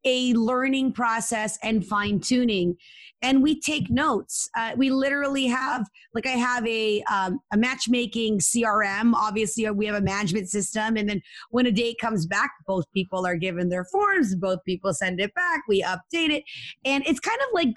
a 0.07 0.33
learning 0.33 0.93
process 0.93 1.59
and 1.61 1.85
fine 1.85 2.19
tuning. 2.19 2.77
And 3.21 3.43
we 3.43 3.59
take 3.59 3.89
notes. 3.89 4.49
Uh, 4.55 4.73
we 4.77 4.89
literally 4.91 5.47
have, 5.47 5.87
like, 6.13 6.27
I 6.27 6.31
have 6.31 6.65
a 6.67 7.01
um, 7.03 7.39
a 7.51 7.57
matchmaking 7.57 8.39
CRM. 8.39 9.13
Obviously, 9.15 9.69
we 9.71 9.87
have 9.87 9.95
a 9.95 10.01
management 10.01 10.49
system, 10.49 10.95
and 10.97 11.09
then 11.09 11.21
when 11.49 11.65
a 11.65 11.71
date 11.71 11.97
comes 11.99 12.27
back, 12.27 12.51
both 12.67 12.85
people 12.93 13.25
are 13.25 13.35
given 13.35 13.69
their 13.69 13.85
forms. 13.85 14.35
Both 14.35 14.63
people 14.65 14.93
send 14.93 15.19
it 15.19 15.33
back. 15.33 15.63
We 15.67 15.81
update 15.81 16.29
it, 16.29 16.43
and 16.85 17.03
it's 17.07 17.19
kind 17.19 17.39
of 17.41 17.47
like 17.53 17.73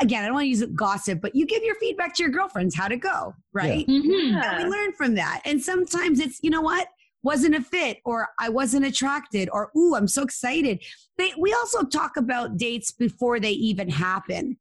again, 0.00 0.22
I 0.22 0.26
don't 0.26 0.34
want 0.34 0.44
to 0.44 0.48
use 0.48 0.62
it 0.62 0.74
gossip, 0.74 1.20
but 1.20 1.34
you 1.34 1.46
give 1.46 1.62
your 1.62 1.74
feedback 1.76 2.14
to 2.14 2.22
your 2.22 2.32
girlfriends 2.32 2.74
how 2.74 2.88
to 2.88 2.96
go, 2.96 3.34
right? 3.52 3.86
Mhm. 3.86 4.42
And 4.42 4.64
we 4.64 4.70
learn 4.70 4.92
from 4.94 5.14
that. 5.14 5.42
And 5.44 5.62
sometimes 5.62 6.20
it's, 6.20 6.38
you 6.42 6.48
know 6.50 6.62
what? 6.62 6.88
Wasn't 7.24 7.56
a 7.56 7.62
fit 7.62 7.98
or 8.04 8.28
I 8.38 8.50
wasn't 8.50 8.86
attracted 8.86 9.48
or 9.52 9.70
ooh, 9.76 9.96
I'm 9.96 10.06
so 10.06 10.22
excited. 10.22 10.80
They 11.18 11.32
we 11.38 11.52
also 11.52 11.82
talk 11.82 12.16
about 12.16 12.56
dates 12.56 12.92
before 12.92 13.40
they 13.40 13.52
even 13.52 13.88
happen. 13.88 14.56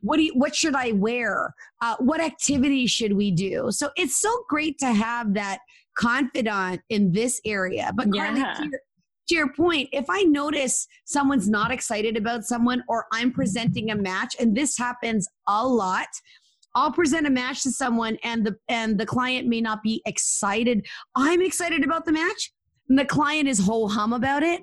What 0.00 0.16
do 0.16 0.24
you, 0.24 0.32
what 0.34 0.54
should 0.54 0.74
I 0.74 0.92
wear? 0.92 1.54
Uh, 1.80 1.96
what 2.00 2.20
activity 2.20 2.86
should 2.86 3.12
we 3.12 3.30
do? 3.30 3.68
So 3.70 3.90
it's 3.96 4.20
so 4.20 4.44
great 4.48 4.78
to 4.78 4.92
have 4.92 5.34
that 5.34 5.58
confidant 5.96 6.80
in 6.90 7.12
this 7.12 7.40
area. 7.44 7.90
But 7.94 8.12
Carly, 8.12 8.42
to, 8.42 8.68
your, 8.70 8.80
to 9.28 9.34
your 9.34 9.52
point, 9.52 9.88
if 9.92 10.06
I 10.08 10.22
notice 10.22 10.86
someone's 11.04 11.48
not 11.48 11.70
excited 11.70 12.16
about 12.16 12.44
someone 12.44 12.84
or 12.88 13.06
I'm 13.12 13.32
presenting 13.32 13.90
a 13.90 13.96
match, 13.96 14.36
and 14.38 14.56
this 14.56 14.76
happens 14.78 15.26
a 15.48 15.66
lot, 15.66 16.08
I'll 16.76 16.92
present 16.92 17.26
a 17.26 17.30
match 17.30 17.62
to 17.64 17.72
someone 17.72 18.18
and 18.22 18.46
the 18.46 18.54
and 18.68 19.00
the 19.00 19.06
client 19.06 19.48
may 19.48 19.60
not 19.60 19.82
be 19.82 20.02
excited. 20.06 20.86
I'm 21.16 21.42
excited 21.42 21.82
about 21.82 22.04
the 22.04 22.12
match. 22.12 22.52
And 22.88 22.98
the 22.98 23.04
client 23.04 23.48
is 23.48 23.58
whole 23.58 23.88
hum 23.88 24.12
about 24.12 24.44
it. 24.44 24.60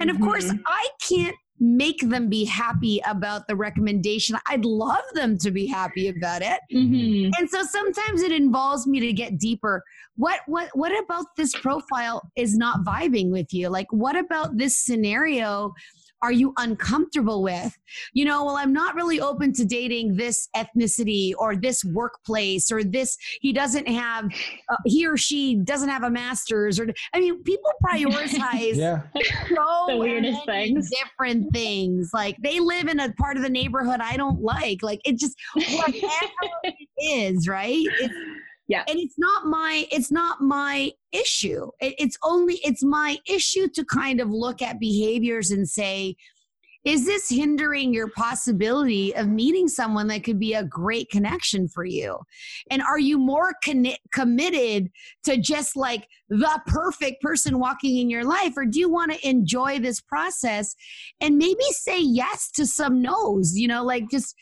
And 0.00 0.08
of 0.08 0.18
course, 0.18 0.50
I 0.66 0.88
can't 1.02 1.36
make 1.58 2.00
them 2.08 2.28
be 2.28 2.44
happy 2.44 3.00
about 3.06 3.48
the 3.48 3.56
recommendation. 3.56 4.36
I'd 4.46 4.64
love 4.64 5.04
them 5.14 5.38
to 5.38 5.50
be 5.50 5.66
happy 5.66 6.08
about 6.08 6.42
it. 6.42 6.60
Mhm. 6.72 7.30
And 7.38 7.48
so 7.48 7.62
sometimes 7.62 8.22
it 8.22 8.32
involves 8.32 8.86
me 8.86 9.00
to 9.00 9.12
get 9.12 9.38
deeper. 9.38 9.82
What 10.16 10.40
what 10.46 10.68
what 10.74 10.92
about 11.02 11.26
this 11.36 11.54
profile 11.58 12.30
is 12.36 12.56
not 12.56 12.84
vibing 12.84 13.30
with 13.30 13.52
you? 13.52 13.68
Like 13.68 13.90
what 13.90 14.16
about 14.16 14.56
this 14.56 14.76
scenario 14.78 15.74
are 16.22 16.32
you 16.32 16.52
uncomfortable 16.58 17.42
with? 17.42 17.76
You 18.12 18.24
know, 18.24 18.44
well 18.44 18.56
I'm 18.56 18.72
not 18.72 18.94
really 18.94 19.20
open 19.20 19.52
to 19.54 19.64
dating 19.64 20.16
this 20.16 20.48
ethnicity 20.56 21.32
or 21.38 21.56
this 21.56 21.84
workplace 21.84 22.70
or 22.72 22.82
this 22.84 23.16
he 23.40 23.52
doesn't 23.52 23.86
have 23.88 24.24
uh, 24.68 24.76
he 24.84 25.06
or 25.06 25.16
she 25.16 25.56
doesn't 25.56 25.88
have 25.88 26.02
a 26.02 26.10
masters 26.10 26.78
or 26.80 26.86
I 27.14 27.20
mean 27.20 27.42
people 27.42 27.70
prioritize 27.84 28.76
Yeah. 28.76 29.02
so 29.48 29.84
The 29.88 29.96
weirdest 29.98 30.46
many 30.46 30.68
things. 30.74 30.90
different 30.90 31.52
things. 31.52 32.10
Like 32.12 32.36
they 32.42 32.60
live 32.60 32.88
in 32.88 33.00
a 33.00 33.12
part 33.14 33.36
of 33.36 33.42
the 33.42 33.50
neighborhood 33.50 34.00
I 34.00 34.16
don't 34.16 34.40
like. 34.42 34.82
Like 34.82 35.00
it 35.04 35.18
just 35.18 35.36
whatever 35.54 36.00
it 36.64 36.74
is, 36.98 37.46
right? 37.48 37.84
It's, 38.00 38.14
Yeah. 38.68 38.82
And 38.88 38.98
it's 38.98 39.18
not 39.18 39.46
my 39.46 39.86
it's 39.92 40.10
not 40.10 40.40
my 40.40 40.92
issue. 41.12 41.70
It, 41.80 41.94
it's 41.98 42.18
only 42.22 42.54
it's 42.64 42.82
my 42.82 43.18
issue 43.28 43.68
to 43.68 43.84
kind 43.84 44.20
of 44.20 44.30
look 44.30 44.60
at 44.60 44.80
behaviors 44.80 45.50
and 45.52 45.68
say, 45.68 46.16
is 46.86 47.04
this 47.04 47.28
hindering 47.28 47.92
your 47.92 48.08
possibility 48.10 49.12
of 49.16 49.28
meeting 49.28 49.66
someone 49.66 50.06
that 50.06 50.22
could 50.22 50.38
be 50.38 50.54
a 50.54 50.62
great 50.62 51.10
connection 51.10 51.66
for 51.66 51.84
you? 51.84 52.16
And 52.70 52.80
are 52.80 52.98
you 52.98 53.18
more 53.18 53.54
conne- 53.64 53.96
committed 54.12 54.92
to 55.24 55.36
just 55.36 55.74
like 55.74 56.06
the 56.28 56.60
perfect 56.66 57.20
person 57.20 57.58
walking 57.58 57.98
in 57.98 58.08
your 58.08 58.24
life? 58.24 58.52
Or 58.56 58.64
do 58.64 58.78
you 58.78 58.88
want 58.88 59.12
to 59.12 59.28
enjoy 59.28 59.80
this 59.80 60.00
process 60.00 60.76
and 61.20 61.36
maybe 61.36 61.64
say 61.72 62.00
yes 62.00 62.52
to 62.52 62.64
some 62.64 63.02
no's? 63.02 63.58
You 63.58 63.66
know, 63.66 63.84
like 63.84 64.08
just, 64.08 64.36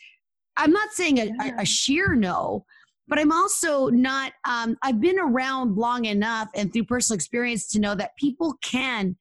I'm 0.58 0.70
not 0.70 0.90
saying 0.92 1.18
a, 1.18 1.30
a, 1.40 1.62
a 1.62 1.64
sheer 1.64 2.14
no, 2.14 2.66
but 3.08 3.18
I'm 3.18 3.32
also 3.32 3.88
not, 3.88 4.32
um, 4.48 4.76
I've 4.82 5.00
been 5.00 5.18
around 5.18 5.76
long 5.76 6.04
enough 6.06 6.48
and 6.54 6.72
through 6.72 6.84
personal 6.84 7.16
experience 7.16 7.66
to 7.68 7.80
know 7.80 7.94
that 7.94 8.16
people 8.16 8.54
can 8.62 9.16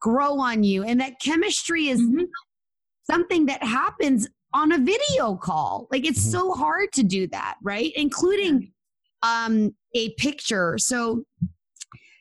grow 0.00 0.38
on 0.38 0.62
you 0.62 0.82
and 0.84 1.00
that 1.00 1.20
chemistry 1.20 1.88
is 1.88 2.00
Mhm. 2.00 2.26
something 3.04 3.46
that 3.46 3.62
happens 3.62 4.28
on 4.52 4.72
a 4.72 4.78
video 4.78 5.36
call. 5.36 5.86
Like 5.90 6.06
it's 6.06 6.20
Mhm. 6.20 6.32
so 6.32 6.52
hard 6.52 6.92
to 6.94 7.02
do 7.02 7.26
that, 7.28 7.56
right? 7.62 7.92
Including 7.96 8.72
um 9.22 9.74
a 9.94 10.10
picture. 10.14 10.78
So 10.78 11.24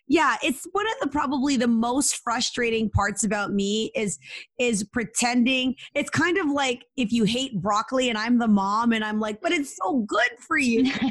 yeah, 0.08 0.36
it's 0.43 0.66
one 0.72 0.86
of 0.88 0.93
the 1.01 1.08
probably 1.08 1.58
the 1.58 1.68
most 1.68 2.18
frustrating 2.18 2.89
parts 2.89 3.24
about 3.24 3.53
me 3.53 3.91
is 3.95 4.20
is 4.60 4.84
pretending. 4.84 5.76
It's 5.93 6.10
kind 6.10 6.38
of 6.38 6.47
like 6.47 6.86
if 6.95 7.12
you 7.12 7.24
hate 7.24 7.62
broccoli 7.62 8.10
and 8.10 8.18
I'm 8.18 8.38
the 8.38 8.47
mom 8.47 8.93
and 8.93 9.03
I'm 9.03 9.20
like, 9.20 9.41
but 9.41 9.51
it's 9.51 9.76
so 9.82 9.99
good 10.08 10.32
for 10.39 10.58
you. 10.58 10.91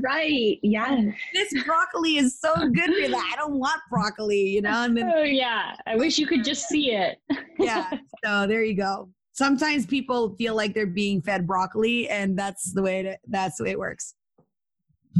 Right. 0.00 0.58
Yeah. 0.62 1.00
this 1.34 1.64
broccoli 1.64 2.18
is 2.18 2.38
so 2.38 2.54
good 2.54 2.86
for 2.86 2.92
you. 2.92 3.14
I 3.16 3.34
don't 3.36 3.58
want 3.58 3.80
broccoli, 3.90 4.40
you 4.40 4.62
know? 4.62 4.82
And 4.82 4.96
then 4.96 5.10
oh 5.14 5.22
yeah. 5.22 5.74
I 5.86 5.96
wish 5.96 6.18
you 6.18 6.26
could 6.26 6.44
just 6.44 6.68
see 6.68 6.92
it. 6.92 7.18
yeah. 7.58 7.90
So 8.24 8.46
there 8.46 8.62
you 8.62 8.74
go. 8.76 9.10
Sometimes 9.38 9.86
people 9.86 10.34
feel 10.36 10.56
like 10.56 10.74
they're 10.74 10.84
being 10.84 11.22
fed 11.22 11.46
broccoli, 11.46 12.08
and 12.08 12.36
that's 12.36 12.72
the 12.72 12.82
way 12.82 13.02
to, 13.02 13.16
that's 13.28 13.58
the 13.58 13.64
way 13.64 13.70
it 13.70 13.78
works. 13.78 14.14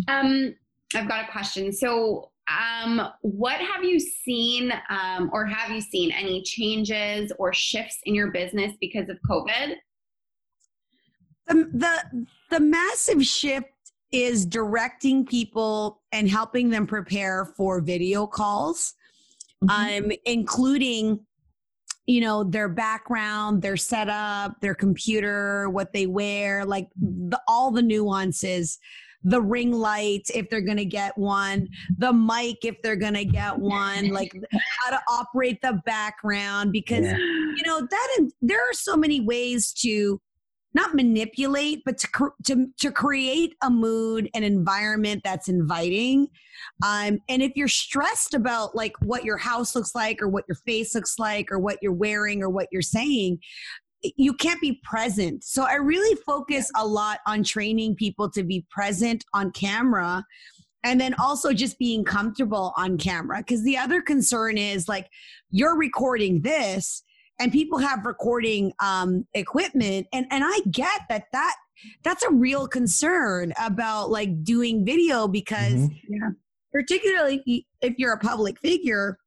Um, 0.08 0.56
I've 0.94 1.08
got 1.08 1.28
a 1.28 1.30
question. 1.30 1.72
So, 1.72 2.32
um, 2.48 3.08
what 3.20 3.60
have 3.60 3.84
you 3.84 4.00
seen, 4.00 4.72
um, 4.88 5.30
or 5.32 5.44
have 5.46 5.70
you 5.70 5.80
seen 5.80 6.10
any 6.12 6.42
changes 6.42 7.32
or 7.38 7.52
shifts 7.52 7.98
in 8.04 8.14
your 8.14 8.30
business 8.30 8.74
because 8.80 9.08
of 9.08 9.18
COVID? 9.28 9.74
The 11.46 11.54
the 11.72 12.26
the 12.50 12.60
massive 12.60 13.24
shift 13.24 13.68
is 14.12 14.46
directing 14.46 15.26
people 15.26 16.02
and 16.12 16.28
helping 16.28 16.70
them 16.70 16.86
prepare 16.86 17.52
for 17.56 17.80
video 17.80 18.26
calls, 18.26 18.94
um, 19.68 20.10
including 20.24 21.20
you 22.06 22.22
know 22.22 22.44
their 22.44 22.68
background, 22.68 23.60
their 23.60 23.76
setup, 23.76 24.60
their 24.60 24.74
computer, 24.74 25.68
what 25.68 25.92
they 25.92 26.06
wear, 26.06 26.64
like 26.64 26.88
the, 26.96 27.40
all 27.46 27.70
the 27.70 27.82
nuances. 27.82 28.78
The 29.24 29.40
ring 29.40 29.72
light, 29.72 30.30
if 30.34 30.48
they're 30.48 30.60
going 30.60 30.78
to 30.78 30.84
get 30.84 31.16
one, 31.18 31.68
the 31.98 32.12
mic, 32.12 32.64
if 32.64 32.80
they're 32.82 32.96
going 32.96 33.14
to 33.14 33.24
get 33.24 33.58
one, 33.58 34.08
like 34.10 34.32
how 34.80 34.90
to 34.90 35.00
operate 35.08 35.60
the 35.60 35.80
background, 35.84 36.72
because 36.72 37.04
you 37.04 37.62
know 37.66 37.80
that 37.80 38.08
and 38.18 38.32
there 38.40 38.60
are 38.60 38.72
so 38.72 38.96
many 38.96 39.20
ways 39.20 39.72
to 39.72 40.20
not 40.74 40.94
manipulate 40.94 41.82
but 41.84 41.98
to 41.98 42.08
to 42.44 42.66
to 42.78 42.92
create 42.92 43.54
a 43.62 43.70
mood 43.70 44.28
an 44.34 44.42
environment 44.44 45.22
that's 45.24 45.48
inviting. 45.48 46.28
Um 46.84 47.18
and 47.28 47.42
if 47.42 47.52
you're 47.56 47.68
stressed 47.68 48.34
about 48.34 48.76
like 48.76 48.92
what 49.00 49.24
your 49.24 49.38
house 49.38 49.74
looks 49.74 49.94
like 49.94 50.22
or 50.22 50.28
what 50.28 50.44
your 50.46 50.56
face 50.66 50.94
looks 50.94 51.18
like 51.18 51.50
or 51.50 51.58
what 51.58 51.78
you're 51.82 51.92
wearing 51.92 52.42
or 52.42 52.50
what 52.50 52.68
you're 52.70 52.82
saying 52.82 53.38
you 54.02 54.32
can't 54.34 54.60
be 54.60 54.80
present 54.84 55.42
so 55.44 55.64
i 55.64 55.74
really 55.74 56.16
focus 56.26 56.70
a 56.76 56.86
lot 56.86 57.18
on 57.26 57.42
training 57.42 57.94
people 57.94 58.30
to 58.30 58.42
be 58.42 58.64
present 58.70 59.24
on 59.34 59.50
camera 59.52 60.24
and 60.84 61.00
then 61.00 61.14
also 61.20 61.52
just 61.52 61.78
being 61.78 62.04
comfortable 62.04 62.72
on 62.76 62.96
camera 62.96 63.38
because 63.38 63.64
the 63.64 63.76
other 63.76 64.00
concern 64.00 64.56
is 64.56 64.88
like 64.88 65.08
you're 65.50 65.76
recording 65.76 66.40
this 66.42 67.02
and 67.40 67.52
people 67.52 67.78
have 67.78 68.04
recording 68.04 68.72
um, 68.82 69.26
equipment 69.34 70.06
and 70.12 70.26
and 70.30 70.44
i 70.46 70.60
get 70.70 71.02
that 71.08 71.24
that 71.32 71.54
that's 72.04 72.22
a 72.22 72.30
real 72.30 72.66
concern 72.68 73.52
about 73.60 74.10
like 74.10 74.42
doing 74.44 74.84
video 74.84 75.26
because 75.28 75.74
Mhm. 75.74 76.00
Yeah. 76.08 76.28
particularly 76.72 77.66
if 77.80 77.94
you're 77.98 78.12
a 78.12 78.18
public 78.18 78.58
figure 78.60 79.18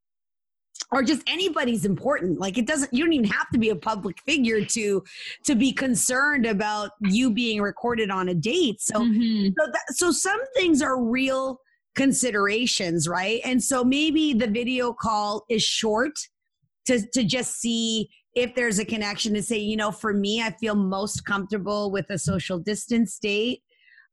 or 0.91 1.03
just 1.03 1.21
anybody's 1.27 1.85
important 1.85 2.39
like 2.39 2.57
it 2.57 2.65
doesn't 2.65 2.93
you 2.93 3.03
don't 3.03 3.13
even 3.13 3.29
have 3.29 3.49
to 3.49 3.59
be 3.59 3.69
a 3.69 3.75
public 3.75 4.19
figure 4.25 4.63
to 4.65 5.03
to 5.45 5.55
be 5.55 5.71
concerned 5.71 6.45
about 6.45 6.91
you 7.01 7.31
being 7.31 7.61
recorded 7.61 8.09
on 8.09 8.29
a 8.29 8.33
date 8.33 8.81
so 8.81 8.99
Mhm. 8.99 9.53
so, 9.57 9.65
that, 9.67 9.83
so 9.95 10.11
some 10.11 10.39
things 10.55 10.81
are 10.81 11.01
real 11.01 11.59
considerations, 11.95 13.07
right? 13.07 13.41
And 13.43 13.63
so 13.63 13.83
maybe 13.83 14.33
the 14.33 14.47
video 14.47 14.93
call 14.93 15.43
is 15.49 15.63
short 15.63 16.13
to 16.87 17.05
to 17.13 17.23
just 17.23 17.59
see 17.59 18.09
if 18.33 18.55
there's 18.55 18.79
a 18.79 18.85
connection 18.85 19.33
to 19.33 19.43
say, 19.43 19.57
you 19.57 19.75
know, 19.75 19.91
for 19.91 20.13
me, 20.13 20.41
I 20.41 20.51
feel 20.51 20.75
most 20.75 21.25
comfortable 21.25 21.91
with 21.91 22.05
a 22.09 22.17
social 22.17 22.57
distance 22.57 23.19
date. 23.19 23.61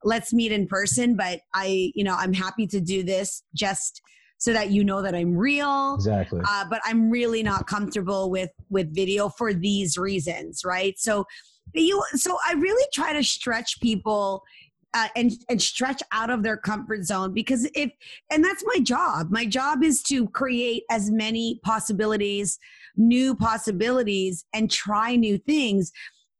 Let's 0.02 0.32
meet 0.32 0.50
in 0.50 0.66
person, 0.66 1.16
but 1.16 1.40
I, 1.54 1.92
you 1.94 2.02
know, 2.02 2.16
I'm 2.16 2.32
happy 2.32 2.66
to 2.68 2.80
do 2.80 3.04
this 3.04 3.44
just 3.54 4.00
so 4.38 4.52
that 4.52 4.70
you 4.70 4.84
know 4.84 5.02
that 5.02 5.14
I'm 5.14 5.36
real 5.36 5.94
Exactly. 5.96 6.40
uh, 6.48 6.64
but 6.70 6.80
I'm 6.84 7.10
really 7.10 7.42
not 7.42 7.66
comfortable 7.66 8.30
with 8.30 8.50
with 8.70 8.94
video 8.94 9.28
for 9.28 9.52
these 9.52 9.98
reasons, 9.98 10.64
right? 10.64 10.98
So 10.98 11.26
you 11.74 12.02
so 12.14 12.38
I 12.46 12.54
really 12.54 12.86
try 12.92 13.12
to 13.12 13.22
stretch 13.22 13.80
people 13.80 14.44
uh, 14.94 15.08
and 15.16 15.32
and 15.48 15.60
stretch 15.60 16.02
out 16.12 16.30
of 16.30 16.42
their 16.42 16.56
comfort 16.56 17.04
zone 17.04 17.34
because 17.34 17.68
if 17.74 17.90
and 18.30 18.44
that's 18.44 18.64
my 18.66 18.78
job. 18.78 19.30
My 19.30 19.44
job 19.44 19.82
is 19.82 20.02
to 20.04 20.28
create 20.28 20.84
as 20.90 21.10
many 21.10 21.60
possibilities, 21.64 22.58
new 22.96 23.34
possibilities, 23.34 24.44
and 24.54 24.70
try 24.70 25.16
new 25.16 25.38
things. 25.38 25.92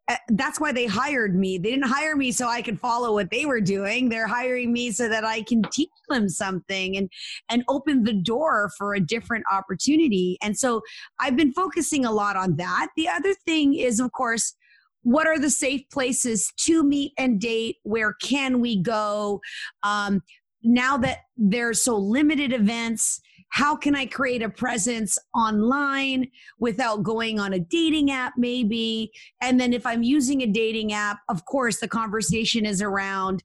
Uh, 0.09 0.17
That's 0.29 0.59
why 0.59 0.73
they 0.73 0.87
hired 0.87 1.35
me. 1.35 1.59
They 1.59 1.71
didn't 1.71 1.89
hire 1.89 2.17
me 2.17 2.33
so 2.33 2.49
I 2.49 2.63
could 2.63 2.81
follow 2.81 3.13
what 3.13 3.31
they 3.31 3.45
were 3.47 3.61
doing. 3.61 4.09
They're 4.09 4.27
hiring 4.27 4.73
me 4.73 4.91
so 4.91 5.09
that 5.09 5.25
I 5.25 5.43
can 5.43 5.63
teach 5.71 5.91
them 6.09 6.29
something 6.29 6.97
and 6.97 7.11
and 7.51 7.65
open 7.69 8.05
the 8.05 8.15
door 8.15 8.71
for 8.79 8.95
a 8.95 9.01
different 9.01 9.45
opportunity. 9.53 10.39
And 10.43 10.59
so 10.59 10.83
I've 11.21 11.37
been 11.37 11.53
focusing 11.53 12.05
a 12.05 12.13
lot 12.13 12.37
on 12.37 12.57
that. 12.57 12.89
The 12.97 13.09
other 13.09 13.35
thing 13.35 13.75
is, 13.75 14.01
of 14.01 14.13
course, 14.13 14.55
what 15.03 15.27
are 15.27 15.39
the 15.39 15.51
safe 15.51 15.83
places 15.91 16.53
to 16.59 16.83
meet 16.83 17.13
and 17.19 17.41
date? 17.41 17.77
Where 17.83 18.15
can 18.15 18.61
we 18.61 18.81
go? 18.81 19.41
Um, 19.83 20.23
now 20.63 20.97
that 20.99 21.19
there's 21.37 21.83
so 21.83 21.97
limited 21.97 22.53
events, 22.53 23.21
how 23.51 23.77
can 23.77 23.95
I 23.95 24.07
create 24.07 24.43
a 24.43 24.49
presence 24.49 25.19
online 25.35 26.31
without 26.59 27.03
going 27.03 27.41
on 27.41 27.53
a 27.53 27.59
dating 27.59 28.11
app, 28.11 28.35
maybe? 28.37 29.11
And 29.41 29.59
then 29.61 29.73
if 29.73 29.87
I'm 29.87 30.03
using 30.03 30.43
a 30.43 30.47
dating 30.47 30.93
app, 30.93 31.19
of 31.29 31.45
course, 31.45 31.81
the 31.81 31.89
conversation 31.89 32.67
is 32.67 32.83
around 32.83 33.43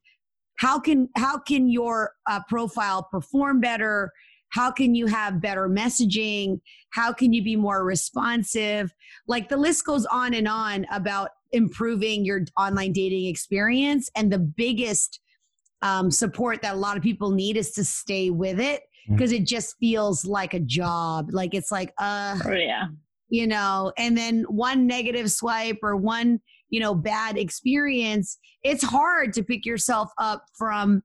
how 0.56 0.78
can 0.78 1.08
how 1.16 1.38
can 1.38 1.68
your 1.68 2.12
uh, 2.28 2.40
profile 2.48 3.08
perform 3.10 3.60
better? 3.60 4.12
How 4.50 4.70
can 4.70 4.94
you 4.94 5.06
have 5.06 5.40
better 5.40 5.68
messaging? 5.68 6.60
How 6.90 7.12
can 7.12 7.32
you 7.32 7.42
be 7.42 7.56
more 7.56 7.84
responsive? 7.84 8.94
Like 9.26 9.48
the 9.48 9.56
list 9.56 9.84
goes 9.84 10.06
on 10.06 10.32
and 10.32 10.46
on 10.46 10.86
about 10.92 11.30
improving 11.50 12.24
your 12.24 12.42
online 12.56 12.92
dating 12.92 13.26
experience 13.26 14.10
and 14.14 14.32
the 14.32 14.38
biggest 14.38 15.18
um, 15.82 16.10
support 16.10 16.62
that 16.62 16.74
a 16.74 16.78
lot 16.78 16.96
of 16.96 17.02
people 17.02 17.32
need 17.32 17.56
is 17.56 17.72
to 17.72 17.84
stay 17.84 18.30
with 18.30 18.60
it 18.60 18.82
because 19.08 19.32
it 19.32 19.46
just 19.46 19.76
feels 19.78 20.24
like 20.24 20.54
a 20.54 20.60
job 20.60 21.28
like 21.32 21.54
it's 21.54 21.70
like 21.70 21.92
uh 21.98 22.38
Oh 22.44 22.52
yeah. 22.52 22.86
you 23.28 23.46
know 23.46 23.92
and 23.98 24.16
then 24.16 24.44
one 24.48 24.86
negative 24.86 25.30
swipe 25.30 25.78
or 25.82 25.96
one 25.96 26.40
you 26.70 26.80
know 26.80 26.94
bad 26.94 27.36
experience 27.36 28.38
it's 28.62 28.82
hard 28.82 29.32
to 29.34 29.42
pick 29.42 29.66
yourself 29.66 30.10
up 30.18 30.44
from 30.56 31.02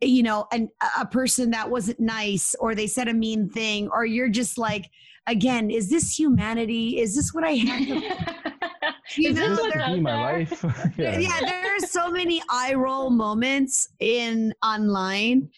you 0.00 0.22
know 0.22 0.46
an, 0.52 0.68
a 0.98 1.06
person 1.06 1.50
that 1.50 1.68
wasn't 1.70 1.98
nice 1.98 2.54
or 2.60 2.74
they 2.74 2.86
said 2.86 3.08
a 3.08 3.14
mean 3.14 3.48
thing 3.48 3.88
or 3.92 4.04
you're 4.04 4.28
just 4.28 4.58
like 4.58 4.88
again 5.26 5.70
is 5.70 5.90
this 5.90 6.16
humanity? 6.18 7.00
Is 7.00 7.16
this 7.16 7.32
what 7.34 7.44
i 7.44 7.52
have 7.52 7.86
to 7.86 8.45
You 9.16 9.30
Is 9.30 9.36
know, 9.36 9.54
this 9.56 9.72
there- 9.74 9.94
Be 9.94 10.00
my 10.00 10.22
life. 10.22 10.64
yeah. 10.98 11.18
yeah. 11.18 11.40
there 11.40 11.76
are 11.76 11.80
so 11.80 12.10
many 12.10 12.42
eye 12.50 12.74
roll 12.74 13.10
moments 13.10 13.88
in 14.00 14.52
online 14.64 15.48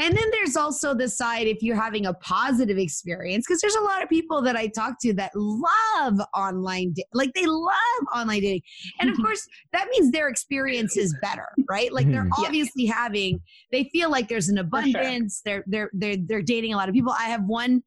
and 0.00 0.16
then 0.16 0.24
there's 0.32 0.56
also 0.56 0.92
the 0.94 1.08
side 1.08 1.46
if 1.46 1.62
you're 1.62 1.80
having 1.80 2.06
a 2.06 2.14
positive 2.14 2.78
experience 2.78 3.44
because 3.46 3.60
there's 3.60 3.74
a 3.76 3.80
lot 3.80 4.02
of 4.02 4.08
people 4.08 4.42
that 4.42 4.56
i 4.56 4.66
talk 4.66 4.94
to 5.00 5.12
that 5.12 5.30
love 5.34 6.18
online 6.34 6.92
da- 6.94 7.04
like 7.12 7.32
they 7.34 7.46
love 7.46 7.72
online 8.14 8.40
dating 8.40 8.62
and 9.00 9.10
of 9.10 9.16
course 9.16 9.46
that 9.72 9.86
means 9.90 10.10
their 10.10 10.28
experience 10.28 10.96
is 10.96 11.14
better 11.22 11.46
right 11.68 11.92
like 11.92 12.10
they're 12.10 12.24
Mhm. 12.24 12.30
Yeah. 12.38 12.46
obviously 12.46 12.86
having 12.86 13.40
they 13.70 13.84
feel 13.92 14.10
like 14.10 14.28
there's 14.28 14.48
an 14.48 14.56
sure. 14.56 14.64
abundance 14.64 15.42
they're 15.44 15.62
they're 15.66 15.90
they're 15.92 16.16
they're 16.26 16.42
dating 16.42 16.72
a 16.72 16.76
lot 16.76 16.88
of 16.88 16.94
people 16.94 17.12
i 17.18 17.24
have 17.24 17.44
one 17.44 17.82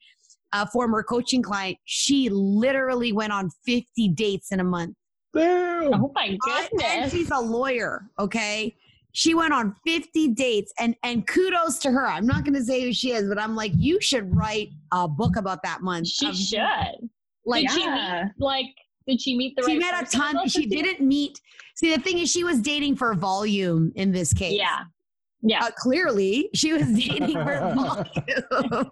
uh, 0.53 0.65
former 0.67 1.03
coaching 1.03 1.41
client 1.41 1.77
she 1.85 2.29
literally 2.29 3.11
went 3.11 3.33
on 3.33 3.49
50 3.65 4.09
dates 4.15 4.51
in 4.53 4.59
a 4.61 4.63
month 4.63 4.95
Damn. 5.37 5.93
Oh 5.93 6.11
my 6.15 6.21
I- 6.21 6.27
and 6.27 6.39
goodness. 6.79 7.11
she's 7.11 7.31
a 7.31 7.39
lawyer, 7.39 8.09
okay? 8.19 8.75
She 9.13 9.33
went 9.33 9.53
on 9.53 9.75
50 9.85 10.29
dates 10.29 10.71
and 10.79 10.95
and 11.03 11.25
kudos 11.25 11.79
to 11.79 11.91
her. 11.91 12.07
I'm 12.07 12.27
not 12.27 12.43
going 12.43 12.53
to 12.53 12.63
say 12.63 12.81
who 12.83 12.93
she 12.93 13.11
is, 13.13 13.27
but 13.27 13.39
I'm 13.39 13.55
like 13.55 13.71
you 13.75 13.99
should 14.01 14.35
write 14.35 14.69
a 14.91 15.07
book 15.07 15.37
about 15.37 15.63
that 15.63 15.81
month. 15.81 16.07
She 16.07 16.27
of- 16.27 16.35
should. 16.35 17.09
Like 17.45 17.63
did 17.67 17.71
she 17.71 17.87
meet 17.89 18.23
like 18.37 18.65
did 19.07 19.21
she 19.21 19.37
meet 19.37 19.55
the 19.55 19.63
she 19.63 19.73
right 19.73 19.79
met 19.79 19.93
a 20.01 20.05
person 20.05 20.21
in 20.21 20.33
ton 20.35 20.47
she 20.49 20.65
didn't 20.65 20.99
meet 21.07 21.39
See, 21.75 21.95
the 21.95 22.01
thing 22.01 22.17
is 22.17 22.29
she 22.31 22.43
was 22.43 22.59
dating 22.59 22.95
for 22.95 23.13
volume 23.13 23.91
in 23.95 24.11
this 24.11 24.33
case. 24.33 24.57
Yeah. 24.57 24.79
Yeah. 25.43 25.63
Uh, 25.65 25.69
clearly, 25.77 26.49
she 26.55 26.73
was 26.73 26.87
dating 26.93 27.33
for 27.33 27.73
volume. 27.75 28.91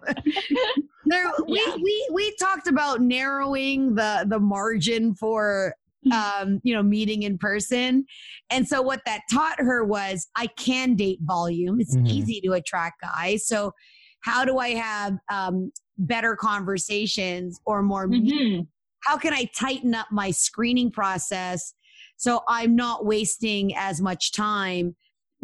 there, 1.06 1.30
we, 1.48 1.60
Yeah. 1.66 1.76
we 1.82 2.08
we 2.12 2.34
talked 2.36 2.68
about 2.68 3.00
narrowing 3.00 3.94
the 3.94 4.24
the 4.28 4.38
margin 4.38 5.14
for 5.14 5.74
um 6.12 6.60
you 6.62 6.74
know 6.74 6.82
meeting 6.82 7.22
in 7.22 7.38
person 7.38 8.04
and 8.50 8.66
so 8.68 8.80
what 8.82 9.00
that 9.06 9.20
taught 9.32 9.58
her 9.58 9.84
was 9.84 10.28
i 10.36 10.46
can 10.58 10.94
date 10.94 11.18
volume 11.22 11.80
it's 11.80 11.96
Mhm. 11.96 12.08
easy 12.08 12.40
to 12.44 12.52
attract 12.52 13.00
guys 13.02 13.46
so 13.46 13.72
how 14.20 14.44
do 14.44 14.58
i 14.58 14.68
have 14.70 15.16
um 15.30 15.70
better 15.98 16.36
conversations 16.36 17.58
or 17.64 17.82
more 17.82 18.06
Mhm. 18.08 18.66
how 19.04 19.16
can 19.16 19.32
I 19.32 19.48
tighten 19.58 19.94
up 19.94 20.08
my 20.10 20.30
screening 20.30 20.90
process 20.90 21.72
so 22.16 22.40
I'm 22.48 22.74
not 22.76 23.04
wasting 23.06 23.74
as 23.76 24.00
much 24.00 24.32
time 24.32 24.96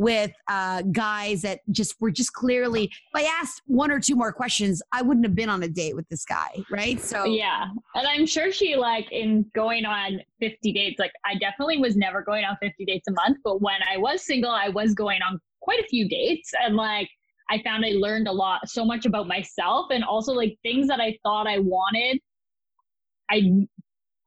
with 0.02 0.32
uh, 0.48 0.82
guys 0.82 1.42
that 1.42 1.60
just 1.70 1.94
were 2.00 2.10
just 2.10 2.32
clearly. 2.32 2.84
If 2.84 3.14
I 3.14 3.22
asked 3.22 3.62
one 3.66 3.90
or 3.90 4.00
two 4.00 4.16
more 4.16 4.32
questions, 4.32 4.82
I 4.92 5.00
wouldn't 5.00 5.24
have 5.24 5.36
been 5.36 5.48
on 5.48 5.62
a 5.62 5.68
date 5.68 5.94
with 5.94 6.08
this 6.08 6.24
guy, 6.24 6.62
right? 6.70 7.00
So 7.00 7.24
Yeah. 7.24 7.66
And 7.94 8.06
I'm 8.06 8.26
sure 8.26 8.50
she 8.52 8.76
like 8.76 9.10
in 9.12 9.46
going 9.54 9.84
on 9.84 10.20
50 10.40 10.72
dates, 10.72 10.98
like 10.98 11.12
I 11.24 11.36
definitely 11.36 11.78
was 11.78 11.96
never 11.96 12.22
going 12.22 12.44
on 12.44 12.56
50 12.60 12.84
dates 12.84 13.06
a 13.08 13.12
month, 13.12 13.38
but 13.44 13.62
when 13.62 13.80
I 13.90 13.96
was 13.96 14.26
single, 14.26 14.50
I 14.50 14.68
was 14.68 14.92
going 14.92 15.22
on 15.22 15.40
quite 15.60 15.78
a 15.78 15.86
few 15.86 16.08
dates 16.08 16.50
and 16.60 16.74
like 16.74 17.08
I 17.48 17.62
found 17.62 17.84
I 17.84 17.90
learned 17.90 18.28
a 18.28 18.32
lot 18.32 18.68
so 18.68 18.84
much 18.84 19.06
about 19.06 19.28
myself 19.28 19.86
and 19.90 20.02
also 20.02 20.32
like 20.32 20.58
things 20.62 20.88
that 20.88 21.00
I 21.00 21.16
thought 21.22 21.46
I 21.46 21.58
wanted. 21.60 22.18
I 23.30 23.66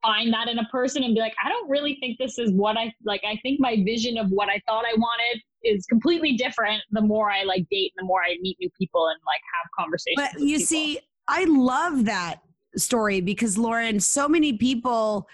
find 0.02 0.32
that 0.32 0.48
in 0.48 0.58
a 0.58 0.64
person 0.66 1.02
and 1.02 1.14
be 1.14 1.20
like, 1.20 1.34
I 1.44 1.48
don't 1.48 1.68
really 1.68 1.96
think 2.00 2.18
this 2.18 2.38
is 2.38 2.52
what 2.52 2.76
I 2.76 2.92
like. 3.04 3.22
I 3.26 3.38
think 3.42 3.60
my 3.60 3.82
vision 3.84 4.18
of 4.18 4.28
what 4.30 4.48
I 4.48 4.60
thought 4.66 4.84
I 4.84 4.94
wanted 4.96 5.42
is 5.64 5.84
completely 5.86 6.34
different 6.34 6.82
the 6.92 7.00
more 7.00 7.30
I 7.30 7.42
like 7.42 7.66
date 7.70 7.92
and 7.96 8.04
the 8.04 8.06
more 8.06 8.20
I 8.22 8.36
meet 8.40 8.56
new 8.60 8.70
people 8.78 9.08
and 9.08 9.18
like 9.26 9.40
have 9.54 9.70
conversations. 9.78 10.28
but 10.32 10.40
you 10.40 10.58
people. 10.58 10.66
see, 10.66 11.00
I 11.28 11.44
love 11.44 12.04
that 12.04 12.36
story 12.76 13.20
because 13.20 13.58
Lauren, 13.58 13.98
so 14.00 14.28
many 14.28 14.56
people 14.56 15.28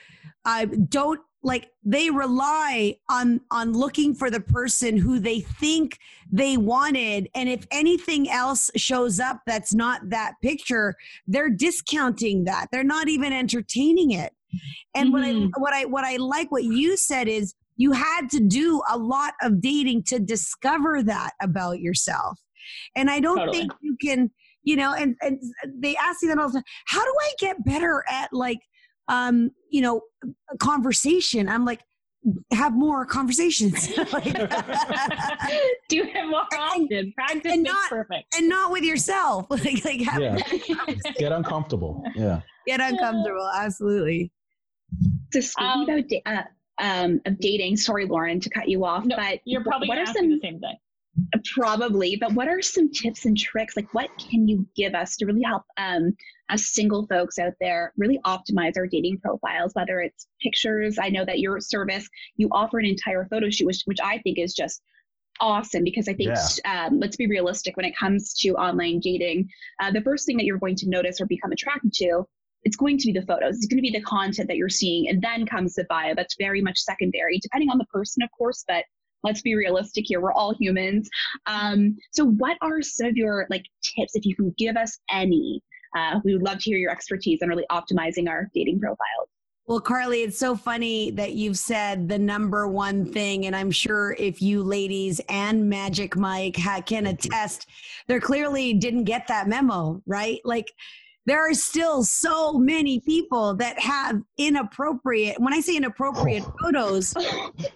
uh, 0.45 0.67
don't 0.89 1.21
like 1.43 1.71
they 1.85 2.11
rely 2.11 2.97
on 3.11 3.41
on 3.51 3.73
looking 3.73 4.15
for 4.15 4.31
the 4.31 4.41
person 4.41 4.97
who 4.97 5.19
they 5.19 5.41
think 5.41 5.99
they 6.31 6.57
wanted 6.57 7.29
and 7.35 7.49
if 7.49 7.67
anything 7.71 8.31
else 8.31 8.71
shows 8.77 9.19
up 9.21 9.41
that's 9.47 9.75
not 9.75 10.01
that 10.09 10.35
picture 10.43 10.95
they're 11.27 11.51
discounting 11.51 12.45
that 12.45 12.67
they're 12.71 12.85
not 12.85 13.09
even 13.09 13.33
entertaining 13.33 14.13
it 14.13 14.33
and 14.95 15.13
what 15.13 15.23
i 15.25 15.33
Mhm. 15.33 15.51
what 15.59 15.73
i 15.73 15.85
what 15.85 16.05
i 16.05 16.17
like 16.17 16.51
what 16.53 16.65
you 16.65 16.97
said 16.97 17.29
is 17.29 17.55
you 17.77 17.93
had 17.93 18.29
to 18.31 18.41
do 18.41 18.81
a 18.91 18.97
lot 18.99 19.35
of 19.43 19.61
dating 19.61 20.05
to 20.05 20.19
discover 20.21 21.03
that 21.03 21.31
about 21.41 21.81
yourself 21.81 22.39
and 22.95 23.11
i 23.11 23.19
don't 23.19 23.39
Totally. 23.39 23.59
think 23.61 23.73
you 23.81 23.97
can 24.01 24.31
you 24.63 24.77
know 24.77 24.95
and 24.95 25.17
and 25.23 25.41
they 25.81 25.97
ask 25.97 26.23
me 26.23 26.29
that 26.29 26.39
all 26.39 26.49
the 26.49 26.55
time 26.55 26.65
how 26.87 27.05
do 27.05 27.15
i 27.21 27.33
get 27.39 27.65
better 27.65 28.05
at 28.09 28.33
like 28.33 28.61
um 29.09 29.51
you 29.71 29.81
know 29.81 30.01
a 30.51 30.57
conversation 30.59 31.49
i'm 31.49 31.65
like 31.65 31.81
have 32.53 32.73
more 32.73 33.05
conversations 33.05 33.91
Like- 34.13 34.25
do 35.89 36.05
it 36.05 36.29
more 36.29 36.45
And- 36.77 37.15
Practice 37.15 37.53
and 37.53 37.63
not- 37.65 37.89
perfect. 37.91 38.35
and 38.37 38.49
not 38.49 38.71
with 38.71 38.85
yourself 38.85 39.47
like 39.51 39.85
like 39.85 40.01
have 40.03 40.21
Yeah. 40.21 40.39
Get 41.19 41.33
uncomfortable. 41.33 42.03
Yeah. 42.15 42.43
get 42.67 42.81
uncomfortable 42.81 43.51
absolutely 43.55 44.31
So 45.33 45.41
speaking 45.41 45.69
Um, 45.69 45.83
about 45.89 46.09
da- 46.09 46.23
uh, 46.27 46.43
um, 46.79 47.21
of 47.27 47.39
dating, 47.39 47.77
sorry, 47.77 48.07
Lauren, 48.07 48.41
to 48.41 48.51
cut 48.51 48.69
you 48.69 48.85
off, 48.85 49.05
No, 49.05 49.17
but 49.17 49.41
You're 49.45 49.63
probably 49.65 49.89
what 49.89 49.99
are 49.99 50.07
some 50.07 50.31
the 50.31 50.39
same 50.43 50.59
thing. 50.61 50.77
probably, 51.55 52.17
but 52.17 52.33
what 52.33 52.49
are 52.49 52.61
some 52.63 52.91
tips 52.91 53.25
and 53.27 53.37
tricks? 53.37 53.77
Like, 53.77 53.93
what 53.95 54.09
can 54.19 54.49
you 54.49 54.67
give 54.75 54.95
us 54.95 55.17
to 55.19 55.27
really 55.27 55.43
help 55.43 55.63
um, 55.77 56.15
us 56.53 56.67
single 56.67 57.07
folks 57.07 57.39
out 57.39 57.53
there 57.61 57.93
really 57.97 58.19
optimize 58.25 58.77
our 58.77 58.87
dating 58.87 59.19
profiles? 59.19 59.73
Whether 59.75 60.01
it's 60.01 60.27
pictures, 60.41 60.99
I 61.01 61.09
know 61.09 61.25
that 61.25 61.41
your 61.41 61.61
service 61.61 62.09
you 62.37 62.49
offer 62.53 62.79
an 62.79 62.87
entire 62.87 63.27
photo 63.31 63.51
shoot, 63.51 63.67
which 63.67 63.83
which 63.87 64.01
I 64.03 64.19
think 64.19 64.39
is 64.39 64.55
just 64.55 64.83
awesome 65.41 65.83
because 65.83 66.09
I 66.09 66.15
think 66.15 66.31
um, 66.65 67.01
let's 67.01 67.17
be 67.17 67.27
realistic 67.27 67.77
when 67.77 67.87
it 67.87 67.97
comes 67.97 68.35
to 68.41 68.51
online 68.51 69.01
dating. 69.01 69.49
Uh, 69.81 69.91
the 69.91 70.03
first 70.03 70.27
thing 70.27 70.37
that 70.37 70.45
you're 70.45 70.59
going 70.59 70.77
to 70.77 70.89
notice 70.89 71.21
or 71.21 71.27
become 71.27 71.53
attracted 71.53 71.93
to 71.95 72.25
it's 72.65 72.77
going 72.77 72.99
to 72.99 73.07
be 73.07 73.19
the 73.19 73.27
photos. 73.27 73.57
It's 73.57 73.67
going 73.67 73.79
to 73.79 73.83
be 73.83 73.91
the 73.91 74.05
content 74.05 74.49
that 74.49 74.57
you're 74.57 74.69
seeing, 74.69 75.09
and 75.09 75.21
then 75.21 75.47
comes 75.47 75.75
the 75.75 75.85
bio. 75.89 76.15
That's 76.15 76.37
very 76.39 76.61
much 76.61 76.79
secondary, 76.79 77.39
depending 77.39 77.71
on 77.71 77.79
the 77.79 77.87
person, 77.87 78.23
of 78.23 78.31
course. 78.37 78.65
But 78.67 78.85
let's 79.25 79.43
be 79.43 79.55
realistic 79.55 80.05
here. 80.07 80.21
We're 80.21 80.33
all 80.33 80.55
humans. 80.55 81.09
Um, 81.47 81.97
so, 82.13 82.25
what 82.25 82.57
are 82.63 82.83
some 82.83 83.09
of 83.09 83.17
your 83.17 83.47
like 83.51 83.65
tips, 83.83 84.15
if 84.15 84.25
you 84.25 84.37
can 84.37 84.55
give 84.57 84.77
us 84.77 84.99
any? 85.11 85.61
Uh, 85.97 86.21
we 86.25 86.33
would 86.33 86.43
love 86.43 86.59
to 86.59 86.71
hear 86.71 86.79
your 86.79 86.91
expertise 86.91 87.41
on 87.43 87.49
really 87.49 87.67
optimizing 87.71 88.29
our 88.29 88.49
dating 88.55 88.81
profiles. 88.81 89.29
Well, 89.67 89.81
Carly, 89.81 90.23
it's 90.23 90.39
so 90.39 90.57
funny 90.57 91.13
that 91.13 91.35
you've 91.35 91.57
said 91.59 92.09
the 92.09 92.19
number 92.19 92.67
one 92.67 93.05
thing, 93.05 93.47
and 93.47 93.55
I'm 93.55 93.71
sure 93.71 94.17
if 94.19 94.43
you 94.43 94.63
ladies 94.63 95.21
and 95.29 95.69
Magic 95.69 96.17
Mike 96.17 96.57
ha- 96.57 96.81
can 96.85 97.07
attest, 97.07 97.69
they 98.09 98.19
clearly 98.19 98.75
didn't 98.75 99.05
get 99.05 99.29
that 99.29 99.47
memo, 99.49 100.03
right? 100.07 100.41
Like, 100.45 100.73
there 101.27 101.49
are 101.49 101.55
still 101.55 102.03
so 102.03 102.55
many 102.55 102.99
people 103.01 103.55
that 103.55 103.79
have 103.79 104.21
inappropriate. 104.39 105.39
When 105.39 105.53
I 105.55 105.61
say 105.61 105.77
inappropriate 105.77 106.43
photos, 106.61 107.13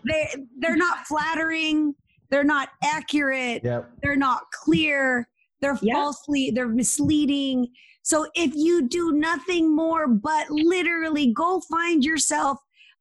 they 0.04 0.34
they're 0.58 0.74
not 0.76 1.06
flattering, 1.06 1.94
they're 2.30 2.42
not 2.42 2.70
accurate, 2.82 3.62
Yep. 3.62 3.90
they're 4.02 4.16
not 4.16 4.42
clear 4.52 5.28
they're 5.62 5.78
Yeah. 5.80 5.94
falsely 5.94 6.50
they're 6.50 6.68
misleading 6.68 7.68
so 8.06 8.24
if 8.36 8.52
you 8.54 8.86
do 8.88 9.10
nothing 9.12 9.74
more 9.74 10.06
but 10.06 10.48
literally 10.48 11.32
go 11.32 11.60
find 11.68 12.04
yourself 12.04 12.58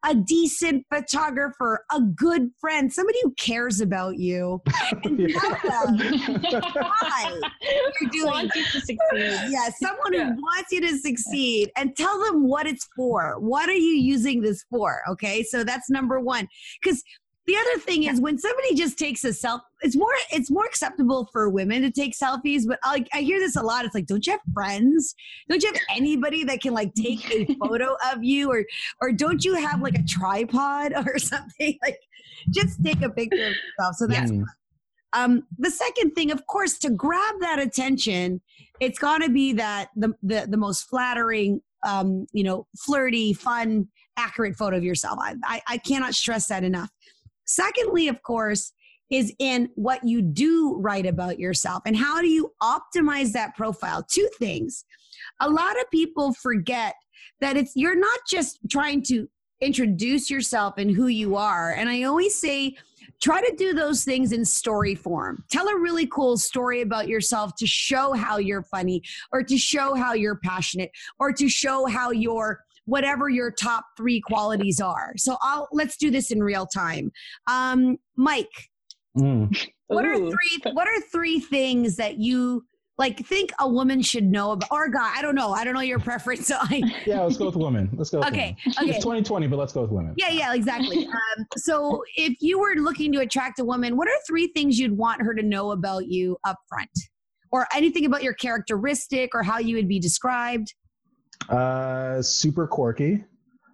a 0.08 0.14
decent 0.14 0.86
photographer, 0.94 1.84
a 1.92 2.00
good 2.00 2.50
friend, 2.60 2.92
somebody 2.94 3.18
who 3.24 3.32
cares 3.40 3.82
about 3.82 4.18
you, 4.18 4.62
and 5.04 5.20
Yeah. 5.32 5.40
tell 5.64 5.98
them 5.98 6.10
why 6.74 7.40
you're 8.02 8.10
doing 8.12 8.26
Want 8.26 8.52
you 8.56 8.64
to 8.66 8.72
succeed. 8.82 8.98
yeah, 9.50 9.70
someone 9.82 10.14
Yeah. 10.14 10.26
who 10.34 10.42
wants 10.42 10.72
you 10.72 10.82
to 10.82 10.98
succeed 11.00 11.72
and 11.76 11.96
tell 11.96 12.24
them 12.24 12.48
what 12.48 12.68
it's 12.68 12.88
for. 12.96 13.40
What 13.40 13.68
are 13.70 13.74
you 13.74 13.96
using 13.96 14.42
this 14.42 14.64
for? 14.70 15.02
Okay. 15.10 15.42
So 15.44 15.64
that's 15.64 15.90
number 15.90 16.20
one. 16.20 16.48
Because 16.84 17.04
the 17.48 17.56
other 17.56 17.80
thing 17.80 18.04
is 18.04 18.20
when 18.20 18.40
somebody 18.40 18.74
just 18.74 18.98
takes 18.98 19.24
a 19.24 19.32
self, 19.32 19.62
it's 19.82 19.96
more 19.96 20.12
it's 20.32 20.50
more 20.50 20.66
acceptable 20.66 21.30
for 21.32 21.48
women 21.50 21.84
to 21.84 21.92
take 21.92 22.18
selfies. 22.18 22.64
But 22.68 22.80
I, 22.84 23.06
I 23.14 23.22
hear 23.22 23.40
this 23.40 23.56
a 23.56 23.62
lot. 23.62 23.86
It's 23.86 23.94
like, 23.94 24.08
don't 24.08 24.26
you 24.26 24.32
have 24.34 24.42
friends? 24.54 25.14
Don't 25.48 25.62
you 25.62 25.72
have 25.72 25.82
anybody 25.96 26.44
that 26.46 26.62
can 26.62 26.74
like 26.74 26.94
take 26.96 27.24
a 27.32 27.54
photo 27.62 27.96
of 28.12 28.24
you, 28.24 28.50
or 28.52 28.66
or 29.02 29.12
don't 29.12 29.46
you 29.46 29.54
have 29.56 29.82
like 29.82 29.96
a 29.96 30.04
tripod 30.04 30.94
or 31.06 31.20
something? 31.20 31.78
Like, 31.84 32.00
just 32.50 32.84
take 32.84 33.02
a 33.04 33.10
picture 33.10 33.48
of 33.48 33.54
yourself. 33.54 33.96
So 33.98 34.08
that's 34.08 34.32
Mm. 34.32 34.44
um, 35.14 35.44
the 35.60 35.70
second 35.72 36.12
thing, 36.12 36.32
of 36.32 36.46
course, 36.48 36.78
to 36.80 36.90
grab 36.90 37.36
that 37.42 37.60
attention, 37.60 38.42
it's 38.80 38.98
got 39.00 39.20
to 39.20 39.30
be 39.30 39.54
that 39.54 39.90
the, 39.96 40.14
the 40.24 40.48
the 40.50 40.58
most 40.58 40.90
flattering, 40.90 41.62
um, 41.86 42.26
you 42.34 42.44
know, 42.44 42.66
flirty, 42.78 43.34
fun, 43.34 43.88
accurate 44.18 44.56
photo 44.56 44.78
of 44.78 44.84
yourself. 44.84 45.20
I, 45.22 45.36
I 45.46 45.62
I 45.68 45.78
cannot 45.78 46.16
stress 46.16 46.48
that 46.48 46.64
enough. 46.64 46.90
Secondly, 47.46 48.08
of 48.08 48.22
course, 48.24 48.74
is 49.10 49.34
in 49.40 49.70
what 49.76 50.04
you 50.04 50.22
do 50.22 50.76
write 50.80 51.06
about 51.06 51.40
yourself 51.40 51.84
and 51.86 51.96
how 51.96 52.22
do 52.22 52.28
you 52.28 52.52
optimize 52.62 53.32
that 53.34 53.56
profile. 53.56 54.04
Two 54.04 54.28
things. 54.40 54.84
A 55.40 55.50
lot 55.50 55.80
of 55.80 55.90
people 55.92 56.34
forget 56.34 56.96
that 57.42 57.58
it's 57.58 57.74
you're 57.76 58.00
not 58.00 58.20
just 58.28 58.60
trying 58.70 59.04
to 59.04 59.28
introduce 59.62 60.30
yourself 60.30 60.76
and 60.78 60.92
who 60.92 61.08
you 61.08 61.36
are. 61.36 61.72
And 61.74 61.90
I 61.90 62.04
always 62.04 62.40
say 62.40 62.76
try 63.22 63.42
to 63.42 63.56
do 63.56 63.74
those 63.74 64.04
things 64.04 64.32
in 64.32 64.44
story 64.44 64.96
form. 64.96 65.44
Tell 65.50 65.68
a 65.68 65.80
really 65.80 66.08
cool 66.08 66.38
story 66.38 66.82
about 66.82 67.08
yourself 67.08 67.56
to 67.58 67.68
show 67.68 68.14
how 68.14 68.38
you're 68.38 68.64
funny 68.64 69.02
or 69.32 69.44
to 69.44 69.58
show 69.58 69.96
how 69.96 70.14
you're 70.14 70.40
passionate 70.44 70.92
or 71.20 71.32
to 71.34 71.48
show 71.48 71.86
how 71.86 72.12
you're 72.12 72.65
whatever 72.86 73.30
your 73.30 73.52
top 73.52 73.86
3 73.98 74.22
qualities 74.22 74.80
are. 74.80 75.14
So 75.18 75.38
I'll 75.42 75.68
let's 75.72 75.98
do 75.98 76.10
this 76.12 76.32
in 76.32 76.42
real 76.44 76.66
time. 76.66 77.12
Um 77.48 77.98
Mike, 78.16 78.50
Mm. 79.18 79.56
what 79.88 80.04
are 80.06 80.18
three 80.18 80.72
what 80.74 80.88
are 80.90 81.00
three 81.12 81.40
things 81.40 81.96
that 81.96 82.20
you 82.20 82.66
like 82.98 83.26
think 83.26 83.52
a 83.60 83.68
woman 83.70 84.02
should 84.02 84.26
know 84.26 84.52
about 84.52 84.68
or 84.72 84.90
guy? 84.90 85.14
I 85.16 85.22
don't 85.22 85.36
know. 85.36 85.52
I 85.54 85.64
don't 85.64 85.74
know 85.74 85.80
your 85.82 86.00
preference. 86.10 86.48
So 86.48 86.58
I 86.60 86.82
Yeah, 87.06 87.22
let's 87.24 87.38
go 87.38 87.46
with 87.46 87.56
women. 87.56 87.90
Let's 87.94 88.10
go 88.10 88.20
with 88.20 88.28
Okay. 88.28 88.56
women. 88.66 88.80
Okay. 88.82 88.90
It's 88.96 89.04
2020, 89.04 89.48
but 89.48 89.58
let's 89.58 89.72
go 89.74 89.82
with 89.84 89.92
women. 89.92 90.14
Yeah, 90.18 90.30
yeah, 90.30 90.54
exactly. 90.54 91.06
Um, 91.08 91.46
so, 91.58 92.04
if 92.18 92.36
you 92.42 92.60
were 92.60 92.76
looking 92.76 93.12
to 93.14 93.20
attract 93.20 93.60
a 93.60 93.64
woman, 93.66 93.96
what 93.98 94.08
are 94.10 94.18
three 94.28 94.48
things 94.48 94.78
you'd 94.80 94.98
want 94.98 95.22
her 95.22 95.34
to 95.34 95.44
know 95.44 95.72
about 95.72 96.08
you 96.08 96.38
up 96.46 96.58
front? 96.68 96.90
Or 97.52 97.68
anything 97.74 98.06
about 98.06 98.22
your 98.22 98.34
characteristic 98.34 99.34
or 99.34 99.44
how 99.44 99.60
you 99.60 99.76
would 99.78 99.88
be 99.88 100.00
described? 100.00 100.74
Uh, 101.50 102.22
super 102.22 102.66
quirky. 102.68 103.24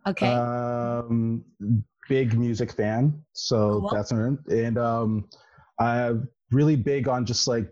Okay. 0.07 0.27
Um, 0.27 1.43
big 2.09 2.37
music 2.37 2.71
fan. 2.73 3.23
So 3.33 3.79
Cool. 3.81 3.89
that's 3.93 4.11
an, 4.11 4.39
and 4.49 4.77
um, 4.77 5.29
I'm 5.79 6.27
really 6.51 6.75
big 6.75 7.07
on 7.07 7.25
just 7.25 7.47
like 7.47 7.69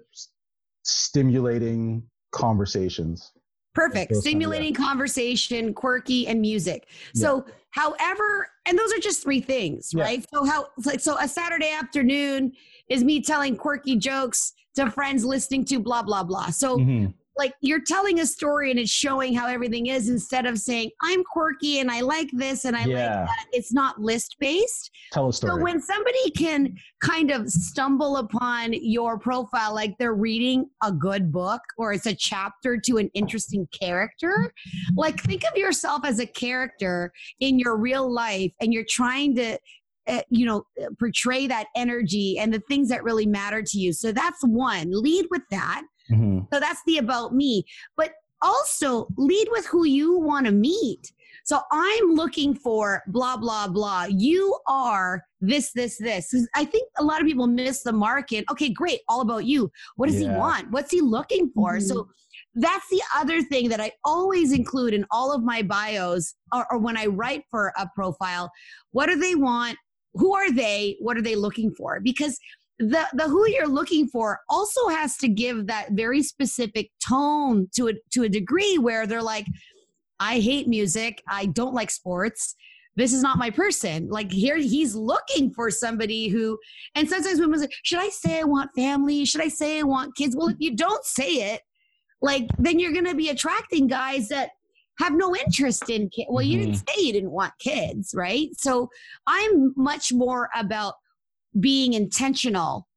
stimulating 0.83 2.03
conversations. 2.31 3.31
Perfect. 3.75 3.95
those 3.95 4.07
kind 4.07 4.17
of- 4.17 4.21
Stimulating 4.23 4.73
conversation, 4.73 5.73
quirky, 5.73 6.27
and 6.27 6.41
music. 6.41 6.87
So, 7.13 7.45
however, 7.71 8.47
and 8.65 8.77
those 8.77 8.91
are 8.93 8.99
just 8.99 9.21
three 9.23 9.41
things, 9.41 9.91
Yeah. 9.93 10.03
right? 10.03 10.25
So, 10.33 10.43
how, 10.43 10.67
like, 10.85 10.99
so 10.99 11.17
a 11.19 11.27
Saturday 11.27 11.71
afternoon 11.71 12.51
is 12.89 13.03
me 13.03 13.21
telling 13.21 13.55
quirky 13.55 13.95
jokes 13.95 14.53
to 14.75 14.89
friends 14.91 15.23
listening 15.23 15.65
to 15.65 15.79
blah, 15.79 16.01
blah, 16.03 16.23
blah. 16.23 16.47
So, 16.49 16.77
Mhm. 16.77 17.13
Like 17.39 17.53
you're 17.61 17.81
telling 17.81 18.19
a 18.19 18.25
story 18.25 18.69
and 18.69 18.79
it's 18.79 18.91
showing 18.91 19.33
how 19.33 19.47
everything 19.47 19.87
is 19.87 20.09
instead 20.09 20.45
of 20.45 20.59
saying 20.59 20.91
i'm 21.01 21.23
quirky 21.23 21.79
and 21.79 21.89
i 21.89 22.01
like 22.01 22.29
this 22.33 22.65
and 22.65 22.75
i 22.75 22.81
like 22.81 22.95
that. 22.95 23.45
It's 23.51 23.73
not 23.73 23.99
list 23.99 24.35
based 24.39 24.91
Tell 25.11 25.29
a 25.29 25.33
story. 25.33 25.53
so 25.53 25.63
when 25.63 25.81
somebody 25.81 26.29
can 26.31 26.75
kind 27.01 27.31
of 27.31 27.49
stumble 27.49 28.17
upon 28.17 28.73
your 28.73 29.17
profile 29.17 29.73
like 29.73 29.97
they're 29.97 30.13
reading 30.13 30.69
a 30.83 30.91
good 30.91 31.31
book 31.31 31.61
or 31.77 31.93
it's 31.93 32.05
a 32.05 32.13
chapter 32.13 32.77
to 32.77 32.97
an 32.97 33.09
interesting 33.13 33.67
character 33.71 34.53
like 34.95 35.19
think 35.23 35.43
of 35.49 35.57
yourself 35.57 36.01
as 36.05 36.19
a 36.19 36.27
character 36.27 37.11
in 37.39 37.57
your 37.57 37.77
real 37.77 38.11
life 38.11 38.51
and 38.61 38.73
you're 38.73 38.85
trying 38.87 39.33
to 39.35 39.57
uh, 40.07 40.21
you 40.29 40.45
know 40.45 40.63
portray 40.97 41.47
that 41.47 41.67
energy 41.75 42.37
and 42.39 42.53
the 42.53 42.61
things 42.67 42.89
that 42.89 43.03
really 43.03 43.27
matter 43.27 43.61
to 43.61 43.77
you. 43.77 43.93
So 43.93 44.11
that's 44.11 44.41
one. 44.43 44.89
Lead 44.91 45.27
with 45.29 45.43
that 45.51 45.83
Mhm. 46.11 46.47
so 46.53 46.59
that's 46.59 46.81
the 46.85 46.97
about 46.97 47.33
me. 47.33 47.65
But 47.95 48.13
also 48.41 49.07
lead 49.17 49.47
with 49.51 49.65
who 49.65 49.85
you 49.85 50.17
want 50.17 50.45
to 50.45 50.51
meet. 50.51 51.11
So 51.43 51.59
I'm 51.71 52.11
looking 52.13 52.53
for 52.53 53.01
blah, 53.07 53.35
blah, 53.37 53.67
blah. 53.67 54.05
You 54.09 54.57
are 54.67 55.25
this, 55.41 55.71
this, 55.71 55.97
this. 55.97 56.33
I 56.55 56.63
think 56.63 56.89
a 56.97 57.03
lot 57.03 57.21
of 57.21 57.27
people 57.27 57.47
miss 57.47 57.81
the 57.83 57.91
market. 57.91 58.45
Okay, 58.51 58.69
great. 58.69 58.99
All 59.09 59.21
about 59.21 59.45
you. 59.45 59.71
What 59.95 60.07
does 60.09 60.19
he 60.19 60.27
want? 60.37 60.69
What's 60.71 60.91
he 60.91 61.01
looking 61.01 61.49
for? 61.55 61.79
So 61.79 62.07
that's 62.55 62.87
the 62.89 63.01
other 63.15 63.41
thing 63.41 63.69
that 63.69 63.81
I 63.81 63.91
always 64.03 64.51
include 64.51 64.93
in 64.93 65.05
all 65.11 65.33
of 65.33 65.43
my 65.43 65.61
bios 65.61 66.35
or, 66.53 66.65
or 66.71 66.77
when 66.77 66.97
I 66.97 67.07
write 67.07 67.43
for 67.49 67.73
a 67.77 67.89
profile. 67.95 68.51
What 68.91 69.07
do 69.07 69.15
they 69.15 69.35
want? 69.35 69.77
Who 70.13 70.35
are 70.35 70.51
they? 70.51 70.97
What 70.99 71.17
are 71.17 71.21
they 71.21 71.35
looking 71.35 71.71
for? 71.73 71.99
Because 71.99 72.37
the 72.79 73.05
the 73.13 73.27
who 73.27 73.47
you're 73.49 73.67
looking 73.67 74.07
for 74.07 74.39
also 74.49 74.87
has 74.87 75.17
to 75.17 75.27
give 75.27 75.67
that 75.67 75.91
very 75.91 76.23
specific 76.23 76.89
tone 77.05 77.67
to 77.75 77.89
a 77.89 77.93
to 78.11 78.23
a 78.23 78.29
degree 78.29 78.77
where 78.77 79.05
they're 79.05 79.21
like 79.21 79.45
i 80.19 80.39
hate 80.39 80.67
music. 80.67 81.21
I 81.27 81.47
don't 81.47 81.73
like 81.73 81.91
sports. 81.91 82.55
This 82.95 83.13
is 83.13 83.21
not 83.21 83.37
my 83.37 83.49
person. 83.49 84.09
Like 84.09 84.31
here 84.31 84.57
he's 84.57 84.95
looking 84.95 85.51
for 85.53 85.69
somebody 85.69 86.29
who 86.29 86.57
and 86.95 87.07
sometimes 87.09 87.39
women 87.39 87.59
say 87.59 87.67
should 87.83 87.99
i 87.99 88.09
say 88.09 88.39
i 88.39 88.43
want 88.43 88.71
family? 88.75 89.25
Should 89.25 89.41
i 89.41 89.49
say 89.49 89.79
i 89.79 89.83
want 89.83 90.15
kids? 90.15 90.35
Well 90.35 90.47
if 90.47 90.57
you 90.59 90.75
don't 90.75 91.03
say 91.03 91.53
it 91.53 91.61
like 92.21 92.47
then 92.57 92.79
you're 92.79 92.93
going 92.93 93.05
to 93.05 93.15
be 93.15 93.29
attracting 93.29 93.87
guys 93.87 94.29
that 94.29 94.51
have 94.99 95.13
no 95.13 95.33
interest 95.35 95.89
in 95.89 96.09
kids 96.09 96.27
well 96.29 96.43
you 96.43 96.59
didn't 96.59 96.75
mm-hmm. 96.75 96.99
say 96.99 97.05
you 97.05 97.13
didn't 97.13 97.31
want 97.31 97.53
kids 97.59 98.13
right? 98.15 98.49
So 98.57 98.89
i'm 99.27 99.73
much 99.75 100.13
more 100.13 100.49
about 100.55 100.95
being 101.59 101.93
intentional 101.93 102.87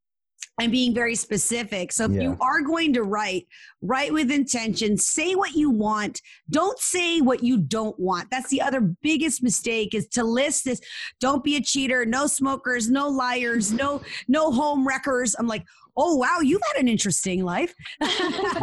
and 0.61 0.71
being 0.71 0.95
very 0.95 1.15
specific. 1.15 1.91
So 1.93 2.05
if 2.05 2.13
Yeah. 2.13 2.23
you 2.23 2.37
are 2.41 2.61
going 2.61 2.93
to 2.93 3.03
write, 3.05 3.47
write 3.81 4.13
with 4.13 4.31
intention, 4.31 4.99
say 4.99 5.35
what 5.35 5.55
you 5.55 5.71
want. 5.71 6.21
Don't 6.51 6.79
say 6.79 7.21
what 7.23 7.43
you 7.43 7.57
don't 7.57 7.99
want. 7.99 8.31
That's 8.31 8.51
the 8.51 8.61
other 8.61 8.81
biggest 8.81 9.43
mistake 9.43 9.95
is 9.95 10.07
to 10.09 10.23
list 10.25 10.65
this. 10.67 10.81
Don't 11.21 11.43
be 11.43 11.57
a 11.57 11.61
cheater, 11.61 12.05
no 12.05 12.27
smokers, 12.27 12.91
no 12.91 13.09
liars, 13.09 13.73
no 13.73 14.03
no 14.29 14.53
home 14.53 14.87
wreckers. 14.87 15.35
I'm 15.39 15.47
like, 15.47 15.65
oh 15.97 16.17
wow, 16.17 16.39
you've 16.41 16.63
had 16.73 16.81
an 16.81 16.89
interesting 16.89 17.45
life. 17.45 17.75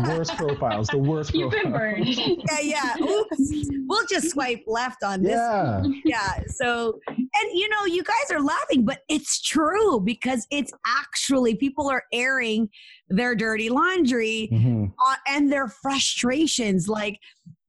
Worst 0.08 0.36
profiles. 0.36 0.88
The 0.88 0.98
worst 0.98 1.34
You've 1.34 1.52
been 1.52 1.72
burned. 1.72 2.08
yeah, 2.08 2.60
yeah. 2.62 2.96
Oops. 3.02 3.70
We'll 3.88 4.06
just 4.08 4.32
swipe 4.32 4.64
left 4.68 5.04
on 5.04 5.22
this 5.24 5.32
Yeah. 5.34 5.82
yeah 6.06 6.40
so 6.48 7.00
and 7.08 7.52
you 7.54 7.68
know 7.70 7.86
you 7.86 8.04
guys 8.04 8.30
are 8.32 8.42
laughing 8.42 8.86
but 8.86 9.00
it's 9.10 9.42
true 9.42 10.00
because 10.00 10.46
it's 10.52 10.72
actually 10.86 11.56
people 11.56 11.90
are 11.90 12.04
airing 12.14 12.70
their 13.10 13.34
dirty 13.36 13.70
laundry 13.70 14.50
Mhm. 14.52 14.92
uh, 15.08 15.16
and 15.28 15.52
their 15.52 15.68
frustrations 15.68 16.88
like 16.88 17.20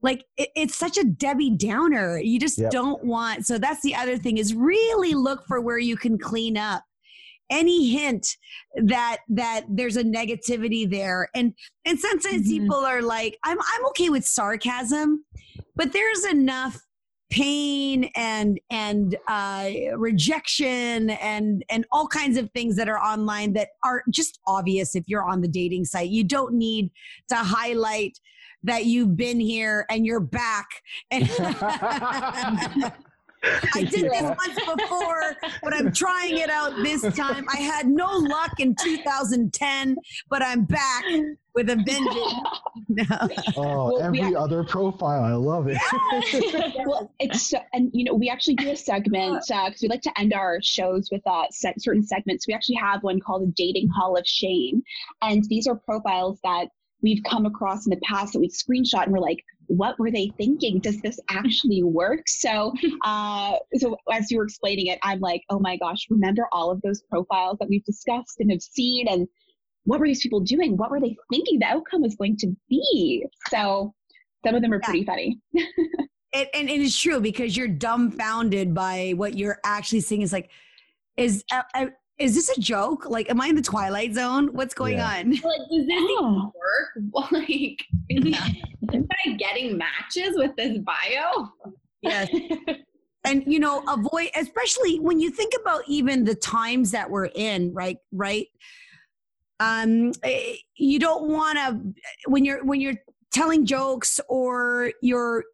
like 0.03 0.25
it, 0.37 0.51
it's 0.57 0.77
such 0.77 0.99
a 0.99 1.05
debbie 1.05 1.51
downer 1.51 2.19
you 2.19 2.39
just 2.39 2.59
Yep. 2.59 2.71
don't 2.71 3.05
want 3.05 3.47
so 3.47 3.57
that's 3.59 3.83
the 3.83 3.95
other 3.95 4.17
thing 4.19 4.37
is 4.39 4.55
really 4.55 5.15
look 5.15 5.47
for 5.47 5.61
where 5.61 5.79
you 5.79 5.97
can 5.97 6.19
clean 6.19 6.57
up 6.59 6.83
any 7.51 7.89
hint 7.89 8.37
that 8.77 9.19
that 9.29 9.67
there's 9.69 9.97
a 9.97 10.05
negativity 10.05 10.89
there. 10.89 11.29
And 11.35 11.55
and 11.85 11.99
sometimes 11.99 12.47
Mhm. 12.47 12.51
people 12.51 12.77
are 12.77 13.03
like 13.03 13.37
i'm 13.45 13.59
i'm 13.61 13.87
okay 13.87 14.09
with 14.11 14.25
sarcasm 14.25 15.25
but 15.77 15.93
there's 15.93 16.25
enough 16.25 16.81
pain 17.31 18.11
and 18.17 18.59
and 18.71 19.17
uh, 19.29 19.71
rejection 19.97 21.11
and 21.11 21.65
and 21.71 21.85
all 21.93 22.07
kinds 22.09 22.37
of 22.37 22.51
things 22.51 22.75
that 22.77 22.89
are 22.89 22.99
online 22.99 23.53
that 23.53 23.69
are 23.85 24.03
just 24.11 24.41
obvious 24.49 24.97
if 24.97 25.05
you're 25.07 25.23
on 25.23 25.41
the 25.41 25.49
dating 25.49 25.85
site. 25.85 26.11
You 26.11 26.25
don't 26.25 26.55
need 26.55 26.91
to 27.29 27.37
highlight 27.37 28.19
that 28.65 28.85
you've 28.87 29.17
been 29.17 29.39
here 29.41 29.87
and 29.91 30.05
you're 30.05 30.19
back. 30.21 30.67
And 31.11 31.29
I 33.75 33.85
did 33.85 34.11
this 34.11 34.23
once 34.23 34.77
before, 34.77 35.37
but 35.63 35.75
I'm 35.75 35.93
trying 35.93 36.39
it 36.39 36.51
out 36.51 36.75
this 36.83 37.03
time. 37.17 37.47
I 37.53 37.57
had 37.57 37.89
no 37.89 38.07
luck 38.07 38.61
in 38.61 38.75
2010, 38.83 39.97
but 40.29 40.43
I'm 40.43 40.65
back 40.65 41.05
with 41.55 41.71
a 41.71 41.77
vengeance. 41.77 42.35
No. 42.89 43.05
Oh, 43.57 43.99
Well, 43.99 44.11
we 44.11 44.21
every 44.21 44.37
other 44.37 44.63
profile. 44.63 45.25
I 45.25 45.33
love 45.33 45.69
it. 45.69 45.79
well, 46.87 47.13
it's 47.19 47.51
so, 47.51 47.59
and 47.73 47.91
you 47.93 48.05
know 48.05 48.15
we 48.15 48.29
actually 48.29 48.57
do 48.57 48.71
a 48.71 48.77
segment 48.77 49.43
because 49.47 49.81
we 49.81 49.89
like 49.89 50.03
to 50.03 50.19
end 50.19 50.33
our 50.33 50.59
shows 50.63 51.09
with 51.11 51.23
uh, 51.27 51.45
set, 51.51 51.81
certain 51.81 52.03
segments. 52.03 52.47
We 52.47 52.55
actually 52.55 52.77
have 52.77 53.03
one 53.03 53.21
called 53.21 53.43
the 53.43 53.53
Dating 53.57 53.89
Hall 53.89 54.17
of 54.17 54.27
Shame, 54.27 54.83
and 55.23 55.45
these 55.49 55.67
are 55.67 55.77
profiles 55.77 56.39
that 56.45 56.69
we've 57.03 57.23
come 57.25 57.47
across 57.47 57.87
in 57.87 57.91
the 57.91 58.01
past 58.03 58.33
that 58.33 58.41
we 58.41 58.49
screenshot 58.49 59.05
and 59.05 59.13
we're 59.13 59.21
like, 59.21 59.43
what 59.71 59.97
were 60.01 60.11
they 60.11 60.33
thinking? 60.37 60.81
Does 60.81 61.01
this 61.01 61.19
actually 61.31 61.85
work? 61.85 62.23
So, 62.27 62.73
uh, 63.05 63.55
so 63.77 63.97
as 64.13 64.29
you 64.29 64.39
were 64.39 64.45
explaining 64.45 64.89
it, 64.89 64.99
I'm 65.05 65.21
like, 65.21 65.43
oh 65.49 65.61
my 65.61 65.77
gosh, 65.77 66.07
remember 66.11 66.49
all 66.51 66.73
of 66.73 66.83
those 66.83 67.03
profiles 67.03 67.59
that 67.61 67.69
we've 67.69 67.85
discussed 67.85 68.41
and 68.41 68.51
have 68.51 68.61
seen, 68.61 69.07
and 69.07 69.29
what 69.85 70.01
were 70.01 70.09
these 70.09 70.23
people 70.23 70.41
doing? 70.41 70.77
What 70.77 70.91
were 70.91 71.01
they 71.01 71.17
thinking 71.33 71.61
the 71.61 71.67
outcome 71.67 72.03
was 72.03 72.17
going 72.17 72.37
to 72.39 72.49
be? 72.69 73.25
So, 73.49 73.95
some 74.45 74.57
of 74.57 74.63
them 74.63 74.73
are 74.73 74.81
Yeah. 74.83 74.91
pretty 74.91 75.05
funny. 75.05 75.39
It, 76.33 76.49
and 76.55 76.69
it 76.69 76.81
is 76.81 76.99
true 76.99 77.21
because 77.21 77.57
you're 77.57 77.69
dumbfounded 77.69 78.75
by 78.75 79.13
what 79.17 79.39
you're 79.39 79.61
actually 79.65 80.01
seeing. 80.01 80.23
Is 80.23 80.33
like, 80.33 80.51
is 81.17 81.45
uh, 81.53 81.63
uh, 81.75 81.87
is 82.21 82.35
this 82.35 82.51
a 82.57 82.61
joke? 82.61 83.09
Like, 83.09 83.31
am 83.31 83.41
I 83.41 83.47
in 83.49 83.57
the 83.57 83.63
Twilight 83.63 84.15
Zone? 84.15 84.49
What's 84.53 84.75
going 84.75 84.99
Yeah. 84.99 85.21
on? 85.21 85.31
Like, 85.31 85.43
does 85.71 85.87
this 85.87 86.03
Oh. 86.19 86.53
work? 86.55 87.33
Like, 87.33 87.79
am 88.93 89.07
I 89.27 89.33
getting 89.39 89.79
matches 89.79 90.35
with 90.37 90.55
this 90.57 90.79
bio? 90.79 91.49
Yes. 92.03 92.29
and 93.25 93.45
you 93.47 93.59
know 93.59 93.83
avoid 93.89 94.29
especially 94.35 94.99
when 94.99 95.21
you 95.21 95.31
think 95.31 95.53
about 95.61 95.83
even 95.87 96.25
the 96.25 96.35
times 96.35 96.91
that 96.91 97.11
we're 97.11 97.27
in 97.35 97.71
right 97.75 97.99
right 98.13 98.47
um 99.61 100.13
eh, 100.23 100.55
you 100.77 100.99
don't 100.99 101.29
want 101.29 101.59
to 101.59 102.31
when 102.31 102.45
you're 102.47 102.65
when 102.65 102.81
you're 102.81 102.95
telling 103.31 103.67
jokes 103.67 104.21
or 104.29 104.91
you're 105.03 105.45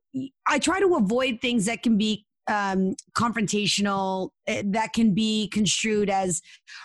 i 0.47 0.59
try 0.61 0.79
to 0.79 0.95
avoid 0.95 1.41
things 1.43 1.65
that 1.67 1.83
can 1.83 1.99
be 1.99 2.25
um 2.49 2.95
confrontational 3.17 4.31
eh, 4.47 4.63
that 4.67 4.93
can 4.93 5.15
be 5.15 5.49
construed 5.49 6.09
as 6.11 6.41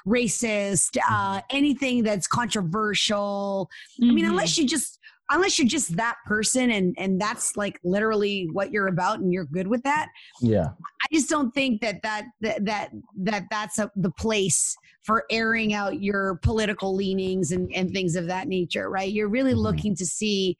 racist 0.08 0.98
uh 1.10 1.42
anything 1.50 2.04
that's 2.04 2.28
controversial 2.28 3.70
I 4.02 4.06
mean, 4.06 4.26
Mm-hmm. 4.26 4.32
unless 4.32 4.58
you 4.58 4.68
just 4.68 4.98
unless 5.30 5.58
you're 5.58 5.68
just 5.68 5.96
that 5.96 6.16
person 6.26 6.72
and 6.72 6.94
and 6.98 7.20
that's 7.22 7.56
like 7.56 7.80
literally 7.84 8.50
what 8.52 8.72
you're 8.72 8.88
about 8.88 9.20
and 9.20 9.32
you're 9.32 9.46
good 9.46 9.68
with 9.68 9.82
that. 9.84 10.10
Yeah. 10.42 10.66
I 11.04 11.08
just 11.16 11.30
don't 11.30 11.52
think 11.54 11.82
that 11.82 12.02
that 12.04 12.26
that 12.42 12.66
that, 12.66 12.90
that 13.18 13.44
that's 13.50 13.80
a, 13.80 13.90
the 13.96 14.12
place 14.12 14.76
for 15.06 15.24
airing 15.32 15.74
out 15.74 16.02
your 16.02 16.36
political 16.44 16.94
leanings 16.96 17.52
and 17.52 17.72
and 17.74 17.92
things 17.92 18.16
of 18.16 18.28
that 18.28 18.48
nature, 18.48 18.90
right? 18.90 19.12
You're 19.12 19.30
really 19.30 19.54
Mhm. 19.54 19.64
looking 19.64 19.96
to 19.96 20.06
see 20.06 20.58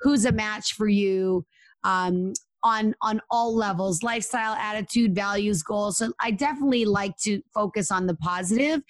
who's 0.00 0.24
a 0.24 0.32
match 0.32 0.74
for 0.74 0.88
you 0.88 1.44
um 1.84 2.32
on 2.64 2.94
on 3.02 3.20
all 3.30 3.54
levels 3.54 4.02
lifestyle 4.02 4.54
attitude 4.54 5.14
values 5.14 5.62
goals 5.62 5.98
so 5.98 6.12
i 6.20 6.30
definitely 6.30 6.84
like 6.84 7.16
to 7.16 7.40
focus 7.52 7.90
on 7.90 8.06
the 8.06 8.14
positive 8.16 8.80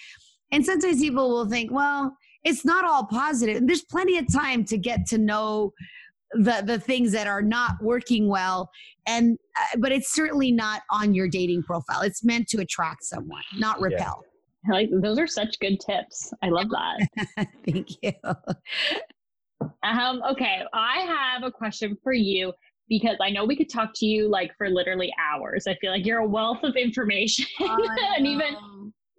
and 0.50 0.64
sometimes 0.64 1.00
people 1.00 1.28
will 1.30 1.48
think 1.48 1.70
well 1.72 2.14
it's 2.44 2.64
not 2.64 2.84
all 2.84 3.04
positive. 3.06 3.64
There's 3.68 3.84
plenty 3.84 4.18
of 4.18 4.26
time 4.32 4.64
to 4.64 4.76
get 4.76 5.06
to 5.10 5.18
know 5.18 5.72
the 6.32 6.60
the 6.66 6.78
things 6.78 7.12
that 7.12 7.28
are 7.28 7.40
not 7.40 7.80
working 7.80 8.26
well 8.26 8.68
and 9.06 9.38
uh, 9.56 9.76
but 9.78 9.92
it's 9.92 10.12
certainly 10.12 10.50
not 10.50 10.82
on 10.90 11.14
your 11.14 11.28
dating 11.28 11.62
profile. 11.62 12.00
It's 12.02 12.24
meant 12.24 12.48
to 12.48 12.60
attract 12.60 13.04
someone, 13.04 13.42
not 13.58 13.76
Yeah. 13.78 13.84
repel. 13.86 14.24
Like 14.68 14.88
those 14.92 15.20
are 15.20 15.28
such 15.28 15.56
good 15.60 15.78
tips. 15.78 16.32
I 16.42 16.48
love 16.48 16.66
that. 16.70 17.46
Thank 17.64 17.90
you. 18.02 18.12
Um, 19.84 20.22
okay, 20.30 20.62
I 20.72 20.98
have 21.00 21.44
a 21.44 21.50
question 21.50 21.96
for 22.02 22.12
you 22.12 22.52
because 22.88 23.16
I 23.20 23.30
know 23.30 23.44
we 23.44 23.56
could 23.56 23.70
talk 23.70 23.90
to 23.96 24.06
you 24.06 24.28
like 24.28 24.52
for 24.58 24.68
literally 24.68 25.12
hours. 25.20 25.66
I 25.66 25.74
feel 25.76 25.90
like 25.90 26.04
you're 26.04 26.18
a 26.18 26.28
wealth 26.28 26.62
of 26.62 26.76
information, 26.76 27.46
and 27.60 28.26
even 28.26 28.56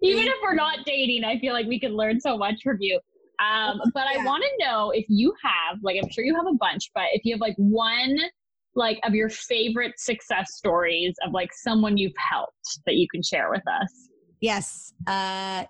even 0.02 0.26
if 0.26 0.34
we're 0.42 0.54
not 0.54 0.80
dating, 0.84 1.24
I 1.24 1.38
feel 1.38 1.54
like 1.54 1.66
we 1.66 1.80
could 1.80 1.92
learn 1.92 2.20
so 2.20 2.36
much 2.36 2.56
from 2.62 2.76
you. 2.80 3.00
Um, 3.40 3.80
but 3.94 4.04
I 4.06 4.24
want 4.24 4.44
to 4.44 4.64
know 4.64 4.90
if 4.90 5.06
you 5.08 5.34
have, 5.42 5.78
like, 5.82 5.96
I'm 6.00 6.08
sure 6.10 6.24
you 6.24 6.34
have 6.36 6.46
a 6.46 6.54
bunch, 6.54 6.90
but 6.94 7.04
if 7.12 7.24
you 7.24 7.34
have 7.34 7.40
like 7.40 7.56
one, 7.56 8.18
like, 8.74 9.00
of 9.04 9.14
your 9.14 9.28
favorite 9.28 9.98
success 9.98 10.54
stories 10.54 11.14
of 11.26 11.32
like 11.32 11.50
someone 11.52 11.96
you've 11.96 12.12
helped 12.16 12.80
that 12.86 12.94
you 12.96 13.06
can 13.10 13.22
share 13.22 13.50
with 13.50 13.62
us. 13.66 14.08
yes. 14.40 14.92
Uh 15.06 15.64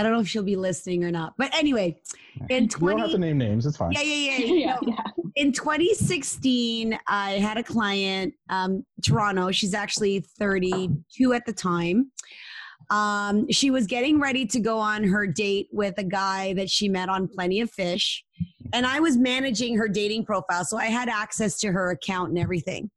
I 0.00 0.02
don't 0.02 0.12
know 0.12 0.20
if 0.20 0.28
she'll 0.28 0.42
be 0.42 0.56
listening 0.56 1.04
or 1.04 1.10
not. 1.10 1.34
But 1.36 1.54
anyway, 1.54 2.00
in 2.48 2.64
You 2.64 2.68
don't 2.68 2.98
have 2.98 3.10
to 3.10 3.18
name 3.18 3.36
names. 3.36 3.66
It's 3.66 3.76
fine. 3.76 3.92
Yeah, 3.92 4.00
yeah, 4.00 4.38
yeah. 4.38 4.54
yeah, 4.54 4.78
No, 4.80 4.94
yeah. 4.96 5.22
in 5.36 5.52
2016 5.52 6.98
i 7.06 7.32
had 7.32 7.56
a 7.56 7.62
client 7.62 8.34
um, 8.48 8.84
toronto 9.02 9.50
she's 9.50 9.74
actually 9.74 10.20
32 10.38 11.32
at 11.32 11.44
the 11.46 11.52
time 11.52 12.10
um, 12.90 13.48
she 13.50 13.70
was 13.70 13.86
getting 13.86 14.18
ready 14.18 14.44
to 14.46 14.58
go 14.58 14.78
on 14.78 15.04
her 15.04 15.26
date 15.26 15.68
with 15.70 15.94
a 15.98 16.04
guy 16.04 16.52
that 16.54 16.68
she 16.68 16.88
met 16.88 17.08
on 17.08 17.28
plenty 17.28 17.60
of 17.60 17.70
fish 17.70 18.24
and 18.72 18.86
i 18.86 18.98
was 19.00 19.16
managing 19.16 19.76
her 19.76 19.88
dating 19.88 20.24
profile 20.24 20.64
so 20.64 20.76
i 20.76 20.86
had 20.86 21.08
access 21.08 21.58
to 21.58 21.70
her 21.70 21.90
account 21.90 22.30
and 22.30 22.38
everything 22.38 22.90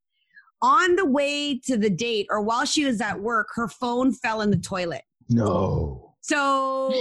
on 0.62 0.96
the 0.96 1.06
way 1.06 1.60
to 1.60 1.78
the 1.78 1.90
date 1.90 2.26
or 2.30 2.42
while 2.42 2.66
she 2.66 2.86
was 2.86 3.00
at 3.02 3.20
work 3.20 3.48
her 3.54 3.68
phone 3.68 4.12
fell 4.12 4.42
in 4.42 4.50
the 4.50 4.58
toilet 4.58 5.04
No. 5.30 6.13
So 6.24 6.92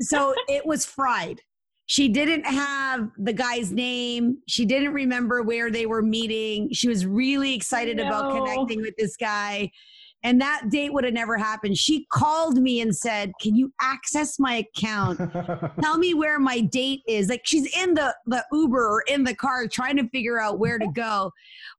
so 0.00 0.34
it 0.48 0.66
was 0.66 0.84
fried. 0.84 1.40
She 1.86 2.08
didn't 2.08 2.44
have 2.44 3.10
the 3.18 3.32
guy's 3.32 3.70
name. 3.70 4.38
She 4.48 4.64
didn't 4.64 4.94
remember 4.94 5.42
where 5.42 5.70
they 5.70 5.84
were 5.84 6.00
meeting. 6.00 6.70
She 6.72 6.88
was 6.88 7.04
really 7.04 7.54
excited 7.54 8.00
about 8.00 8.32
connecting 8.32 8.80
with 8.80 8.94
this 8.96 9.16
guy. 9.16 9.70
And 10.22 10.40
that 10.40 10.70
date 10.70 10.94
would 10.94 11.04
have 11.04 11.12
never 11.12 11.36
happened. 11.36 11.76
She 11.76 12.06
called 12.10 12.56
me 12.56 12.80
and 12.80 12.96
said, 12.96 13.32
Can 13.42 13.54
you 13.54 13.70
access 13.82 14.38
my 14.38 14.64
account? 14.64 15.20
Tell 15.82 15.98
me 15.98 16.14
where 16.14 16.38
my 16.38 16.60
date 16.60 17.02
is. 17.06 17.28
Like 17.28 17.42
she's 17.44 17.76
in 17.76 17.92
the, 17.92 18.16
the 18.24 18.42
Uber 18.50 18.88
or 18.88 19.02
in 19.06 19.24
the 19.24 19.34
car 19.34 19.68
trying 19.68 19.98
to 19.98 20.08
figure 20.08 20.40
out 20.40 20.58
where 20.58 20.78
to 20.78 20.88
go. 20.94 21.30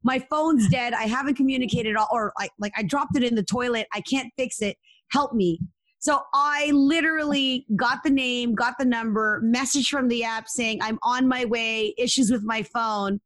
My 0.03 0.19
phone's 0.29 0.69
dead. 0.69 0.93
I 0.93 1.05
haven't 1.05 1.33
communicated 1.33 1.95
all 1.95 2.07
or 2.11 2.31
like 2.39 2.51
like 2.59 2.73
I 2.77 2.83
dropped 2.83 3.17
it 3.17 3.23
in 3.23 3.33
the 3.33 3.43
toilet. 3.43 3.87
I 3.91 4.01
can't 4.01 4.31
fix 4.37 4.61
it. 4.61 4.77
Help 5.09 5.33
me. 5.33 5.59
So 6.05 6.21
I 6.35 6.69
literally 6.71 7.65
got 7.75 8.03
the 8.03 8.11
name, 8.11 8.53
got 8.53 8.75
the 8.77 8.85
number, 8.85 9.39
message 9.41 9.89
from 9.89 10.07
the 10.07 10.23
app 10.23 10.47
saying 10.47 10.77
I'm 10.83 10.99
on 11.01 11.27
my 11.27 11.45
way, 11.45 11.95
issues 11.97 12.29
with 12.29 12.43
my 12.43 12.61
phone. 12.61 13.19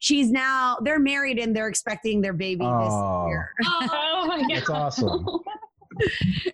She's 0.00 0.32
now 0.32 0.76
they're 0.82 0.98
married 0.98 1.38
and 1.38 1.54
they're 1.54 1.68
expecting 1.68 2.20
their 2.20 2.32
baby 2.32 2.64
Oh. 2.64 3.26
this 3.26 3.30
year. 3.30 3.52
Oh 3.64 4.26
my 4.26 4.38
oh, 4.38 4.40
god. 4.40 4.56
That's 4.56 4.70
awesome. 4.70 5.24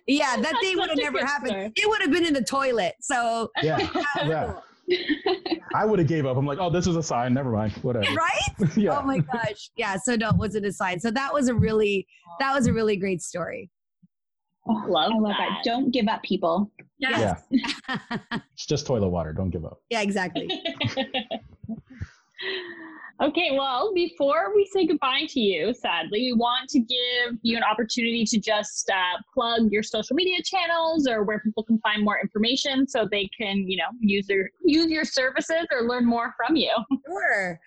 Yeah, 0.07 0.35
that 0.37 0.43
That's 0.43 0.59
day 0.61 0.75
would 0.75 0.89
have 0.89 0.97
never 0.97 1.19
happened. 1.25 1.49
story. 1.49 1.71
It 1.75 1.89
would 1.89 2.01
have 2.01 2.11
been 2.11 2.23
in 2.23 2.33
the 2.33 2.43
toilet. 2.43 2.93
So 3.01 3.49
Yeah. 3.63 3.89
Yeah. 4.23 4.53
I 5.75 5.85
would 5.85 5.97
have 5.99 6.07
gave 6.07 6.25
up. 6.27 6.37
I'm 6.37 6.45
like, 6.45 6.59
oh, 6.59 6.69
this 6.69 6.85
is 6.85 6.95
a 6.95 7.03
sign. 7.03 7.33
Never 7.33 7.51
mind. 7.51 7.73
Whatever. 7.81 8.13
right? 8.13 8.77
yeah. 8.77 8.97
Oh 8.97 9.01
my 9.01 9.17
gosh. 9.17 9.71
Yeah. 9.75 9.97
So 9.97 10.15
no, 10.15 10.29
it 10.29 10.37
wasn't 10.37 10.67
a 10.67 10.71
sign. 10.71 10.99
So 10.99 11.09
that 11.11 11.33
was 11.33 11.49
a 11.49 11.55
really 11.55 12.07
that 12.39 12.53
was 12.53 12.67
a 12.67 12.73
really 12.73 12.95
great 12.95 13.23
story. 13.23 13.71
Oh, 14.67 14.83
Love 14.87 15.11
I 15.11 15.17
love 15.17 15.33
that. 15.37 15.49
that. 15.49 15.63
Don't 15.63 15.91
give 15.91 16.07
up, 16.07 16.23
people. 16.23 16.71
Yeah. 16.99 17.35
It's 18.53 18.65
just 18.65 18.85
toilet 18.87 19.09
water. 19.09 19.33
Don't 19.33 19.49
give 19.49 19.65
up. 19.65 19.81
yeah, 19.89 20.01
exactly. 20.01 20.47
okay, 23.21 23.49
well, 23.57 23.93
before 23.93 24.53
we 24.55 24.65
say 24.73 24.85
goodbye 24.87 25.25
to 25.29 25.39
you, 25.39 25.73
sadly, 25.73 26.19
we 26.21 26.33
want 26.33 26.69
to 26.69 26.79
give 26.79 27.37
you 27.41 27.57
an 27.57 27.63
opportunity 27.63 28.23
to 28.25 28.39
just 28.39 28.89
uh, 28.89 29.17
plug 29.33 29.71
your 29.71 29.83
social 29.83 30.15
media 30.15 30.41
channels 30.43 31.07
or 31.07 31.23
where 31.23 31.39
people 31.39 31.63
can 31.63 31.79
find 31.79 32.03
more 32.03 32.19
information 32.21 32.87
so 32.87 33.07
they 33.09 33.29
can, 33.37 33.69
you 33.69 33.77
know, 33.77 33.87
use 33.99 34.27
their 34.27 34.49
use 34.63 34.87
your 34.89 35.05
services 35.05 35.65
or 35.71 35.87
learn 35.87 36.05
more 36.05 36.33
from 36.37 36.55
you. 36.55 36.71
Sure. 37.07 37.59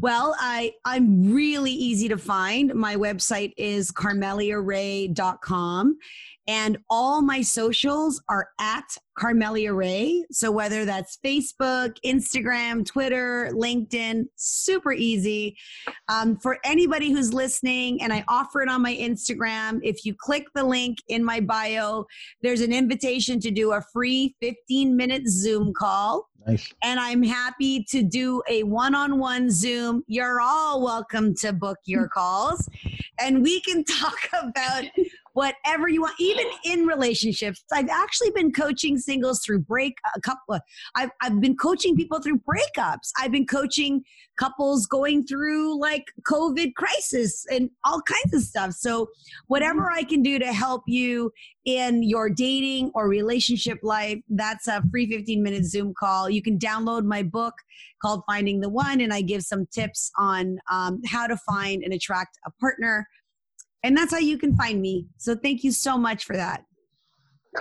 Well, 0.00 0.34
I 0.40 0.72
I'm 0.86 1.34
really 1.34 1.70
easy 1.70 2.08
to 2.08 2.16
find. 2.16 2.74
My 2.74 2.96
website 2.96 3.52
is 3.58 3.92
carmeliaray.com 3.92 5.98
And 6.48 6.78
all 6.90 7.22
my 7.22 7.40
socials 7.40 8.20
are 8.28 8.48
at 8.60 8.84
Carmelia 9.18 9.74
Ray. 9.76 10.24
So 10.30 10.50
whether 10.50 10.84
that's 10.84 11.18
Facebook, 11.24 11.96
Instagram, 12.04 12.84
Twitter, 12.84 13.50
LinkedIn, 13.52 14.24
super 14.36 14.92
easy. 14.92 15.56
Um, 16.08 16.36
for 16.38 16.58
anybody 16.64 17.10
who's 17.10 17.32
listening, 17.32 18.02
and 18.02 18.12
I 18.12 18.24
offer 18.28 18.62
it 18.62 18.68
on 18.68 18.82
my 18.82 18.94
Instagram, 18.94 19.80
if 19.82 20.04
you 20.04 20.14
click 20.18 20.46
the 20.54 20.64
link 20.64 20.98
in 21.08 21.24
my 21.24 21.40
bio, 21.40 22.06
there's 22.42 22.60
an 22.60 22.72
invitation 22.72 23.38
to 23.40 23.50
do 23.50 23.72
a 23.72 23.82
free 23.92 24.34
15 24.40 24.96
minute 24.96 25.28
Zoom 25.28 25.72
call. 25.74 26.28
Nice. 26.46 26.72
And 26.82 26.98
I'm 26.98 27.22
happy 27.22 27.84
to 27.90 28.02
do 28.02 28.42
a 28.48 28.64
one 28.64 28.94
on 28.94 29.18
one 29.18 29.50
Zoom. 29.50 30.02
You're 30.08 30.40
all 30.40 30.82
welcome 30.82 31.34
to 31.36 31.52
book 31.52 31.78
your 31.84 32.08
calls. 32.08 32.68
And 33.20 33.42
we 33.42 33.60
can 33.60 33.84
talk 34.00 34.18
about 34.32 34.84
whatever 35.34 35.88
you 35.88 36.02
want, 36.02 36.14
even 36.18 36.46
in 36.64 36.86
relationships. 36.86 37.64
I've 37.72 37.88
actually 37.88 38.30
been 38.30 38.52
coaching 38.52 38.98
singles 38.98 39.42
through 39.44 39.60
break 39.60 39.94
a 40.14 40.20
couple. 40.20 40.58
I've 40.94 41.10
I've 41.22 41.40
been 41.40 41.56
coaching 41.56 41.96
people 41.96 42.20
through 42.20 42.40
breakups. 42.40 43.10
I've 43.18 43.32
been 43.32 43.46
coaching 43.46 44.02
couples 44.38 44.86
going 44.86 45.24
through 45.26 45.80
like 45.80 46.04
COVID 46.30 46.74
crisis 46.74 47.44
and 47.50 47.70
all 47.84 48.00
kinds 48.02 48.34
of 48.34 48.42
stuff. 48.42 48.72
So 48.72 49.08
whatever 49.46 49.90
I 49.90 50.04
can 50.04 50.22
do 50.22 50.38
to 50.38 50.52
help 50.52 50.82
you 50.86 51.32
in 51.64 52.02
your 52.02 52.28
dating 52.28 52.90
or 52.94 53.08
relationship 53.08 53.78
life, 53.82 54.18
that's 54.28 54.66
a 54.68 54.82
free 54.90 55.08
15 55.10 55.42
minute 55.42 55.64
Zoom 55.64 55.94
call. 55.98 56.28
You 56.28 56.42
can 56.42 56.58
download 56.58 57.04
my 57.04 57.22
book 57.22 57.54
called 58.00 58.22
Finding 58.26 58.60
the 58.60 58.68
One, 58.68 59.00
and 59.00 59.12
I 59.12 59.20
give 59.20 59.42
some 59.42 59.66
tips 59.66 60.10
on 60.18 60.58
um, 60.70 61.00
how 61.06 61.26
to 61.26 61.36
find 61.36 61.82
and 61.82 61.92
attract 61.92 62.38
a 62.46 62.50
partner 62.60 63.06
and 63.84 63.96
that's 63.96 64.12
how 64.12 64.18
you 64.18 64.38
can 64.38 64.56
find 64.56 64.80
me. 64.80 65.06
So 65.18 65.34
thank 65.34 65.64
you 65.64 65.72
so 65.72 65.96
much 65.98 66.24
for 66.24 66.36
that. 66.36 66.64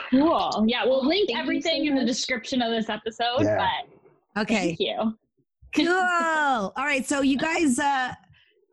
Cool. 0.09 0.63
Yeah, 0.67 0.85
we'll 0.85 1.05
link 1.05 1.29
Thank 1.29 1.39
everything 1.39 1.83
so 1.85 1.89
in 1.89 1.95
the 1.95 2.05
description 2.05 2.61
of 2.61 2.71
this 2.71 2.89
episode. 2.89 3.41
Yeah. 3.41 3.67
But 4.35 4.41
Okay. 4.43 4.75
thank 4.77 4.79
you. 4.79 5.17
cool. 5.75 5.87
All 6.77 6.85
right. 6.85 7.05
So 7.05 7.21
you 7.21 7.37
guys 7.37 7.77
uh 7.79 8.13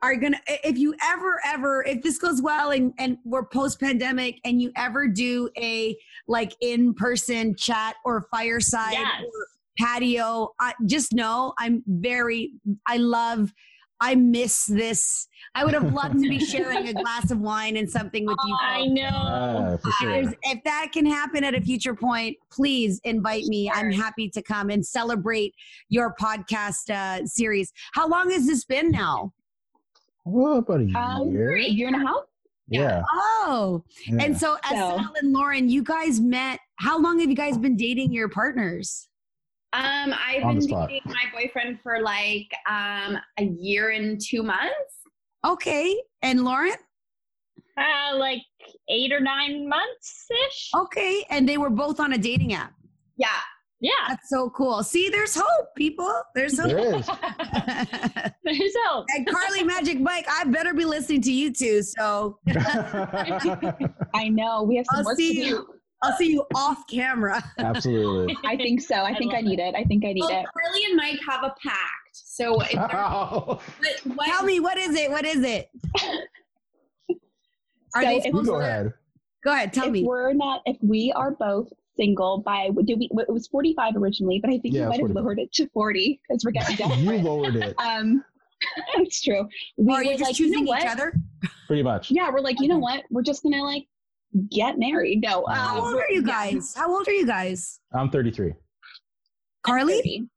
are 0.00 0.14
gonna 0.14 0.38
if 0.46 0.78
you 0.78 0.94
ever 1.02 1.40
ever 1.44 1.82
if 1.82 2.02
this 2.02 2.18
goes 2.18 2.40
well 2.40 2.70
and 2.70 2.92
and 3.00 3.18
we're 3.24 3.44
post 3.46 3.80
pandemic 3.80 4.38
and 4.44 4.62
you 4.62 4.70
ever 4.76 5.08
do 5.08 5.50
a 5.58 5.96
like 6.28 6.54
in 6.60 6.94
person 6.94 7.56
chat 7.56 7.96
or 8.04 8.28
fireside 8.30 8.92
Yes. 8.92 9.22
or 9.24 9.46
patio, 9.76 10.54
I, 10.60 10.74
just 10.86 11.12
know 11.12 11.52
I'm 11.58 11.82
very 11.86 12.52
I 12.86 12.98
love 12.98 13.52
I 14.00 14.14
miss 14.14 14.66
this. 14.66 15.26
I 15.54 15.64
would 15.64 15.74
have 15.74 15.92
loved 15.92 16.14
to 16.22 16.28
be 16.28 16.38
sharing 16.44 16.88
a 16.88 16.92
glass 16.94 17.30
of 17.30 17.40
wine 17.40 17.76
and 17.76 17.90
something 17.90 18.24
with 18.26 18.36
you. 18.46 18.56
I 18.60 18.86
know. 18.86 19.78
For 19.82 19.90
sure. 19.92 20.14
If 20.42 20.62
that 20.64 20.90
can 20.92 21.04
happen 21.06 21.42
at 21.42 21.54
a 21.54 21.60
future 21.60 21.94
point, 21.94 22.36
please 22.52 23.00
invite 23.04 23.44
me. 23.46 23.70
I'm 23.70 23.90
happy 23.90 24.28
to 24.30 24.42
come 24.42 24.70
and 24.70 24.84
celebrate 24.86 25.54
your 25.88 26.14
podcast 26.20 26.90
uh, 26.90 27.26
series. 27.26 27.72
How 27.92 28.06
long 28.08 28.30
has 28.30 28.46
this 28.46 28.64
been 28.64 28.90
now? 28.90 29.32
Well, 30.24 30.58
about 30.58 30.80
a 30.82 30.98
Um, 30.98 31.32
year. 31.32 31.56
a 31.56 31.62
year 31.62 31.86
and 31.88 31.96
a 31.96 32.06
half. 32.06 32.24
Yeah. 32.68 33.02
Oh, 33.10 33.82
yeah. 34.06 34.22
and 34.24 34.38
so 34.38 34.58
as 34.64 34.70
So- 34.78 34.96
Sal 34.98 35.12
and 35.22 35.32
Lauren, 35.32 35.68
you 35.70 35.82
guys 35.82 36.20
met. 36.20 36.60
How 36.76 36.98
long 37.00 37.18
have 37.20 37.30
you 37.30 37.34
guys 37.34 37.56
been 37.58 37.76
dating 37.76 38.12
your 38.12 38.28
partners? 38.28 39.07
Um, 39.72 40.14
I've 40.14 40.42
been 40.42 40.60
dating 40.60 41.02
my 41.06 41.24
boyfriend 41.34 41.80
for 41.82 42.00
like 42.00 42.48
um 42.68 43.18
a 43.38 43.44
year 43.44 43.90
and 43.90 44.20
two 44.20 44.42
months. 44.42 44.72
Okay, 45.46 45.96
and 46.22 46.44
Lauren. 46.44 46.72
Uh, 47.76 48.16
like 48.16 48.42
eight 48.88 49.12
or 49.12 49.20
nine 49.20 49.68
months 49.68 50.26
ish. 50.48 50.70
Okay, 50.74 51.24
and 51.30 51.48
they 51.48 51.58
were 51.58 51.70
both 51.70 52.00
on 52.00 52.14
a 52.14 52.18
dating 52.18 52.54
app. 52.54 52.72
Yeah. 53.16 53.28
Yeah. 53.80 53.90
That's 54.08 54.28
so 54.28 54.50
cool. 54.50 54.82
See, 54.82 55.08
there's 55.08 55.36
hope, 55.36 55.66
people. 55.76 56.12
There's 56.34 56.58
hope. 56.58 56.70
there 56.70 56.96
is. 56.96 57.06
There's 58.44 58.74
hope. 58.86 59.06
and 59.14 59.24
Carly 59.28 59.62
Magic 59.62 60.00
Mike, 60.00 60.26
I 60.28 60.42
better 60.44 60.74
be 60.74 60.84
listening 60.84 61.22
to 61.22 61.32
you 61.32 61.52
two. 61.52 61.82
So 61.82 62.40
I 62.48 64.28
know 64.30 64.64
we 64.64 64.76
have 64.78 64.86
some 64.86 64.98
I'll 65.00 65.04
work 65.04 65.16
see 65.16 65.34
to 65.34 65.40
do. 65.42 65.46
you. 65.46 65.66
I'll 66.02 66.16
see 66.16 66.30
you 66.32 66.44
off 66.54 66.86
camera. 66.88 67.42
Absolutely. 67.58 68.36
I 68.44 68.56
think 68.56 68.80
so. 68.80 68.94
I 69.02 69.14
think 69.16 69.34
I 69.34 69.40
need 69.40 69.58
it. 69.58 69.74
I 69.74 69.82
think 69.84 70.04
I 70.04 70.12
need 70.12 70.20
Well, 70.20 70.30
it. 70.30 70.46
Carly 70.56 70.84
and 70.84 70.96
Mike 70.96 71.18
have 71.28 71.42
a 71.44 71.54
pact. 71.62 72.12
So 72.12 72.60
if 72.60 72.72
what, 72.74 73.60
what, 74.16 74.26
Tell 74.26 74.44
me 74.44 74.60
what 74.60 74.78
is 74.78 74.94
it? 74.94 75.10
What 75.10 75.24
is 75.24 75.42
it? 75.42 75.68
Are 77.94 78.02
So 78.02 78.08
they 78.08 78.16
if 78.18 78.24
You 78.26 78.44
go 78.44 78.60
ahead. 78.60 78.92
Go 79.44 79.52
ahead, 79.52 79.72
tell 79.72 79.86
if 79.86 79.92
me. 79.92 80.04
we're 80.04 80.32
not, 80.32 80.62
if 80.66 80.76
we 80.82 81.12
are 81.16 81.30
both 81.30 81.68
single 81.96 82.42
by, 82.42 82.70
did 82.84 82.98
we? 82.98 83.08
It 83.12 83.28
was 83.32 83.46
forty-five 83.46 83.94
originally, 83.96 84.40
but 84.40 84.50
I 84.50 84.58
think 84.58 84.74
Yeah, 84.74 84.80
we 84.80 84.84
it 84.86 84.88
was 84.88 84.98
might 85.00 85.06
have 85.08 85.16
lowered 85.16 85.38
it 85.38 85.52
to 85.54 85.68
forty 85.68 86.20
because 86.28 86.44
we're 86.44 86.50
getting 86.50 86.76
you 86.76 86.84
desperate. 86.88 87.22
lowered 87.24 87.56
it 87.56 87.74
um, 87.78 88.24
it's 88.96 89.22
true. 89.22 89.48
we 89.76 89.92
are 89.94 90.02
you 90.04 90.10
just 90.18 90.22
like, 90.24 90.38
you 90.38 90.46
know 90.50 90.58
choosing 90.58 90.64
each 90.64 90.68
what? 90.68 90.86
other? 90.86 91.12
pretty 91.66 91.82
much. 91.82 92.10
Yeah, 92.10 92.30
we're 92.30 92.40
like, 92.40 92.60
you 92.60 92.68
know 92.68 92.78
what? 92.78 93.04
We're 93.10 93.22
just 93.22 93.42
gonna 93.42 93.62
like 93.62 93.86
get 94.50 94.78
married. 94.78 95.22
No, 95.22 95.46
um, 95.46 95.54
How 95.54 95.80
old 95.80 95.94
are 95.94 96.10
you 96.10 96.22
guys? 96.22 96.74
How 96.76 96.90
old 96.90 97.08
are 97.08 97.12
you 97.12 97.26
guys? 97.26 97.80
I'm 97.92 98.10
33. 98.10 98.52
Carly? 99.64 99.96
30. 99.96 100.28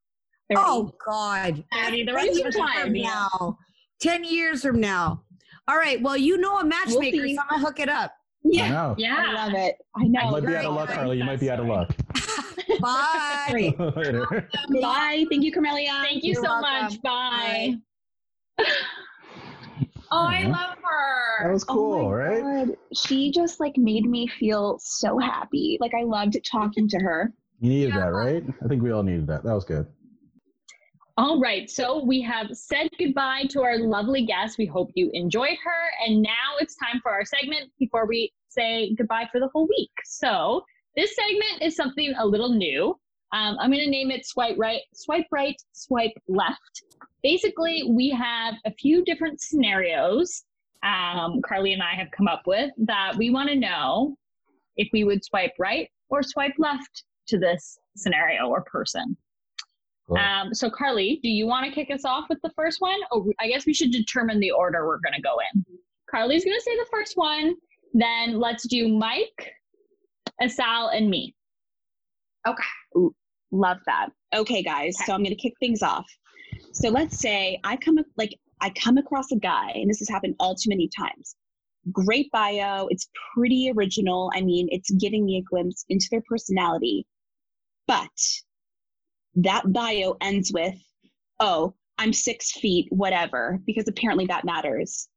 30. 0.50 0.62
Oh 0.66 0.92
God. 1.06 1.64
Thirty, 1.74 2.04
the 2.04 2.12
10 2.12 2.16
rest 2.16 2.30
of 2.30 2.38
years 2.38 2.56
us 2.56 2.62
are 2.62 2.82
from 2.82 2.94
fine. 2.94 3.02
now. 3.02 3.58
10 4.02 4.24
years 4.24 4.62
from 4.64 4.80
now. 4.80 5.24
All 5.68 5.78
right. 5.78 6.02
Well, 6.02 6.18
you 6.18 6.38
know 6.38 6.60
a 6.60 6.66
matchmaker, 6.66 7.28
see. 7.28 7.36
so 7.36 7.42
I'm 7.42 7.48
gonna 7.50 7.62
hook 7.62 7.80
it 7.80 7.90
up. 7.90 8.12
I 8.44 8.50
yeah. 8.50 8.96
I 9.18 9.34
love 9.34 9.54
it. 9.54 9.76
I 9.96 10.04
know. 10.06 10.22
You 10.22 10.26
know. 10.26 10.32
might 10.32 10.46
be 10.46 10.56
out 10.56 10.66
of 10.66 10.74
luck, 10.74 10.90
Carly. 10.90 11.18
You 11.18 11.24
might 11.24 11.40
be 11.40 11.50
out 11.52 11.60
of 11.60 11.68
luck. 11.68 11.96
Bye. 12.82 13.74
Later. 13.96 14.50
Bye. 14.82 15.26
Thank 15.30 15.44
you, 15.44 15.52
Carmelia. 15.52 16.02
Thank 16.02 16.24
you 16.24 16.34
You're 16.34 16.44
so 16.44 16.62
welcome. 16.62 16.84
much. 16.84 17.02
Bye. 17.02 17.76
oh, 20.12 20.28
I 20.28 20.44
love 20.44 20.78
her. 20.84 21.44
That 21.48 21.54
was 21.54 21.66
oh 21.70 21.74
cool, 21.74 21.94
oh 22.08 22.12
right? 22.12 22.42
God. 22.68 22.76
She 22.94 23.32
just 23.32 23.60
like 23.60 23.78
made 23.78 24.06
me 24.06 24.28
feel 24.28 24.78
so 24.80 25.18
happy. 25.18 25.78
Like 25.80 25.94
I 25.94 26.04
loved 26.04 26.38
talking 26.50 26.88
to 26.90 27.00
her. 27.00 27.34
You 27.60 27.70
needed 27.70 27.90
Yeah. 27.90 28.00
that, 28.02 28.14
right? 28.14 28.44
I 28.64 28.68
think 28.68 28.82
we 28.84 28.92
all 28.92 29.04
needed 29.04 29.28
that. 29.28 29.44
That 29.44 29.54
was 29.54 29.66
good. 29.66 29.88
All 31.18 31.40
right, 31.40 31.70
so 31.70 32.04
we 32.04 32.22
have 32.22 32.48
said 32.54 32.90
goodbye 32.98 33.44
to 33.50 33.62
our 33.62 33.78
lovely 33.78 34.26
guest. 34.26 34.58
We 34.58 34.66
hope 34.66 34.90
you 34.96 35.12
enjoyed 35.14 35.58
her. 35.64 36.06
And 36.08 36.22
now 36.22 36.56
it's 36.60 36.76
time 36.76 37.00
for 37.04 37.12
our 37.12 37.26
segment 37.26 37.70
before 37.78 38.08
we 38.08 38.32
say 38.48 38.96
goodbye 38.96 39.28
for 39.32 39.40
the 39.40 39.50
whole 39.54 39.68
week. 39.68 39.92
So 40.06 40.64
this 40.96 41.16
segment 41.16 41.62
is 41.62 41.76
something 41.76 42.14
a 42.18 42.26
little 42.26 42.50
new. 42.50 42.98
Um, 43.34 43.58
I'm 43.60 43.72
going 43.72 43.84
to 43.84 43.90
name 43.90 44.12
it 44.12 44.26
Swipe 44.26 44.56
Right, 44.58 44.82
Swipe 44.94 45.28
Right, 45.32 45.56
Swipe 45.72 46.14
Left. 46.28 46.84
Basically, 47.24 47.84
we 47.90 48.10
have 48.10 48.56
a 48.66 48.72
few 48.72 49.04
different 49.04 49.40
scenarios 49.42 50.44
um, 50.84 51.42
Carly 51.46 51.74
and 51.74 51.84
I 51.84 51.94
have 51.96 52.10
come 52.12 52.28
up 52.28 52.44
with 52.48 52.72
that 52.78 53.16
we 53.16 53.30
want 53.30 53.50
to 53.50 53.56
know 53.56 54.16
if 54.78 54.90
we 54.94 55.04
would 55.04 55.24
swipe 55.24 55.54
right 55.60 55.90
or 56.10 56.24
swipe 56.24 56.56
left 56.58 57.04
to 57.28 57.38
this 57.38 57.78
scenario 57.96 58.48
or 58.48 58.64
person. 58.64 59.16
Cool. 60.08 60.18
Um, 60.18 60.54
so, 60.54 60.70
Carly, 60.70 61.20
do 61.22 61.30
you 61.30 61.46
want 61.46 61.66
to 61.68 61.72
kick 61.72 61.92
us 61.92 62.04
off 62.04 62.26
with 62.30 62.40
the 62.42 62.50
first 62.56 62.82
one? 62.82 63.00
Or 63.12 63.26
I 63.40 63.48
guess 63.48 63.66
we 63.66 63.74
should 63.74 63.92
determine 63.92 64.40
the 64.40 64.52
order 64.52 64.88
we're 64.88 65.00
going 65.00 65.14
to 65.14 65.22
go 65.22 65.38
in. 65.54 65.64
Carly's 66.10 66.44
going 66.44 66.58
to 66.58 66.64
say 66.64 66.76
the 66.76 66.88
first 66.92 67.16
one. 67.16 67.54
Then 67.94 68.40
let's 68.40 68.68
do 68.68 68.88
Mike, 68.88 69.52
Asal, 70.42 70.90
and 70.90 71.10
me. 71.10 71.36
Love 73.52 73.78
that. 73.86 74.10
Okay, 74.34 74.64
guys. 74.64 74.96
So 75.06 75.14
I'm 75.14 75.24
going 75.24 75.36
to 75.36 75.42
kick 75.42 75.54
things 75.60 75.82
off. 75.82 76.06
So 76.74 76.90
let's 76.90 77.20
say 77.20 77.60
I 77.64 77.76
come 77.78 77.98
like 78.18 78.38
I 78.62 78.70
come 78.72 78.98
across 78.98 79.32
a 79.32 79.38
guy, 79.38 79.72
and 79.76 79.90
this 79.90 80.00
has 80.00 80.10
happened 80.10 80.36
all 80.40 80.56
too 80.56 80.70
many 80.70 80.90
times. 80.98 81.36
Great 81.92 82.32
bio. 82.32 82.88
It's 82.88 83.10
pretty 83.34 83.72
original. 83.76 84.32
I 84.36 84.42
mean, 84.42 84.68
it's 84.72 84.92
giving 84.92 85.26
me 85.26 85.38
a 85.38 85.50
glimpse 85.50 85.84
into 85.90 86.08
their 86.12 86.22
personality. 86.30 87.06
But 87.88 88.10
that 89.36 89.74
bio 89.74 90.16
ends 90.22 90.52
with, 90.54 90.76
"Oh, 91.40 91.74
I'm 91.98 92.14
six 92.14 92.52
feet, 92.52 92.88
whatever," 92.92 93.60
because 93.66 93.88
apparently 93.88 94.28
that 94.28 94.46
matters. 94.46 95.10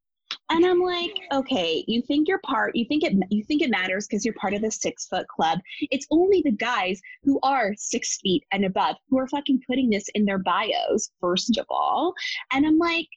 And 0.50 0.64
I'm 0.64 0.80
like, 0.80 1.12
okay, 1.32 1.84
you 1.88 2.02
think 2.02 2.28
you're 2.28 2.40
part, 2.40 2.76
you 2.76 2.84
think 2.84 3.02
it, 3.02 3.14
you 3.30 3.42
think 3.44 3.62
it 3.62 3.70
matters 3.70 4.06
because 4.06 4.24
you're 4.24 4.34
part 4.34 4.54
of 4.54 4.60
the 4.60 4.70
six 4.70 5.06
foot 5.06 5.26
club. 5.28 5.58
It's 5.90 6.06
only 6.10 6.42
the 6.44 6.52
guys 6.52 7.00
who 7.22 7.38
are 7.42 7.72
six 7.76 8.18
feet 8.18 8.44
and 8.52 8.64
above 8.64 8.96
who 9.08 9.18
are 9.18 9.26
fucking 9.26 9.62
putting 9.66 9.90
this 9.90 10.06
in 10.14 10.24
their 10.24 10.38
bios, 10.38 11.10
first 11.20 11.56
of 11.58 11.66
all. 11.70 12.14
And 12.52 12.66
I'm 12.66 12.78
like, 12.78 13.08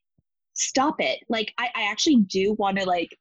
stop 0.53 0.95
it. 0.99 1.19
Like, 1.27 1.53
I, 1.57 1.69
I 1.75 1.83
actually 1.91 2.17
do 2.27 2.53
want 2.53 2.79
to 2.79 2.85
like 2.85 3.17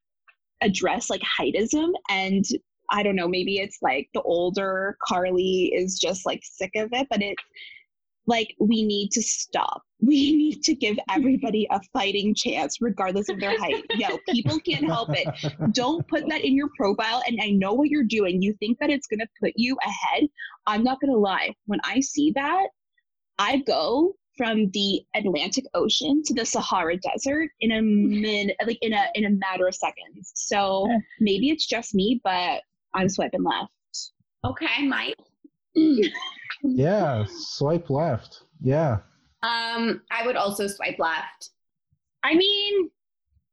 address 0.63 1.11
like 1.11 1.23
heightism 1.39 1.93
and 2.09 2.45
I 2.91 3.03
don't 3.03 3.17
know, 3.17 3.29
maybe 3.29 3.59
it's 3.59 3.79
like 3.83 4.09
the 4.15 4.23
older 4.23 4.97
Carly 5.07 5.73
is 5.75 5.99
just 5.99 6.25
like 6.25 6.41
sick 6.45 6.71
of 6.77 6.89
it, 6.93 7.07
but 7.11 7.21
it's 7.21 7.43
like 8.27 8.55
we 8.61 8.85
need 8.85 9.11
to 9.13 9.23
stop. 9.23 9.83
We 9.99 10.37
need 10.37 10.63
to 10.65 10.75
give 10.75 10.99
everybody 11.11 11.67
a 11.71 11.81
fighting 11.95 12.35
chance, 12.35 12.83
regardless 12.83 13.31
of 13.31 13.41
their 13.41 13.59
height. 13.59 13.83
Yo, 13.97 14.19
people 14.29 14.61
can't 14.61 14.85
help 14.85 15.09
it. 15.13 15.27
Don't 15.73 16.07
put 16.07 16.29
that 16.29 16.45
in 16.45 16.55
your 16.55 16.69
profile. 16.77 17.23
And 17.27 17.41
I 17.43 17.53
know 17.53 17.73
what 17.73 17.89
you're 17.89 18.05
doing. 18.05 18.43
You 18.43 18.53
think 18.61 18.79
that 18.81 18.91
it's 18.91 19.07
gonna 19.07 19.27
put 19.43 19.55
you 19.57 19.79
ahead. 19.83 20.29
I'm 20.67 20.85
not 20.85 21.01
gonna 21.01 21.17
lie. 21.17 21.55
When 21.65 21.81
I 21.83 22.01
see 22.01 22.31
that, 22.33 22.67
I 23.39 23.63
go 23.67 24.15
from 24.37 24.71
the 24.73 25.03
Atlantic 25.15 25.65
Ocean 25.73 26.23
to 26.27 26.35
the 26.35 26.45
Sahara 26.45 26.99
Desert 26.99 27.49
in 27.61 27.73
a 27.73 27.81
min 27.81 28.53
like 28.67 28.79
in 28.83 28.93
a 28.93 29.07
in 29.15 29.25
a 29.25 29.31
matter 29.31 29.67
of 29.67 29.75
seconds. 29.75 30.33
So 30.35 30.87
maybe 31.21 31.49
it's 31.49 31.67
just 31.67 31.95
me, 31.95 32.21
but 32.23 32.61
I'm 32.95 33.09
swiping 33.09 33.45
left. 33.45 33.73
Okay, 34.45 34.87
Mike. 34.87 35.17
Yeah, 36.75 37.25
swipe 37.29 37.91
left. 37.91 38.43
Yeah. 38.61 38.99
Um, 39.43 40.03
I 40.11 40.27
would 40.27 40.37
also 40.37 40.67
swipe 40.67 40.99
left. 40.99 41.51
I 42.25 42.35
mean, 42.35 42.91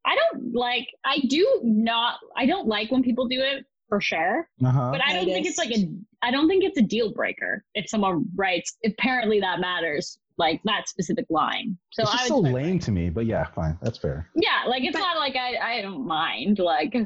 I 0.04 0.16
don't 0.16 0.54
like. 0.54 0.88
I 1.04 1.18
do 1.28 1.60
not. 1.62 2.18
I 2.36 2.46
don't 2.46 2.66
like 2.66 2.90
when 2.90 3.02
people 3.02 3.28
do 3.28 3.40
it 3.40 3.64
for 3.88 4.00
sure. 4.00 4.48
Uh-huh. 4.64 4.90
But 4.90 5.00
I 5.04 5.12
don't 5.12 5.26
think 5.26 5.46
it's 5.46 5.58
like 5.58 5.70
a. 5.70 5.88
I 6.22 6.30
don't 6.30 6.48
think 6.48 6.64
it's 6.64 6.78
a 6.78 6.82
deal 6.82 7.12
breaker 7.12 7.64
if 7.74 7.88
someone 7.88 8.24
writes. 8.34 8.76
Apparently, 8.84 9.40
that 9.40 9.60
matters. 9.60 10.18
Like 10.36 10.60
that 10.64 10.88
specific 10.88 11.26
line. 11.30 11.78
So 11.92 12.02
it's 12.02 12.10
I 12.10 12.16
just 12.16 12.22
would 12.24 12.28
so 12.28 12.40
swipe 12.40 12.54
lame 12.54 12.78
to 12.80 12.90
me, 12.90 13.08
but 13.08 13.24
yeah, 13.24 13.44
fine. 13.54 13.78
That's 13.80 13.98
fair. 13.98 14.28
Yeah, 14.34 14.64
like 14.66 14.82
it's 14.82 14.98
not 14.98 15.16
like 15.16 15.36
I. 15.36 15.78
I 15.78 15.82
don't 15.82 16.06
mind. 16.06 16.58
Like 16.58 16.96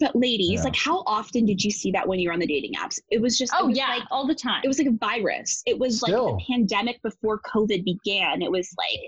But 0.00 0.16
ladies, 0.16 0.54
Yeah. 0.54 0.62
like 0.64 0.76
how 0.76 1.04
often 1.06 1.44
did 1.46 1.62
you 1.62 1.70
see 1.70 1.92
that 1.92 2.06
when 2.08 2.18
you 2.18 2.28
were 2.28 2.32
on 2.32 2.40
the 2.40 2.46
dating 2.46 2.72
apps? 2.74 2.98
It 3.10 3.20
was 3.20 3.38
just 3.38 3.52
oh 3.56 3.66
was 3.68 3.76
yeah, 3.78 3.88
like 3.88 4.02
all 4.10 4.26
the 4.26 4.34
time. 4.34 4.60
it 4.64 4.68
was 4.68 4.78
like 4.78 4.88
a 4.88 4.96
virus. 4.98 5.62
It 5.66 5.78
was 5.78 6.02
like 6.02 6.10
Still. 6.10 6.36
the 6.36 6.44
pandemic 6.48 7.00
before 7.02 7.40
COVID 7.42 7.84
began. 7.84 8.42
It 8.42 8.50
was 8.50 8.68
like 8.76 9.00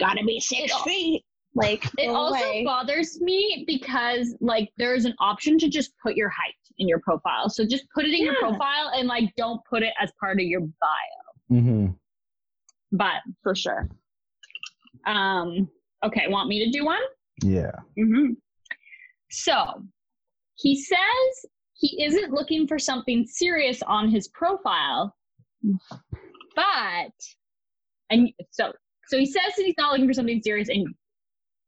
gotta 0.00 0.24
be 0.24 0.40
six 0.40 0.72
It 0.72 0.80
feet. 0.84 1.24
Like 1.54 1.84
It 1.98 2.06
go 2.06 2.14
also 2.16 2.36
away. 2.42 2.64
bothers 2.64 3.20
me 3.20 3.64
because 3.66 4.34
like 4.40 4.70
there's 4.78 5.04
an 5.04 5.14
option 5.20 5.58
to 5.58 5.68
just 5.68 5.92
put 6.02 6.16
your 6.16 6.30
height 6.30 6.54
in 6.78 6.88
your 6.88 7.00
profile. 7.00 7.50
So 7.50 7.66
just 7.66 7.84
put 7.94 8.04
it 8.06 8.14
in 8.14 8.24
your 8.24 8.36
profile 8.36 8.92
and 8.94 9.08
like 9.08 9.30
don't 9.36 9.60
put 9.68 9.82
it 9.82 9.92
as 10.00 10.10
part 10.20 10.38
of 10.40 10.46
your 10.46 10.60
bio. 10.60 11.58
Mm-hmm. 11.60 11.86
But 12.92 13.16
for 13.42 13.54
sure. 13.54 13.90
um 15.06 15.68
okay, 16.04 16.28
want 16.28 16.48
me 16.48 16.64
to 16.64 16.70
do 16.70 16.84
one? 16.86 17.02
Yeah. 17.42 17.72
Mm-hmm. 17.98 18.32
So 19.30 19.82
he 20.58 20.80
says 20.80 20.98
he 21.74 22.02
isn't 22.04 22.32
looking 22.32 22.66
for 22.66 22.78
something 22.78 23.24
serious 23.26 23.82
on 23.82 24.08
his 24.10 24.28
profile, 24.28 25.14
but 26.56 27.12
and 28.10 28.30
so 28.50 28.72
so 29.06 29.18
he 29.18 29.26
says 29.26 29.52
that 29.56 29.64
he's 29.64 29.74
not 29.78 29.92
looking 29.92 30.08
for 30.08 30.14
something 30.14 30.40
serious 30.42 30.68
and 30.68 30.86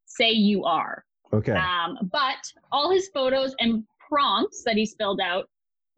say 0.07 0.31
you 0.31 0.65
are. 0.65 1.05
Okay. 1.33 1.53
Um, 1.53 1.97
but 2.13 2.39
all 2.73 2.91
his 2.91 3.09
photos 3.15 3.55
and 3.61 3.85
prompts 4.09 4.63
that 4.65 4.75
he's 4.77 4.95
filled 4.99 5.21
out 5.21 5.49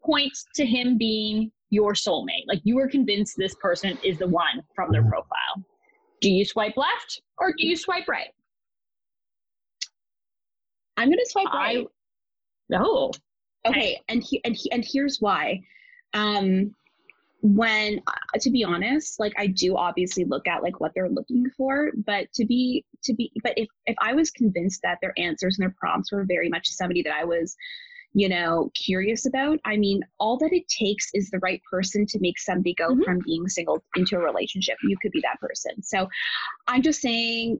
point 0.05 0.31
to 0.55 0.65
him 0.65 0.97
being 0.97 1.51
your 1.71 1.93
soulmate. 1.93 2.45
Like 2.47 2.61
you 2.63 2.75
were 2.75 2.87
convinced 2.87 3.35
this 3.37 3.55
person 3.55 3.97
is 4.03 4.19
the 4.19 4.27
one 4.27 4.61
from 4.75 4.91
their 4.91 5.01
Mhm. 5.03 5.09
profile. 5.09 5.65
Do 6.21 6.29
you 6.29 6.45
swipe 6.45 6.77
left 6.77 7.21
or 7.39 7.51
do 7.57 7.65
you 7.65 7.75
swipe 7.75 8.07
right? 8.07 8.29
I'm 10.97 11.09
gonna 11.09 11.25
swipe 11.25 11.47
I 11.51 11.57
right. 11.57 11.87
No. 12.79 13.11
okay 13.67 13.99
and 14.09 14.23
he, 14.23 14.41
and 14.43 14.55
he, 14.55 14.71
and 14.71 14.85
here's 14.87 15.19
why 15.19 15.61
um 16.13 16.73
when 17.41 17.99
uh, 18.07 18.39
to 18.39 18.49
be 18.49 18.63
honest 18.63 19.19
like 19.19 19.33
i 19.37 19.47
do 19.47 19.75
obviously 19.75 20.23
look 20.23 20.47
at 20.47 20.63
like 20.63 20.79
what 20.79 20.91
they're 20.95 21.09
looking 21.09 21.49
for 21.57 21.91
but 22.05 22.31
to 22.33 22.45
be 22.45 22.85
to 23.03 23.13
be 23.13 23.31
but 23.43 23.53
if 23.57 23.67
if 23.85 23.95
i 24.01 24.13
was 24.13 24.31
convinced 24.31 24.81
that 24.81 24.97
their 25.01 25.13
answers 25.17 25.57
and 25.57 25.63
their 25.63 25.75
prompts 25.77 26.11
were 26.11 26.23
very 26.23 26.47
much 26.47 26.67
somebody 26.69 27.01
that 27.01 27.13
i 27.13 27.25
was 27.25 27.55
you 28.13 28.29
know 28.29 28.71
curious 28.75 29.25
about 29.25 29.59
i 29.65 29.75
mean 29.75 30.01
all 30.19 30.37
that 30.37 30.53
it 30.53 30.65
takes 30.69 31.09
is 31.13 31.29
the 31.31 31.39
right 31.39 31.61
person 31.69 32.05
to 32.05 32.17
make 32.19 32.39
somebody 32.39 32.73
go 32.75 32.89
Mhm. 32.95 33.03
from 33.03 33.19
being 33.25 33.47
single 33.49 33.83
into 33.97 34.15
a 34.15 34.19
relationship 34.19 34.77
you 34.83 34.95
could 35.01 35.11
be 35.11 35.21
that 35.21 35.39
person 35.41 35.81
so 35.83 36.07
i'm 36.67 36.81
just 36.81 37.01
saying 37.01 37.59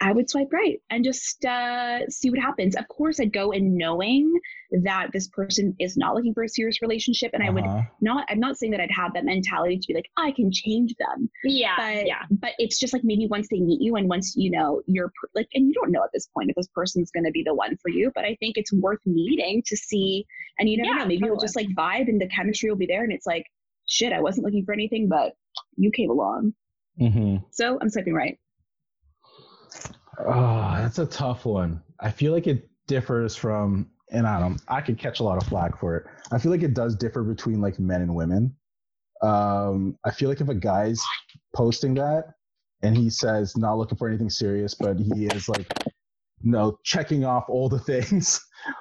I 0.00 0.12
would 0.12 0.30
swipe 0.30 0.52
right 0.52 0.80
and 0.90 1.04
just 1.04 1.44
uh, 1.44 2.06
see 2.08 2.30
what 2.30 2.38
happens. 2.38 2.76
Of 2.76 2.86
course, 2.86 3.18
I'd 3.18 3.32
go 3.32 3.50
in 3.50 3.76
knowing 3.76 4.32
that 4.84 5.08
this 5.12 5.26
person 5.28 5.74
is 5.80 5.96
not 5.96 6.14
looking 6.14 6.34
for 6.34 6.44
a 6.44 6.48
serious 6.48 6.80
relationship, 6.82 7.32
and 7.34 7.42
I 7.42 7.50
would 7.50 7.64
Uh-huh. 7.64 7.82
not. 8.00 8.24
I'm 8.28 8.38
not 8.38 8.56
saying 8.58 8.70
that 8.72 8.80
I'd 8.80 8.92
have 8.92 9.12
that 9.14 9.24
mentality 9.24 9.76
to 9.76 9.86
be 9.88 9.94
like, 9.94 10.08
I 10.16 10.30
can 10.30 10.52
change 10.52 10.94
them, 11.00 11.28
Yeah. 11.42 11.74
but 11.76 12.06
yeah. 12.06 12.22
but 12.30 12.50
it's 12.58 12.78
just 12.78 12.92
like 12.92 13.02
maybe 13.02 13.26
once 13.26 13.48
they 13.50 13.58
meet 13.58 13.80
you 13.80 13.96
and 13.96 14.08
once 14.08 14.34
you 14.36 14.50
know 14.52 14.82
you're 14.86 15.08
per- 15.20 15.30
like, 15.34 15.48
and 15.54 15.66
you 15.66 15.72
don't 15.74 15.90
know 15.90 16.04
at 16.04 16.10
this 16.12 16.28
point 16.28 16.50
if 16.50 16.54
this 16.54 16.68
person's 16.74 17.10
going 17.10 17.24
to 17.24 17.32
be 17.32 17.42
the 17.42 17.54
one 17.54 17.76
for 17.82 17.88
you. 17.88 18.12
But 18.14 18.24
I 18.24 18.36
think 18.38 18.56
it's 18.56 18.72
worth 18.72 19.00
meeting 19.04 19.62
to 19.66 19.76
see, 19.76 20.24
and 20.60 20.68
you 20.68 20.76
never 20.76 20.90
Yeah, 20.90 20.94
know. 20.98 21.06
Maybe 21.06 21.26
you'll 21.26 21.40
just 21.40 21.56
like 21.56 21.68
vibe, 21.76 22.08
and 22.08 22.20
the 22.20 22.28
chemistry 22.28 22.70
will 22.70 22.76
be 22.78 22.86
there, 22.86 23.02
and 23.02 23.12
it's 23.12 23.26
like, 23.26 23.46
shit, 23.88 24.12
I 24.12 24.20
wasn't 24.20 24.44
looking 24.44 24.64
for 24.64 24.74
anything, 24.74 25.08
but 25.08 25.32
you 25.76 25.90
came 25.90 26.10
along, 26.10 26.54
Mm-hmm. 27.00 27.36
so 27.50 27.78
I'm 27.80 27.88
swiping 27.90 28.14
right. 28.14 28.38
Oh, 30.26 30.74
that's 30.76 30.98
a 30.98 31.06
tough 31.06 31.44
one. 31.44 31.82
I 32.00 32.10
feel 32.10 32.32
like 32.32 32.46
it 32.46 32.68
differs 32.86 33.36
from, 33.36 33.90
and 34.10 34.26
I 34.26 34.40
don't. 34.40 34.60
I 34.68 34.80
could 34.80 34.98
catch 34.98 35.20
a 35.20 35.24
lot 35.24 35.38
of 35.38 35.46
flack 35.46 35.78
for 35.78 35.96
it. 35.96 36.06
I 36.32 36.38
feel 36.38 36.50
like 36.50 36.62
it 36.62 36.74
does 36.74 36.96
differ 36.96 37.22
between 37.22 37.60
like 37.60 37.78
men 37.78 38.02
and 38.02 38.14
women. 38.14 38.56
Um, 39.22 39.96
I 40.04 40.10
feel 40.10 40.28
like 40.28 40.40
if 40.40 40.48
a 40.48 40.54
guy's 40.54 41.02
posting 41.54 41.94
that 41.94 42.24
and 42.82 42.96
he 42.96 43.10
says 43.10 43.56
not 43.56 43.76
looking 43.78 43.98
for 43.98 44.08
anything 44.08 44.30
serious, 44.30 44.74
but 44.74 44.98
he 44.98 45.26
is 45.26 45.48
like, 45.48 45.66
no, 46.42 46.78
checking 46.84 47.24
off 47.24 47.44
all 47.48 47.68
the 47.68 47.78
things 47.80 48.40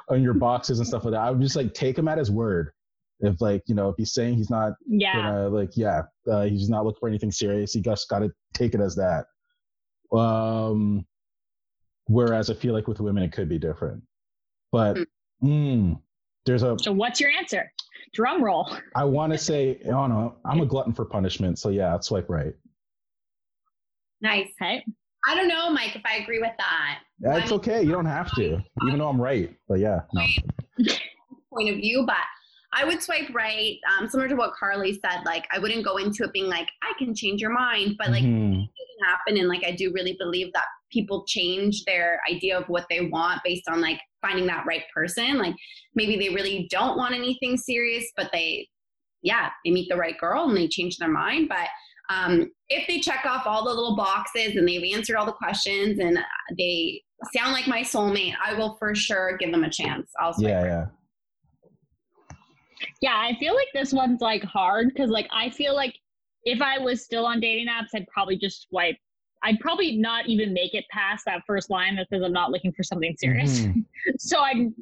on 0.09 0.21
your 0.21 0.33
boxes 0.35 0.79
and 0.79 0.87
stuff 0.87 1.05
like 1.05 1.13
that, 1.13 1.21
I 1.21 1.31
would 1.31 1.41
just 1.41 1.55
like 1.55 1.73
take 1.73 1.97
him 1.97 2.07
at 2.07 2.17
his 2.17 2.31
word. 2.31 2.71
If 3.19 3.41
like 3.41 3.63
you 3.67 3.73
know, 3.73 3.89
if 3.89 3.95
he's 3.97 4.13
saying 4.13 4.35
he's 4.35 4.49
not 4.51 4.73
Yeah. 4.87 5.15
gonna 5.15 5.49
like 5.49 5.71
yeah 5.75 6.03
uh, 6.29 6.43
he's 6.43 6.69
not 6.69 6.85
looking 6.85 6.99
for 6.99 7.09
anything 7.09 7.31
serious 7.31 7.73
he 7.73 7.81
just 7.81 8.07
got 8.09 8.19
to 8.19 8.29
take 8.53 8.75
it 8.75 8.81
as 8.81 8.95
that 8.95 9.25
um 10.15 11.05
whereas 12.07 12.49
i 12.49 12.53
feel 12.53 12.73
like 12.73 12.87
with 12.87 12.99
women 12.99 13.23
it 13.23 13.31
could 13.31 13.47
be 13.49 13.57
different 13.59 14.01
but 14.71 14.97
mm, 15.43 15.99
there's 16.45 16.63
a 16.63 16.75
So 16.79 16.91
what's 16.91 17.19
your 17.19 17.29
answer? 17.31 17.71
Drum 18.13 18.43
roll. 18.43 18.69
i 18.95 19.03
want 19.03 19.31
to 19.33 19.37
say 19.37 19.79
oh 19.85 20.07
no 20.07 20.35
i'm 20.45 20.61
a 20.61 20.65
glutton 20.65 20.93
for 20.93 21.05
punishment 21.05 21.59
so 21.59 21.69
yeah 21.69 21.91
i'll 21.91 22.01
swipe 22.01 22.29
right 22.29 22.53
Nice. 24.19 24.47
Okay. 24.59 24.83
I 25.29 25.35
don't 25.35 25.47
know, 25.47 25.69
Mike, 25.69 25.95
if 25.95 26.01
I 26.05 26.15
agree 26.17 26.39
with 26.39 26.53
that. 26.57 26.99
that's 27.19 27.51
okay 27.51 27.83
you 27.83 27.91
don't 27.91 28.05
have 28.05 28.33
to 28.35 28.63
even 28.87 28.97
though 28.99 29.09
i'm 29.09 29.21
right 29.21 29.53
but 29.67 29.79
yeah 29.79 30.01
no 30.13 30.23
point 31.53 31.69
of 31.69 31.75
view, 31.75 32.03
but 32.05 32.15
I 32.73 32.83
would 32.83 33.01
swipe 33.01 33.29
right. 33.33 33.77
Um, 33.97 34.07
similar 34.09 34.27
to 34.27 34.35
what 34.35 34.53
Carly 34.59 34.93
said, 34.93 35.21
like 35.25 35.45
I 35.51 35.57
wouldn't 35.57 35.85
go 35.85 35.95
into 35.97 36.23
it 36.25 36.33
being 36.33 36.47
like, 36.47 36.67
I 36.83 36.91
can 36.99 37.15
change 37.15 37.41
your 37.41 37.49
mind, 37.51 37.95
but 37.97 38.09
like 38.11 38.23
Mhm. 38.23 38.61
it 38.63 38.69
doesn't 38.77 39.05
happen. 39.07 39.37
And 39.37 39.47
like 39.47 39.63
I 39.63 39.71
do 39.71 39.91
really 39.93 40.15
believe 40.19 40.51
that 40.53 40.65
people 40.91 41.25
change 41.27 41.83
their 41.85 42.19
idea 42.29 42.57
of 42.57 42.67
what 42.67 42.85
they 42.89 43.01
want 43.01 43.41
based 43.43 43.67
on 43.69 43.81
like 43.81 43.99
finding 44.21 44.45
that 44.47 44.65
right 44.65 44.83
person. 44.93 45.37
Like 45.37 45.55
maybe 45.95 46.17
they 46.17 46.33
really 46.33 46.67
don't 46.71 46.97
want 46.97 47.13
anything 47.13 47.57
serious, 47.57 48.05
but 48.15 48.29
they 48.33 48.67
yeah, 49.23 49.49
they 49.65 49.71
meet 49.71 49.89
the 49.89 49.97
right 49.97 50.17
girl 50.19 50.47
and 50.47 50.57
they 50.57 50.67
change 50.67 50.97
their 50.97 51.09
mind. 51.09 51.49
But 51.49 51.67
um, 52.09 52.51
if 52.69 52.87
they 52.87 52.99
check 52.99 53.25
off 53.25 53.45
all 53.45 53.65
the 53.65 53.73
little 53.73 53.95
boxes 53.95 54.55
and 54.55 54.67
they've 54.67 54.95
answered 54.95 55.17
all 55.17 55.25
the 55.25 55.33
questions 55.33 55.99
and 55.99 56.17
they 56.57 57.01
sound 57.35 57.51
like 57.51 57.67
my 57.67 57.81
soulmate, 57.81 58.33
I 58.43 58.53
will 58.53 58.75
for 58.77 58.95
sure 58.95 59.37
give 59.37 59.51
them 59.51 59.63
a 59.63 59.69
chance. 59.69 60.11
I'll 60.19 60.33
swipe 60.33 60.49
yeah 60.49 60.65
yeah 60.65 60.85
Yeah, 63.01 63.15
I 63.15 63.35
feel 63.39 63.55
like 63.55 63.67
this 63.73 63.91
one's 63.91 64.21
like 64.21 64.43
hard 64.43 64.89
because 64.93 65.09
like 65.09 65.27
I 65.31 65.49
feel 65.49 65.75
like 65.75 65.95
if 66.43 66.61
I 66.61 66.77
was 66.79 67.03
still 67.03 67.25
on 67.25 67.39
dating 67.39 67.67
apps, 67.67 67.87
I'd 67.93 68.07
probably 68.07 68.37
just 68.37 68.67
swipe. 68.69 68.95
I'd 69.47 69.59
probably 69.61 69.95
not 69.95 70.27
even 70.27 70.51
make 70.53 70.73
it 70.73 70.83
past 70.91 71.23
that 71.25 71.41
first 71.47 71.69
line 71.69 71.95
that 71.95 72.09
says 72.09 72.21
I'm 72.21 72.33
not 72.33 72.51
looking 72.51 72.73
for 72.73 72.83
something 72.83 73.15
serious. 73.17 73.61
Mhm. 73.61 73.85
so 74.19 74.41
I'd 74.41 74.73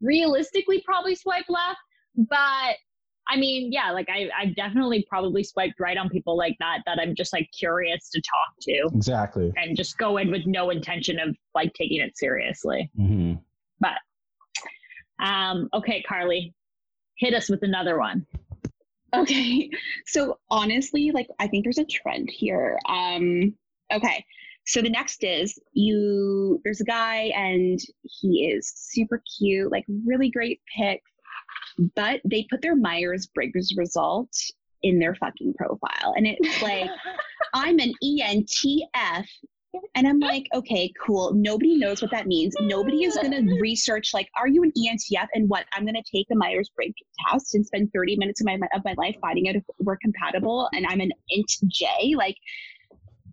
realistically 0.00 0.80
probably 0.84 1.14
swipe 1.14 1.44
left. 1.48 1.78
But 2.16 2.76
I 3.28 3.36
mean, 3.36 3.72
yeah, 3.72 3.90
like 3.90 4.08
I, 4.08 4.30
I've 4.38 4.54
definitely 4.56 5.04
probably 5.10 5.44
swiped 5.44 5.78
right 5.78 5.98
on 5.98 6.08
people 6.08 6.38
like 6.38 6.56
that 6.58 6.78
that 6.86 6.98
I'm 6.98 7.14
just 7.14 7.34
like 7.34 7.50
curious 7.52 8.08
to 8.10 8.20
talk 8.20 8.56
to 8.62 8.96
exactly 8.96 9.52
and 9.56 9.76
just 9.76 9.98
go 9.98 10.16
in 10.16 10.30
with 10.30 10.46
no 10.46 10.70
intention 10.70 11.18
of 11.18 11.36
like 11.54 11.74
taking 11.74 12.00
it 12.00 12.16
seriously. 12.16 12.90
hmm 12.96 13.34
Um, 15.18 15.68
okay, 15.72 16.02
Carly, 16.02 16.54
hit 17.16 17.34
us 17.34 17.48
with 17.48 17.62
another 17.62 17.98
one. 17.98 18.26
Okay. 19.14 19.70
So 20.06 20.38
honestly, 20.50 21.10
like 21.10 21.28
I 21.40 21.48
think 21.48 21.64
there's 21.64 21.78
a 21.78 21.84
trend 21.84 22.30
here. 22.30 22.78
Um 22.88 23.54
okay. 23.92 24.24
So 24.66 24.82
the 24.82 24.90
next 24.90 25.22
is 25.22 25.58
you 25.72 26.60
there's 26.64 26.80
a 26.80 26.84
guy 26.84 27.30
and 27.36 27.78
he 28.02 28.46
is 28.46 28.72
super 28.74 29.22
cute, 29.38 29.70
like 29.70 29.84
really 30.04 30.28
great 30.28 30.60
pick, 30.76 31.02
but 31.94 32.20
they 32.24 32.46
put 32.50 32.62
their 32.62 32.74
Myers-Briggs 32.74 33.76
result 33.76 34.30
in 34.82 34.98
their 34.98 35.14
fucking 35.14 35.54
profile. 35.54 36.14
And 36.16 36.26
it's 36.26 36.62
like, 36.62 36.90
I'm 37.54 37.78
an 37.78 37.92
ENTF. 38.02 39.26
And 39.94 40.08
I'm 40.08 40.20
like, 40.20 40.46
okay, 40.54 40.90
cool. 41.04 41.34
Nobody 41.34 41.76
knows 41.76 42.00
what 42.00 42.10
that 42.10 42.26
means. 42.26 42.54
Nobody 42.62 43.04
is 43.04 43.16
going 43.16 43.32
to 43.32 43.60
research, 43.60 44.14
like, 44.14 44.26
are 44.38 44.48
you 44.48 44.62
an 44.62 44.72
ENTF? 44.72 45.26
And 45.34 45.50
what? 45.50 45.66
I'm 45.74 45.84
going 45.84 46.02
to 46.02 46.10
take 46.10 46.26
a 46.32 46.34
Myers 46.34 46.70
Briggs 46.74 46.94
test 47.28 47.54
and 47.54 47.66
spend 47.66 47.92
30 47.92 48.16
minutes 48.16 48.40
of 48.40 48.46
my, 48.46 48.58
of 48.74 48.82
my 48.86 48.94
life 48.96 49.16
finding 49.20 49.50
out 49.50 49.54
if 49.54 49.62
we're 49.78 49.98
compatible. 49.98 50.70
And 50.72 50.86
I'm 50.88 51.00
an 51.00 51.12
int 51.28 51.52
J. 51.66 52.14
Like, 52.16 52.36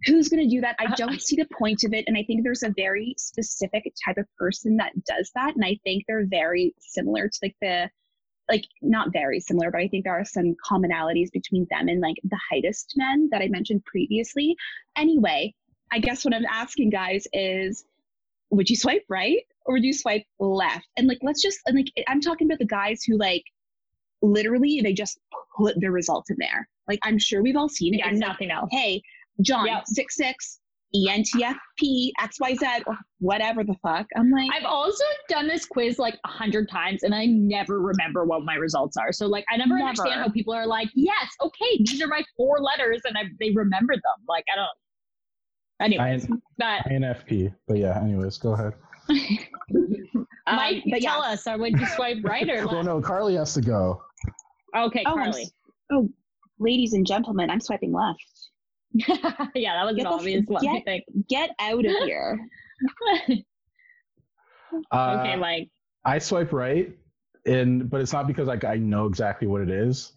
who's 0.05 0.29
going 0.29 0.47
to 0.47 0.55
do 0.55 0.61
that? 0.61 0.75
I 0.79 0.85
uh, 0.85 0.95
don't 0.95 1.21
see 1.21 1.35
the 1.35 1.47
point 1.57 1.83
of 1.83 1.93
it. 1.93 2.05
And 2.07 2.17
I 2.17 2.23
think 2.23 2.43
there's 2.43 2.63
a 2.63 2.73
very 2.75 3.15
specific 3.17 3.93
type 4.05 4.17
of 4.17 4.25
person 4.37 4.77
that 4.77 4.91
does 5.05 5.31
that. 5.35 5.55
And 5.55 5.63
I 5.63 5.79
think 5.83 6.03
they're 6.07 6.25
very 6.25 6.73
similar 6.79 7.27
to 7.27 7.39
like 7.41 7.55
the, 7.61 7.89
like 8.49 8.65
not 8.81 9.13
very 9.13 9.39
similar, 9.39 9.71
but 9.71 9.79
I 9.81 9.87
think 9.87 10.03
there 10.03 10.19
are 10.19 10.25
some 10.25 10.55
commonalities 10.69 11.31
between 11.31 11.65
them 11.69 11.87
and 11.87 12.01
like 12.01 12.17
the 12.23 12.39
heightest 12.51 12.93
men 12.97 13.29
that 13.31 13.41
I 13.41 13.47
mentioned 13.47 13.85
previously. 13.85 14.55
Anyway, 14.97 15.53
I 15.91 15.99
guess 15.99 16.25
what 16.25 16.33
I'm 16.33 16.45
asking 16.45 16.89
guys 16.89 17.25
is 17.31 17.85
would 18.49 18.69
you 18.69 18.75
swipe 18.75 19.05
right 19.09 19.43
or 19.65 19.75
would 19.75 19.83
you 19.83 19.93
swipe 19.93 20.23
left? 20.39 20.87
And 20.97 21.07
like 21.07 21.19
let's 21.21 21.41
just 21.41 21.59
and 21.65 21.77
like 21.77 21.87
I'm 22.07 22.19
talking 22.19 22.47
about 22.47 22.59
the 22.59 22.65
guys 22.65 23.03
who 23.03 23.17
like 23.17 23.43
literally 24.21 24.81
they 24.83 24.93
just 24.93 25.19
put 25.57 25.79
the 25.79 25.91
results 25.91 26.29
in 26.29 26.37
there. 26.39 26.67
Like 26.87 26.99
I'm 27.03 27.17
sure 27.17 27.41
we've 27.41 27.55
all 27.55 27.69
seen 27.69 27.93
it. 27.93 27.99
Yeah, 27.99 28.09
It's 28.09 28.19
like, 28.19 28.29
nothing 28.29 28.51
else. 28.51 28.69
hey, 28.71 29.01
John, 29.41 29.65
Yep. 29.67 29.83
six 29.87 30.15
six, 30.15 30.59
E 30.95 31.07
ENTFP, 31.09 32.11
XYZ, 32.19 32.83
or 32.85 32.95
whatever 33.19 33.63
the 33.63 33.73
fuck. 33.81 34.05
I'm 34.15 34.29
like, 34.29 34.49
I've 34.53 34.65
also 34.65 35.03
done 35.27 35.47
this 35.47 35.65
quiz 35.65 35.97
like 35.97 36.19
a 36.23 36.27
hundred 36.27 36.69
times 36.69 37.01
and 37.03 37.15
I 37.15 37.25
never 37.25 37.79
remember 37.81 38.25
what 38.25 38.43
my 38.43 38.55
results 38.55 38.95
are. 38.97 39.11
So 39.11 39.25
like 39.27 39.43
I 39.51 39.57
never, 39.57 39.75
Never. 39.77 39.89
understand 39.89 40.21
how 40.21 40.29
people 40.29 40.53
are 40.53 40.67
like, 40.67 40.89
yes, 40.93 41.29
okay, 41.41 41.77
these 41.79 41.99
are 42.01 42.07
my 42.07 42.23
four 42.37 42.59
letters 42.59 43.01
and 43.05 43.17
I, 43.17 43.23
they 43.39 43.49
remember 43.51 43.93
them. 43.95 44.25
Like 44.27 44.45
I 44.53 44.55
don't. 44.57 44.69
Anyways, 45.81 46.27
but 46.59 46.83
INFP. 46.85 47.53
But 47.67 47.77
yeah, 47.77 47.99
anyways, 47.99 48.37
go 48.37 48.53
ahead. 48.53 48.73
um, 49.09 50.27
Mike, 50.55 50.83
but 50.89 51.01
tell 51.01 51.23
yeah. 51.23 51.31
us, 51.31 51.47
or 51.47 51.57
would 51.57 51.77
you 51.79 51.85
swipe 51.87 52.17
right 52.23 52.47
or 52.49 52.55
Well, 52.67 52.75
left? 52.75 52.85
no, 52.85 53.01
Carly 53.01 53.35
has 53.35 53.53
to 53.55 53.61
go. 53.61 54.01
Okay, 54.77 55.03
Oh, 55.07 55.13
Carly. 55.15 55.41
s- 55.43 55.51
oh, 55.91 56.07
ladies 56.59 56.93
and 56.93 57.05
gentlemen, 57.05 57.49
I'm 57.49 57.59
swiping 57.59 57.91
left. 57.91 58.23
yeah, 59.55 59.75
that 59.75 59.85
was 59.85 59.95
Get 59.95 60.05
an 60.05 60.11
the- 60.11 60.17
obvious 60.17 60.43
one. 60.47 60.67
I 60.67 60.73
get- 60.73 60.85
think. 60.85 61.03
Get 61.29 61.49
out 61.59 61.85
of 61.85 61.91
here. 62.03 62.39
Uh, 64.91 65.17
okay, 65.19 65.35
Mike. 65.35 65.69
I 66.03 66.17
swipe 66.17 66.51
right, 66.51 66.91
and 67.45 67.89
but 67.89 68.01
it's 68.01 68.11
not 68.11 68.25
because 68.25 68.47
like 68.47 68.63
I 68.63 68.75
know 68.77 69.05
exactly 69.05 69.47
what 69.47 69.61
it 69.61 69.69
is. 69.69 70.13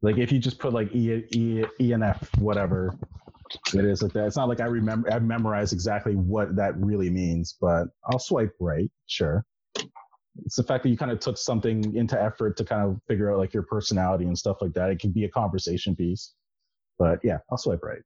Like 0.00 0.16
if 0.16 0.32
you 0.32 0.38
just 0.38 0.58
put 0.58 0.72
like 0.72 0.94
E 0.94 1.24
E 1.34 1.64
E 1.78 1.92
and 1.92 2.02
F 2.02 2.30
whatever 2.38 2.96
it 3.74 3.84
is 3.84 4.02
like 4.02 4.12
that. 4.12 4.26
It's 4.26 4.36
not 4.36 4.48
like 4.48 4.60
I 4.60 4.64
remember 4.66 5.12
I 5.12 5.18
memorize 5.18 5.72
exactly 5.72 6.14
what 6.14 6.56
that 6.56 6.76
really 6.78 7.10
means, 7.10 7.56
but 7.60 7.88
I'll 8.10 8.18
swipe 8.18 8.54
right, 8.60 8.90
sure. 9.06 9.44
It's 10.44 10.56
the 10.56 10.62
fact 10.62 10.84
that 10.84 10.90
you 10.90 10.96
kind 10.96 11.10
of 11.10 11.18
took 11.18 11.36
something 11.36 11.94
into 11.96 12.20
effort 12.20 12.56
to 12.58 12.64
kind 12.64 12.82
of 12.88 13.00
figure 13.08 13.32
out 13.32 13.38
like 13.38 13.52
your 13.52 13.64
personality 13.64 14.24
and 14.24 14.38
stuff 14.38 14.58
like 14.60 14.72
that. 14.74 14.90
It 14.90 15.00
can 15.00 15.10
be 15.10 15.24
a 15.24 15.28
conversation 15.28 15.96
piece. 15.96 16.32
But 16.98 17.18
yeah, 17.24 17.38
I'll 17.50 17.58
swipe 17.58 17.82
right. 17.82 18.00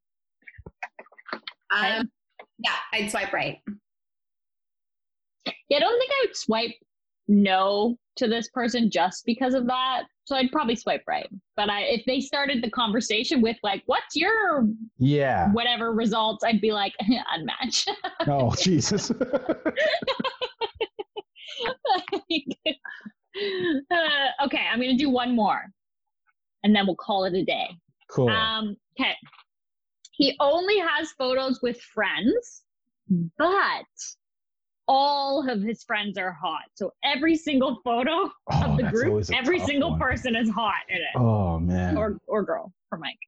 Um, 1.72 2.10
yeah, 2.58 2.76
I'd 2.92 3.10
swipe 3.10 3.32
right. 3.32 3.58
Yeah, 5.68 5.76
I 5.76 5.80
don't 5.80 5.98
think 5.98 6.10
I 6.12 6.26
would 6.26 6.36
swipe 6.36 6.74
no 7.28 7.96
to 8.16 8.28
this 8.28 8.48
person 8.50 8.90
just 8.90 9.24
because 9.24 9.54
of 9.54 9.66
that. 9.66 10.02
So 10.24 10.36
I'd 10.36 10.52
probably 10.52 10.76
swipe 10.76 11.02
right. 11.08 11.26
But 11.56 11.70
I, 11.70 11.82
if 11.82 12.04
they 12.06 12.20
started 12.20 12.62
the 12.62 12.70
conversation 12.70 13.40
with 13.40 13.56
like, 13.62 13.82
"What's 13.86 14.14
your 14.14 14.68
Yeah. 14.98 15.50
whatever 15.52 15.92
results?" 15.92 16.44
I'd 16.44 16.60
be 16.60 16.72
like, 16.72 16.94
"Unmatch." 17.02 17.88
Oh 18.28 18.54
Jesus. 18.54 19.10
uh, 19.10 19.14
okay, 24.44 24.64
I'm 24.70 24.78
gonna 24.80 24.96
do 24.96 25.10
one 25.10 25.34
more, 25.34 25.64
and 26.62 26.74
then 26.74 26.86
we'll 26.86 26.96
call 26.96 27.24
it 27.24 27.34
a 27.34 27.44
day. 27.44 27.68
cool. 28.08 28.28
Um, 28.28 28.76
okay. 28.98 29.14
He 30.12 30.36
only 30.40 30.78
has 30.78 31.10
photos 31.12 31.60
with 31.62 31.80
friends, 31.80 32.62
but 33.38 33.84
all 34.88 35.48
of 35.48 35.62
his 35.62 35.82
friends 35.84 36.18
are 36.18 36.32
hot. 36.32 36.64
So 36.74 36.92
every 37.04 37.36
single 37.36 37.80
photo 37.82 38.30
oh, 38.52 38.64
of 38.64 38.76
the 38.76 38.84
group, 38.84 39.24
every 39.32 39.58
single 39.60 39.90
one. 39.90 40.00
person 40.00 40.36
is 40.36 40.50
hot 40.50 40.84
in 40.88 40.96
it. 40.96 41.16
Oh 41.16 41.58
man. 41.58 41.96
Or 41.96 42.18
or 42.26 42.42
girl 42.42 42.72
for 42.88 42.98
Mike. 42.98 43.18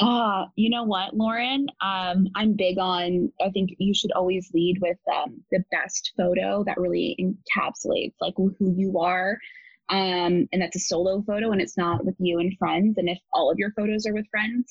Uh, 0.00 0.46
you 0.54 0.70
know 0.70 0.84
what, 0.84 1.16
Lauren? 1.16 1.66
Um, 1.80 2.28
I'm 2.36 2.54
big 2.54 2.78
on, 2.78 3.32
I 3.44 3.50
think 3.50 3.74
you 3.78 3.92
should 3.92 4.12
always 4.12 4.48
lead 4.54 4.78
with 4.80 4.98
um, 5.12 5.42
the 5.50 5.64
best 5.72 6.12
photo 6.16 6.62
that 6.64 6.78
really 6.78 7.16
encapsulates 7.20 8.14
like 8.20 8.34
who 8.36 8.54
you 8.76 9.00
are. 9.00 9.36
Um, 9.90 10.48
and 10.52 10.60
that's 10.60 10.76
a 10.76 10.80
solo 10.80 11.22
photo 11.22 11.52
and 11.52 11.60
it's 11.60 11.78
not 11.78 12.04
with 12.04 12.14
you 12.18 12.38
and 12.40 12.56
friends. 12.58 12.98
And 12.98 13.08
if 13.08 13.18
all 13.32 13.50
of 13.50 13.58
your 13.58 13.72
photos 13.72 14.06
are 14.06 14.12
with 14.12 14.26
friends, 14.30 14.68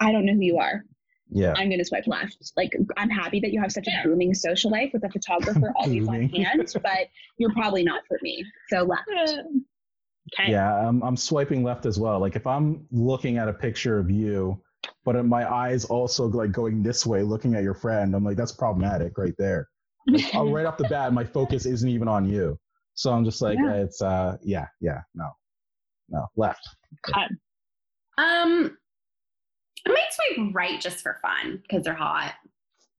I 0.00 0.10
don't 0.12 0.26
know 0.26 0.34
who 0.34 0.42
you 0.42 0.58
are. 0.58 0.84
yeah. 1.30 1.54
I'm 1.56 1.68
going 1.68 1.78
to 1.78 1.84
swipe 1.84 2.06
left. 2.06 2.52
Like, 2.56 2.72
I'm 2.96 3.10
happy 3.10 3.40
that 3.40 3.52
you 3.52 3.60
have 3.60 3.72
such 3.72 3.86
a 3.86 4.02
booming 4.04 4.34
social 4.34 4.70
life 4.70 4.90
with 4.92 5.04
a 5.04 5.10
photographer 5.10 5.72
always 5.76 6.06
on 6.08 6.14
Booming. 6.28 6.42
hand, 6.42 6.72
but 6.82 7.08
you're 7.38 7.52
probably 7.52 7.84
not 7.84 8.02
for 8.08 8.18
me. 8.22 8.44
So 8.68 8.82
left. 8.82 9.08
Okay. 10.34 10.50
Yeah, 10.50 10.88
I'm, 10.88 11.02
I'm 11.02 11.16
swiping 11.16 11.62
left 11.62 11.86
as 11.86 11.98
well. 12.00 12.18
Like 12.18 12.34
if 12.34 12.46
I'm 12.46 12.86
looking 12.90 13.38
at 13.38 13.48
a 13.48 13.52
picture 13.52 13.98
of 13.98 14.10
you, 14.10 14.60
but 15.04 15.24
my 15.24 15.50
eyes 15.50 15.84
also 15.84 16.26
like 16.26 16.50
going 16.50 16.82
this 16.82 17.06
way, 17.06 17.22
looking 17.22 17.54
at 17.54 17.62
your 17.62 17.74
friend, 17.74 18.14
I'm 18.14 18.24
like, 18.24 18.36
that's 18.36 18.52
problematic 18.52 19.16
right 19.18 19.34
there. 19.38 19.68
Like, 20.08 20.24
uh, 20.34 20.44
right 20.44 20.66
off 20.66 20.78
the 20.78 20.88
bat, 20.88 21.12
my 21.12 21.24
focus 21.24 21.64
isn't 21.64 21.88
even 21.88 22.08
on 22.08 22.28
you. 22.28 22.58
So 22.96 23.12
I'm 23.12 23.24
just 23.24 23.40
like, 23.42 23.58
Yeah. 23.58 23.74
it's 23.74 24.00
uh, 24.02 24.36
yeah, 24.42 24.66
yeah, 24.80 25.02
no, 25.14 25.28
no, 26.08 26.26
left. 26.36 26.66
Um, 28.18 28.76
I 29.86 29.90
might 29.90 30.08
swipe 30.10 30.54
right 30.54 30.80
just 30.80 31.00
for 31.02 31.18
fun 31.22 31.60
because 31.62 31.84
they're 31.84 31.94
hot. 31.94 32.34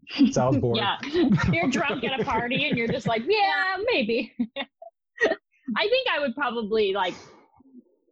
Sounds 0.31 0.57
bored. 0.59 0.77
Yeah. 0.77 0.97
You're 1.51 1.67
drunk 1.69 2.03
at 2.03 2.19
a 2.21 2.23
party 2.23 2.69
and 2.69 2.77
you're 2.77 2.87
just 2.87 3.07
like, 3.07 3.23
yeah, 3.27 3.77
maybe. 3.91 4.33
I 5.75 5.81
think 5.89 6.07
I 6.15 6.19
would 6.19 6.33
probably 6.35 6.93
like 6.93 7.15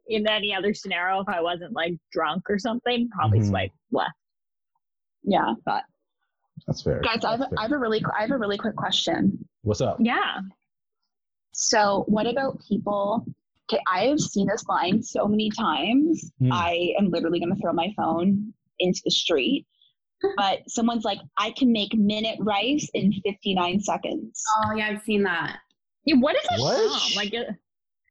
in 0.08 0.28
any 0.28 0.54
other 0.54 0.74
scenario 0.74 1.22
if 1.22 1.30
I 1.30 1.40
wasn't 1.42 1.74
like 1.74 1.94
drunk 2.12 2.44
or 2.50 2.58
something, 2.60 3.08
probably 3.16 3.40
Mhm. 3.40 3.48
swipe 3.50 3.72
left. 3.92 4.12
Yeah. 5.24 5.54
But 5.66 5.84
That's 6.68 6.82
fair. 6.82 7.00
guys, 7.02 7.24
I 7.24 7.32
have, 7.32 7.40
That's 7.42 7.54
I 7.58 7.62
have 7.62 7.72
a 7.72 7.78
really, 7.78 8.04
I 8.18 8.22
have 8.22 8.32
a 8.32 8.38
really 8.38 8.58
quick 8.58 8.76
question. 8.76 9.48
What's 9.62 9.82
up? 9.82 9.98
Yeah. 10.02 10.40
So, 11.58 12.04
what 12.08 12.28
about 12.28 12.62
people? 12.68 13.26
Okay, 13.72 13.82
I 13.88 14.08
have 14.08 14.20
seen 14.20 14.48
this 14.48 14.66
line 14.68 15.02
so 15.02 15.26
many 15.26 15.50
times. 15.50 16.30
Hmm. 16.40 16.52
I 16.52 16.94
am 17.00 17.10
literally 17.10 17.40
going 17.40 17.56
to 17.56 17.62
throw 17.62 17.72
my 17.72 17.92
phone 17.96 18.54
into 18.80 19.02
the 19.04 19.12
street. 19.12 19.66
But 20.38 20.60
someone's 20.68 21.06
like, 21.06 21.20
I 21.38 21.52
can 21.52 21.72
make 21.72 21.94
minute 21.94 22.38
rice 22.42 22.90
in 22.94 23.14
59 23.24 23.80
seconds. 23.80 24.44
Oh 24.58 24.74
yeah, 24.76 24.88
I've 24.88 25.02
seen 25.04 25.24
that. 25.24 25.58
Yeah, 26.06 26.16
what 26.18 26.36
is 26.36 26.44
it 26.52 26.60
What? 26.60 27.16
Like, 27.16 27.34
uh, 27.34 27.52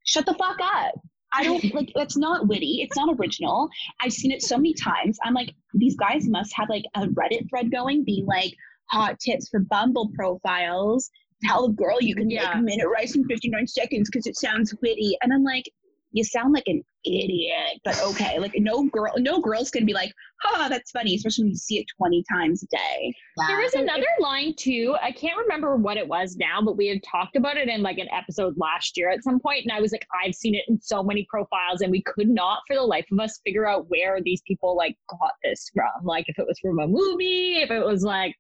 Shut 0.07 0.27
the 0.27 0.35
fuck 0.35 0.59
up. 0.61 0.95
I 1.33 1.45
don't 1.45 1.65
like 1.75 1.91
that's 1.95 2.17
not 2.17 2.47
witty. 2.47 2.81
It's 2.83 2.97
not 2.97 3.17
original. 3.19 3.69
I've 4.01 4.13
seen 4.13 4.31
it 4.31 4.43
so 4.43 4.57
many 4.57 4.75
times. 4.75 5.19
I'm 5.25 5.35
like, 5.35 5.55
these 5.75 5.97
guys 5.97 6.29
must 6.29 6.55
have 6.55 6.69
like 6.69 6.85
a 6.95 7.07
Reddit 7.09 7.49
thread 7.51 7.71
going, 7.71 8.05
being 8.05 8.27
like, 8.27 8.55
hot 8.91 9.19
tips 9.19 9.49
for 9.49 9.61
Bumble 9.61 10.11
profiles. 10.15 11.11
Tell 11.43 11.67
a 11.67 11.73
girl 11.73 12.01
you 12.01 12.15
can 12.15 12.31
Yeah. 12.31 12.43
make 12.43 12.55
a 12.55 12.63
minute 12.63 12.89
rice 12.89 13.15
in 13.17 13.25
59 13.27 13.67
seconds 13.67 14.09
because 14.11 14.27
it 14.27 14.37
sounds 14.37 14.75
witty. 14.83 15.17
And 15.23 15.33
I'm 15.33 15.45
like, 15.45 15.65
you 16.13 16.23
sound 16.23 16.53
like 16.55 16.69
an 16.69 16.81
idiot, 17.05 17.81
but 17.85 18.01
okay. 18.03 18.39
Like 18.45 18.53
no 18.57 18.85
girl, 18.85 19.13
no 19.19 19.41
girl's 19.41 19.71
gonna 19.71 19.85
be 19.85 19.93
like, 19.95 20.13
"Ha, 20.43 20.69
that's 20.69 20.91
funny," 20.93 21.15
especially 21.17 21.45
when 21.45 21.51
you 21.51 21.57
see 21.57 21.79
it 21.81 21.87
20 21.99 22.23
times 22.31 22.63
a 22.63 22.67
day. 22.67 23.13
There 23.49 23.59
was 23.59 23.73
So 23.73 23.81
another 23.81 24.07
line 24.21 24.55
too. 24.57 24.95
I 25.03 25.11
can't 25.11 25.37
remember 25.37 25.77
what 25.77 25.97
it 25.97 26.07
was 26.07 26.37
now, 26.37 26.61
but 26.63 26.77
we 26.77 26.87
had 26.87 27.03
talked 27.03 27.35
about 27.37 27.57
it 27.57 27.69
in 27.69 27.83
like 27.83 27.99
an 27.99 28.09
episode 28.13 28.55
last 28.57 28.97
year 28.97 29.11
at 29.11 29.25
some 29.25 29.41
point, 29.41 29.65
and 29.65 29.73
I 29.73 29.81
was 29.81 29.91
like, 29.93 30.07
I've 30.25 30.35
seen 30.35 30.55
it 30.55 30.65
in 30.69 30.81
so 30.81 31.03
many 31.03 31.27
profiles, 31.29 31.81
and 31.81 31.91
we 31.91 32.03
could 32.03 32.29
not, 32.29 32.61
for 32.69 32.77
the 32.77 32.83
life 32.83 33.07
of 33.11 33.19
us, 33.19 33.41
figure 33.45 33.67
out 33.67 33.87
where 33.89 34.21
these 34.23 34.43
people 34.47 34.77
like 34.77 34.97
got 35.09 35.33
this 35.43 35.69
from. 35.75 36.05
Like 36.05 36.27
if 36.29 36.39
it 36.39 36.47
was 36.47 36.59
from 36.61 36.79
a 36.79 36.87
movie, 36.87 37.57
if 37.57 37.71
it 37.73 37.85
was 37.85 38.05
like, 38.05 38.37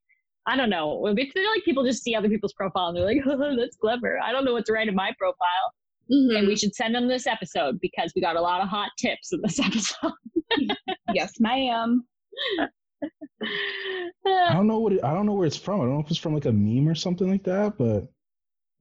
I 0.46 0.56
don't 0.56 0.68
know. 0.70 1.06
I 1.06 1.14
feel 1.14 1.50
like 1.50 1.64
people 1.64 1.84
just 1.84 2.02
see 2.02 2.14
other 2.14 2.28
people's 2.28 2.52
profile 2.52 2.88
and 2.88 2.96
they're 2.96 3.04
like, 3.06 3.18
oh, 3.26 3.56
that's 3.56 3.76
clever. 3.76 4.18
I 4.22 4.30
don't 4.32 4.44
know 4.44 4.52
what 4.52 4.66
to 4.66 4.72
write 4.72 4.88
in 4.88 4.94
my 4.94 5.12
profile, 5.18 5.72
Mm-hmm. 6.12 6.36
and 6.36 6.46
we 6.46 6.54
should 6.54 6.74
send 6.74 6.94
them 6.94 7.08
this 7.08 7.26
episode 7.26 7.80
because 7.80 8.12
we 8.14 8.20
got 8.20 8.36
a 8.36 8.40
lot 8.42 8.60
of 8.60 8.68
hot 8.68 8.90
tips 8.98 9.32
in 9.32 9.40
this 9.42 9.58
episode. 9.64 10.12
yes, 11.14 11.32
ma'am. 11.40 12.04
I 14.26 14.52
don't 14.52 14.66
know 14.66 14.80
what 14.80 14.92
it, 14.92 15.00
I 15.04 15.14
don't 15.14 15.24
know 15.24 15.32
where 15.32 15.46
it's 15.46 15.56
from. 15.56 15.80
I 15.80 15.84
don't 15.84 15.94
know 15.94 16.00
if 16.00 16.10
it's 16.10 16.18
from 16.18 16.34
like 16.34 16.44
a 16.44 16.52
meme 16.52 16.88
or 16.88 16.94
something 16.94 17.30
like 17.30 17.44
that, 17.44 17.78
but 17.78 18.08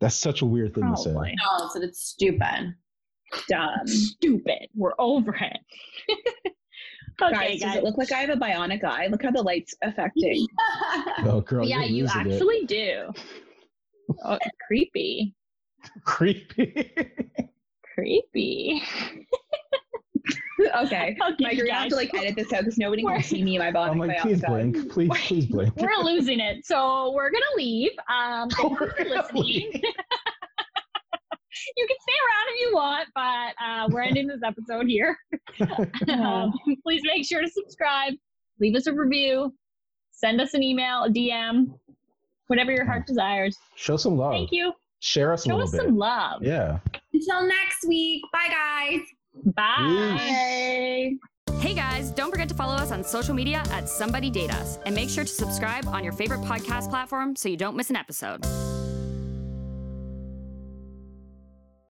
that's 0.01 0.15
such 0.15 0.41
a 0.41 0.45
weird 0.45 0.73
thing 0.75 0.83
to 0.89 0.97
say. 0.97 1.11
Probably. 1.11 1.33
Oh, 1.49 1.69
so 1.73 1.81
it's 1.81 2.03
stupid. 2.03 2.75
Dumb. 3.47 3.87
Stupid. 3.87 4.67
We're 4.75 4.93
over 4.99 5.33
it. 5.35 5.59
Okay, 7.21 7.57
guys, 7.57 7.59
does 7.61 7.75
it 7.75 7.83
look 7.83 7.97
like 7.97 8.11
I 8.11 8.19
have 8.21 8.29
a 8.29 8.35
bionic 8.35 8.83
eye? 8.83 9.07
Look 9.07 9.23
how 9.23 9.31
the 9.31 9.41
light's 9.41 9.73
affecting. 9.81 10.47
Oh, 11.25 11.41
girl, 11.41 11.65
yeah, 11.65 11.79
you're 11.79 11.87
you 11.89 12.03
losing 12.03 12.21
it. 12.27 12.33
actually 12.33 12.65
do. 12.65 13.11
Oh, 14.25 14.37
creepy. 14.67 15.33
creepy. 16.05 16.91
Creepy. 17.93 18.81
okay. 20.77 21.15
Okay, 21.21 21.35
Mike, 21.39 21.55
you're 21.57 21.65
gonna 21.67 21.79
have 21.79 21.89
to 21.89 21.95
like 21.95 22.13
edit 22.13 22.35
this 22.35 22.51
out 22.53 22.61
because 22.61 22.77
nobody 22.77 23.03
We're- 23.03 23.17
can 23.19 23.23
see 23.27 23.43
me 23.43 23.57
and 23.57 23.73
my 23.73 23.79
bionic 23.79 23.91
I'm 23.91 23.97
like, 23.99 24.19
please 24.19 24.43
eye. 24.43 24.47
blink, 24.47 24.89
please, 24.91 25.09
please 25.27 25.45
blink. 25.47 25.75
We're 25.77 26.03
losing 26.03 26.39
it. 26.39 26.65
So 26.65 27.11
we're 27.13 27.31
gonna 27.31 27.43
leave. 27.57 27.91
Um 28.09 28.49
thank 28.49 28.79
you 28.79 28.89
for 28.97 29.03
listening. 29.05 29.81
Leave. 31.53 31.73
you 31.77 31.87
can 31.87 31.97
stay 32.01 32.13
around 32.25 32.47
if 32.53 32.59
you 32.61 32.73
want, 32.73 33.07
but 33.15 33.63
uh, 33.63 33.87
we're 33.91 34.01
ending 34.01 34.27
this 34.27 34.41
episode 34.45 34.87
here. 34.87 35.17
um, 36.19 36.53
please 36.83 37.01
make 37.05 37.25
sure 37.25 37.41
to 37.41 37.49
subscribe, 37.49 38.13
leave 38.59 38.75
us 38.75 38.87
a 38.87 38.93
review, 38.93 39.53
send 40.11 40.41
us 40.41 40.53
an 40.53 40.63
email, 40.63 41.03
a 41.03 41.09
DM, 41.09 41.73
whatever 42.47 42.71
your 42.71 42.85
heart 42.85 43.05
desires. 43.05 43.57
Show 43.75 43.97
some 43.97 44.17
love. 44.17 44.33
Thank 44.33 44.51
you. 44.51 44.73
Share 44.99 45.33
us 45.33 45.45
a 45.45 45.49
Show 45.49 45.55
little 45.55 45.67
us 45.67 45.71
bit. 45.71 45.81
some 45.81 45.97
love. 45.97 46.43
Yeah. 46.43 46.79
Until 47.13 47.45
next 47.47 47.85
week. 47.87 48.23
Bye, 48.31 48.47
guys. 48.49 49.01
Bye. 49.55 51.13
Hey 51.59 51.73
guys, 51.73 52.11
don't 52.11 52.29
forget 52.29 52.49
to 52.49 52.55
follow 52.55 52.75
us 52.75 52.91
on 52.91 53.03
social 53.03 53.33
media 53.33 53.63
at 53.71 53.87
Somebody 53.87 54.29
Date 54.29 54.53
Us 54.53 54.79
and 54.85 54.93
make 54.93 55.09
sure 55.09 55.23
to 55.23 55.29
subscribe 55.29 55.87
on 55.87 56.03
your 56.03 56.13
favorite 56.13 56.41
podcast 56.41 56.89
platform 56.89 57.35
so 57.35 57.47
you 57.49 57.57
don't 57.57 57.75
miss 57.75 57.89
an 57.89 57.95
episode. 57.95 58.43